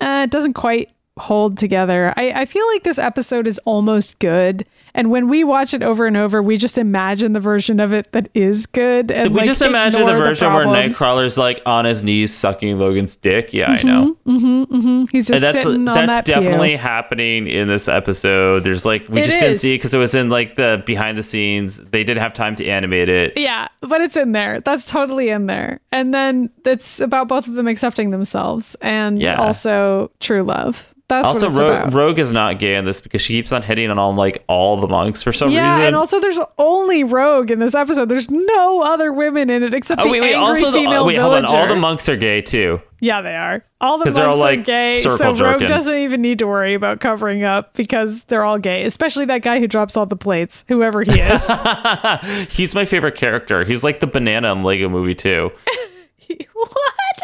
[0.00, 0.90] uh, it doesn't quite
[1.20, 2.12] hold together.
[2.16, 4.66] I, I feel like this episode is almost good.
[4.92, 8.10] And when we watch it over and over, we just imagine the version of it
[8.10, 9.12] that is good.
[9.12, 10.98] And we like, just imagine the version where problems.
[10.98, 13.52] Nightcrawler's like on his knees sucking Logan's dick.
[13.52, 14.16] Yeah, I know.
[14.26, 15.04] Mm-hmm.
[15.12, 16.34] He's just And that's sitting on that's that pew.
[16.34, 18.64] definitely happening in this episode.
[18.64, 19.60] There's like we It just didn't is.
[19.60, 21.76] see it because it was in like the behind the scenes.
[21.78, 23.36] They didn't have time to animate it.
[23.36, 24.60] Yeah, but it's in there.
[24.60, 25.78] That's totally in there.
[25.92, 29.36] And then it's about both of them accepting themselves and Yeah.
[29.40, 30.92] also true love.
[31.10, 31.92] That's Also, about.
[31.92, 34.76] Rogue is not gay in this because she keeps on hitting on all like all
[34.76, 35.80] the monks for some yeah, reason.
[35.80, 38.08] Yeah, and also there's only Rogue in this episode.
[38.08, 40.34] There's no other women in it except oh the wait, wait.
[40.34, 41.46] angry Also, the, female wait, villager.
[41.46, 41.68] hold on.
[41.68, 42.80] All the monks are gay too.
[43.00, 43.64] yeah, they are.
[43.80, 47.42] All the monks they're are gay, so Rogue doesn't even need to worry about covering
[47.42, 48.84] up because they're all gay.
[48.84, 51.50] Especially that guy who drops all the plates, whoever he is.
[52.50, 53.64] He's my favorite character.
[53.64, 55.50] He's like the banana in Lego Movie too.
[56.52, 56.76] what?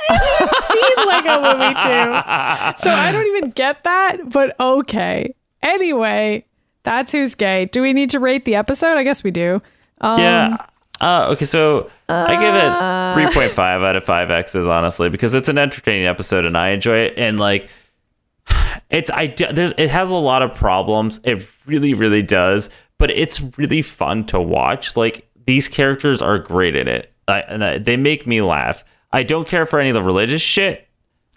[0.09, 2.83] I haven't seen Lego Movie 2.
[2.83, 5.35] So I don't even get that, but okay.
[5.63, 6.45] Anyway,
[6.85, 7.67] that's who's gay.
[7.67, 8.97] Do we need to rate the episode?
[8.97, 9.61] I guess we do.
[10.01, 10.57] Um, yeah.
[11.01, 15.59] Uh, okay, so I give it 3.5 out of 5 X's, honestly, because it's an
[15.59, 17.15] entertaining episode and I enjoy it.
[17.19, 17.69] And like,
[18.91, 21.21] it's I there's it has a lot of problems.
[21.25, 24.97] It really, really does, but it's really fun to watch.
[24.97, 28.85] Like these characters are great in it, I, and I, they make me laugh.
[29.13, 30.87] I don't care for any of the religious shit,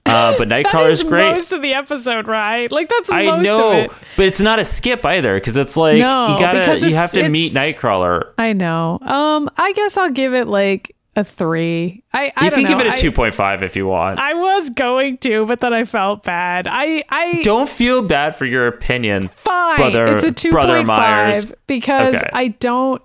[0.06, 1.32] uh, but Nightcrawler is great.
[1.32, 2.72] most of the episode, right?
[2.72, 3.92] Like that's I most know, of it.
[4.18, 7.12] but it's not a skip either because it's like No, you gotta because you have
[7.12, 8.34] to meet Nightcrawler.
[8.38, 9.00] I know.
[9.02, 12.04] Um, I guess I'll give it like a three.
[12.14, 14.20] I, I You can give it a two point five if you want.
[14.20, 16.68] I was going to, but then I felt bad.
[16.70, 19.28] I I don't feel bad for your opinion.
[19.30, 19.78] fine.
[19.78, 21.52] Brother- it's a two point Myers.
[21.68, 22.30] because Okay.
[22.34, 23.02] I don't.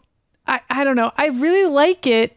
[0.47, 1.13] I I don't know.
[1.17, 2.37] I really like it.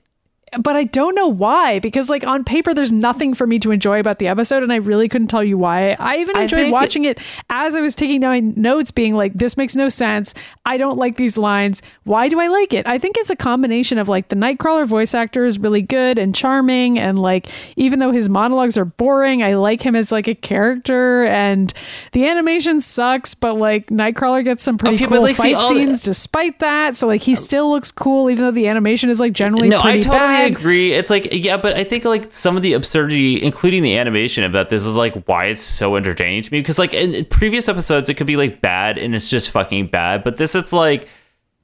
[0.58, 4.00] But I don't know why, because like on paper, there's nothing for me to enjoy
[4.00, 5.98] about the episode, and I really couldn't tell you why.
[6.00, 7.20] I even enjoyed think- watching it
[7.50, 10.34] as I was taking down my notes, being like, "This makes no sense.
[10.66, 11.82] I don't like these lines.
[12.06, 15.14] Why do I like it?" I think it's a combination of like the Nightcrawler voice
[15.14, 19.56] actor is really good and charming, and like even though his monologues are boring, I
[19.56, 21.74] like him as like a character, and
[22.14, 25.80] the animation sucks, but like Nightcrawler gets some pretty Okay, cool like, fight all the-
[25.82, 26.96] scenes despite that.
[26.96, 29.82] So like he still looks cool, even though the animation is like generally No, I
[29.82, 30.37] pretty totally bad.
[30.44, 30.94] Agree.
[30.94, 34.52] It's like yeah, but I think like some of the absurdity, including the animation of
[34.54, 36.60] that, this is like why it's so entertaining to me.
[36.60, 39.88] Because like in, in previous episodes, it could be like bad and it's just fucking
[39.88, 41.08] bad, but this it's like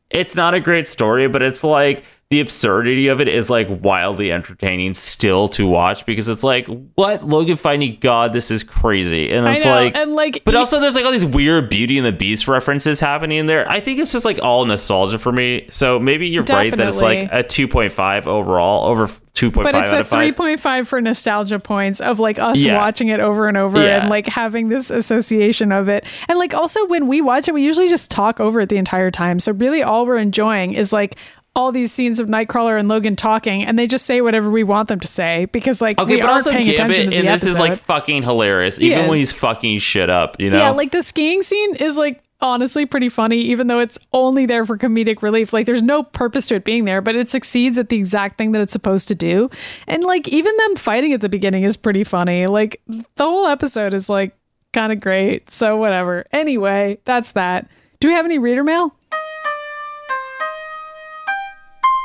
[0.10, 4.32] it's not a great story, but it's like the absurdity of it is like wildly
[4.32, 9.48] entertaining still to watch because it's like what Logan finding God, this is crazy, and
[9.48, 12.08] it's know, like and like, But e- also, there's like all these weird Beauty and
[12.08, 13.70] the Beast references happening in there.
[13.70, 15.68] I think it's just like all nostalgia for me.
[15.70, 19.98] So maybe you're right that it's like a 2.5 overall over 2.5 but it's a
[20.04, 22.78] 3.5 for nostalgia points of like us Yeah.
[22.78, 24.02] watching it over and over Yeah.
[24.02, 27.64] and like having this association of it and like also when we watch it we
[27.64, 31.16] usually just talk over it the entire time so really all we're enjoying is like
[31.56, 34.88] all these scenes of Nightcrawler and Logan talking and they just say whatever we want
[34.90, 37.44] them to say because like Okay, we but also paying attention to and the this
[37.44, 37.54] episode.
[37.54, 40.58] is like fucking hilarious, even when he's fucking shit up, you know?
[40.58, 44.66] Yeah, like the skiing scene is like honestly pretty funny, even though it's only there
[44.66, 45.54] for comedic relief.
[45.54, 48.52] Like there's no purpose to it being there, but it succeeds at the exact thing
[48.54, 49.50] that it's supposed to do.
[49.88, 52.48] And like even them fighting at the beginning is pretty funny.
[52.48, 54.36] Like the whole episode is like
[54.74, 55.52] kind of great.
[55.52, 56.26] So whatever.
[56.32, 57.70] Anyway, that's that.
[58.00, 58.94] Do we have any reader mail?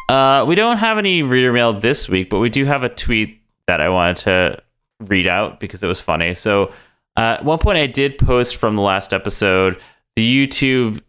[0.09, 3.43] Uh, we don't have any reader mail this week, but we do have a tweet
[3.67, 4.63] that I wanted to
[5.01, 6.35] read out because it was funny.
[6.35, 6.73] So,
[7.17, 9.79] uh, at one point, I did post from the last episode
[10.17, 11.01] the YouTube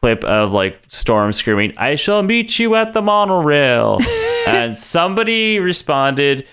[0.00, 3.98] clip of like Storm screaming, I shall meet you at the monorail.
[4.46, 6.46] and somebody responded,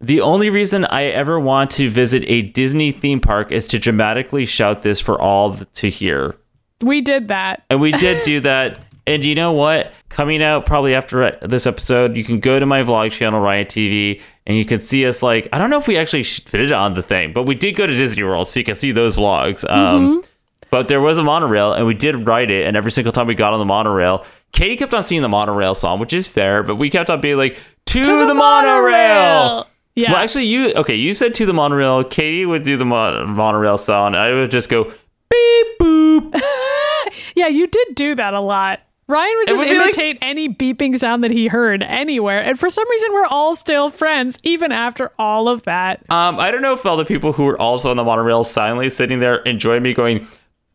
[0.00, 4.46] The only reason I ever want to visit a Disney theme park is to dramatically
[4.46, 6.36] shout this for all to hear.
[6.82, 7.64] We did that.
[7.70, 8.78] And we did do that.
[9.08, 9.92] And you know what?
[10.10, 14.20] Coming out probably after this episode, you can go to my vlog channel, Riot TV,
[14.46, 16.94] and you can see us like, I don't know if we actually did it on
[16.94, 19.68] the thing, but we did go to Disney World, so you can see those vlogs.
[19.68, 20.22] Um,
[20.70, 22.66] but there was a monorail, and we did ride it.
[22.66, 25.74] And every single time we got on the monorail, Katie kept on singing the monorail
[25.74, 29.66] song, which is fair, but we kept on being like, to, the, monorail.
[29.94, 30.12] Yeah.
[30.12, 30.94] Well, actually, you okay?
[30.94, 32.04] You said to the monorail.
[32.04, 34.14] Katie would do the mon- monorail song.
[34.14, 36.40] I would just go beep boop.
[37.34, 38.80] yeah, you did do that a lot.
[39.08, 42.40] Ryan would just would be like- imitate any beeping sound that he heard anywhere.
[42.42, 46.00] And for some reason, we're all still friends, even after all of that.
[46.10, 48.90] Um, I don't know if all the people who were also on the monorail silently
[48.90, 50.26] sitting there enjoyed me going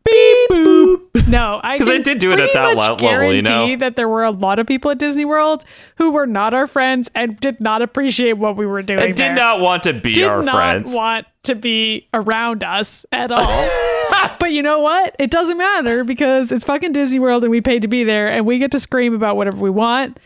[0.04, 1.28] beep boop.
[1.30, 3.50] No, I 'Cause I can did do it at that much le- level, you know?
[3.50, 5.64] guarantee that there were a lot of people at Disney World
[5.98, 9.00] who were not our friends and did not appreciate what we were doing.
[9.00, 9.36] I did there.
[9.36, 10.94] not want to be did our not friends.
[10.94, 13.46] want to be around us at all.
[14.40, 15.16] but you know what?
[15.20, 18.46] It doesn't matter because it's fucking Disney World and we paid to be there and
[18.46, 20.20] we get to scream about whatever we want.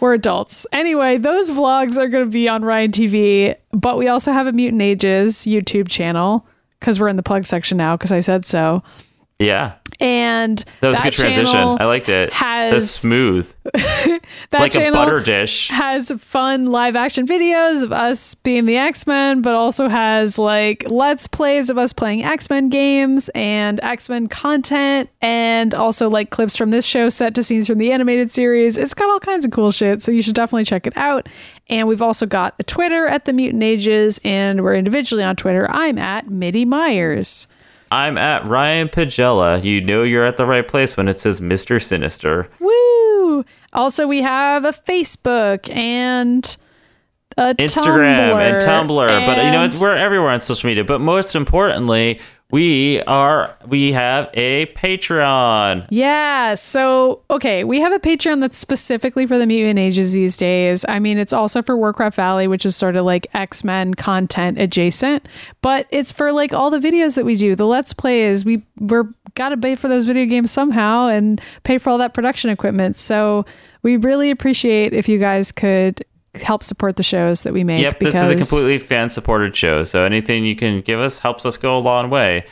[0.00, 0.66] We're adults.
[0.72, 4.52] Anyway, those vlogs are going to be on Ryan TV, but we also have a
[4.52, 6.46] Mutant Ages YouTube channel
[6.80, 8.82] because we're in the plug section now because I said so.
[9.38, 9.74] Yeah.
[9.98, 11.56] And That was a good transition.
[11.56, 12.30] I liked it.
[12.34, 13.50] has- That's smooth.
[13.72, 14.20] that
[14.52, 15.68] like a channel butter dish.
[15.70, 21.26] has fun live action videos of us being the X-Men, but also has like let's
[21.26, 26.84] plays of us playing X-Men games and X-Men content and also like clips from this
[26.84, 28.76] show set to scenes from the animated series.
[28.76, 31.26] It's got all kinds of cool shit, so you should definitely check it out.
[31.68, 35.70] And we've also got a Twitter at the Mutant Ages and we're individually on Twitter.
[35.70, 37.46] I'm at MIDImyers.
[37.90, 39.62] I'm at Ryan Pagella.
[39.62, 41.82] You know you're at the right place when it says Mr.
[41.82, 42.48] Sinister.
[42.60, 43.44] Woo!
[43.72, 46.56] Also, we have a Facebook and
[47.36, 50.84] a Instagram and Tumblr, but you know it's, we're everywhere on social media.
[50.84, 52.20] But most importantly,
[52.56, 55.86] we are we have a Patreon.
[55.90, 56.54] Yeah.
[56.54, 60.82] So, okay, we have a Patreon that's specifically for the mutant ages these days.
[60.88, 64.58] I mean, it's also for Warcraft Valley, which is sort of like X Men content
[64.58, 65.28] adjacent,
[65.60, 68.46] but it's for like all the videos that we do, the Let's Plays.
[68.46, 72.14] We we're got to pay for those video games somehow and pay for all that
[72.14, 72.96] production equipment.
[72.96, 73.44] So,
[73.82, 76.06] we really appreciate if you guys could
[76.42, 77.82] help support the shows that we make.
[77.82, 79.84] Yep, because this is a completely fan supported show.
[79.84, 82.46] So anything you can give us helps us go a long way.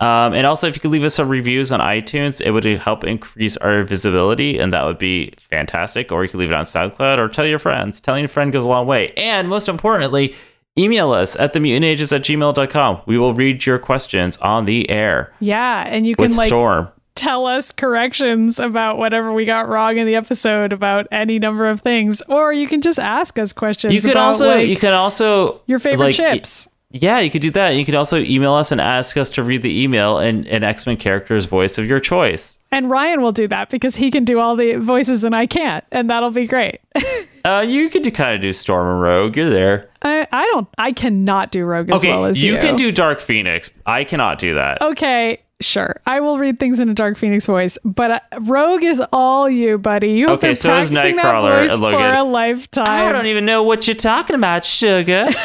[0.00, 3.02] Um, and also, if you could leave us some reviews on iTunes, it would help
[3.02, 6.12] increase our visibility, and that would be fantastic.
[6.12, 8.00] Or you could leave it on SoundCloud or tell your friends.
[8.00, 9.12] Telling a friend goes a long way.
[9.16, 10.36] And most importantly,
[10.78, 13.02] email us at themutantages at gmail.com.
[13.06, 16.88] We will read your questions on the air Yeah, and you can like Storm.
[17.18, 21.80] Tell us corrections about whatever we got wrong in the episode about any number of
[21.80, 23.92] things, or you can just ask us questions.
[23.92, 26.68] You could about, also like, you can also your favorite like, chips.
[26.90, 27.70] Yeah, you could do that.
[27.70, 30.86] You could also email us and ask us to read the email in an X
[30.86, 32.58] Men character's voice of your choice.
[32.70, 35.84] And Ryan will do that because he can do all the voices and I can't,
[35.90, 36.80] and that'll be great.
[37.44, 39.36] Uh, you could kind of do Storm and Rogue.
[39.36, 39.88] You're there.
[40.02, 40.68] I, I don't.
[40.76, 42.52] I cannot do Rogue as okay, well as you.
[42.52, 43.70] you can do Dark Phoenix.
[43.86, 44.82] I cannot do that.
[44.82, 46.00] Okay, sure.
[46.06, 49.78] I will read things in a Dark Phoenix voice, but uh, Rogue is all you,
[49.78, 50.12] buddy.
[50.12, 52.00] You have Okay, been so practicing that Nightcrawler, voice Logan.
[52.00, 52.86] for a lifetime.
[53.08, 55.28] I don't even know what you're talking about, sugar.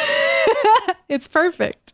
[1.06, 1.92] It's perfect.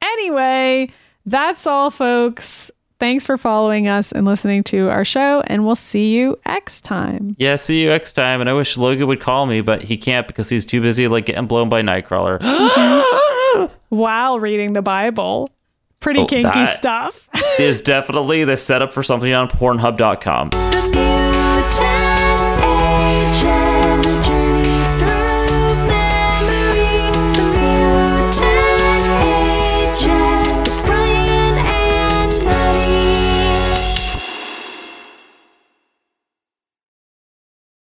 [0.00, 0.90] Anyway,
[1.26, 2.70] that's all, folks.
[3.00, 7.34] Thanks for following us and listening to our show, and we'll see you next time.
[7.38, 8.40] yeah, see you next time.
[8.40, 11.26] And I wish Logan would call me, but he can't because he's too busy like
[11.26, 12.38] getting blown by Nightcrawler.
[13.88, 15.48] While reading the Bible
[16.02, 17.28] pretty oh, kinky stuff.
[17.58, 20.50] is definitely the setup for something on Pornhub.com.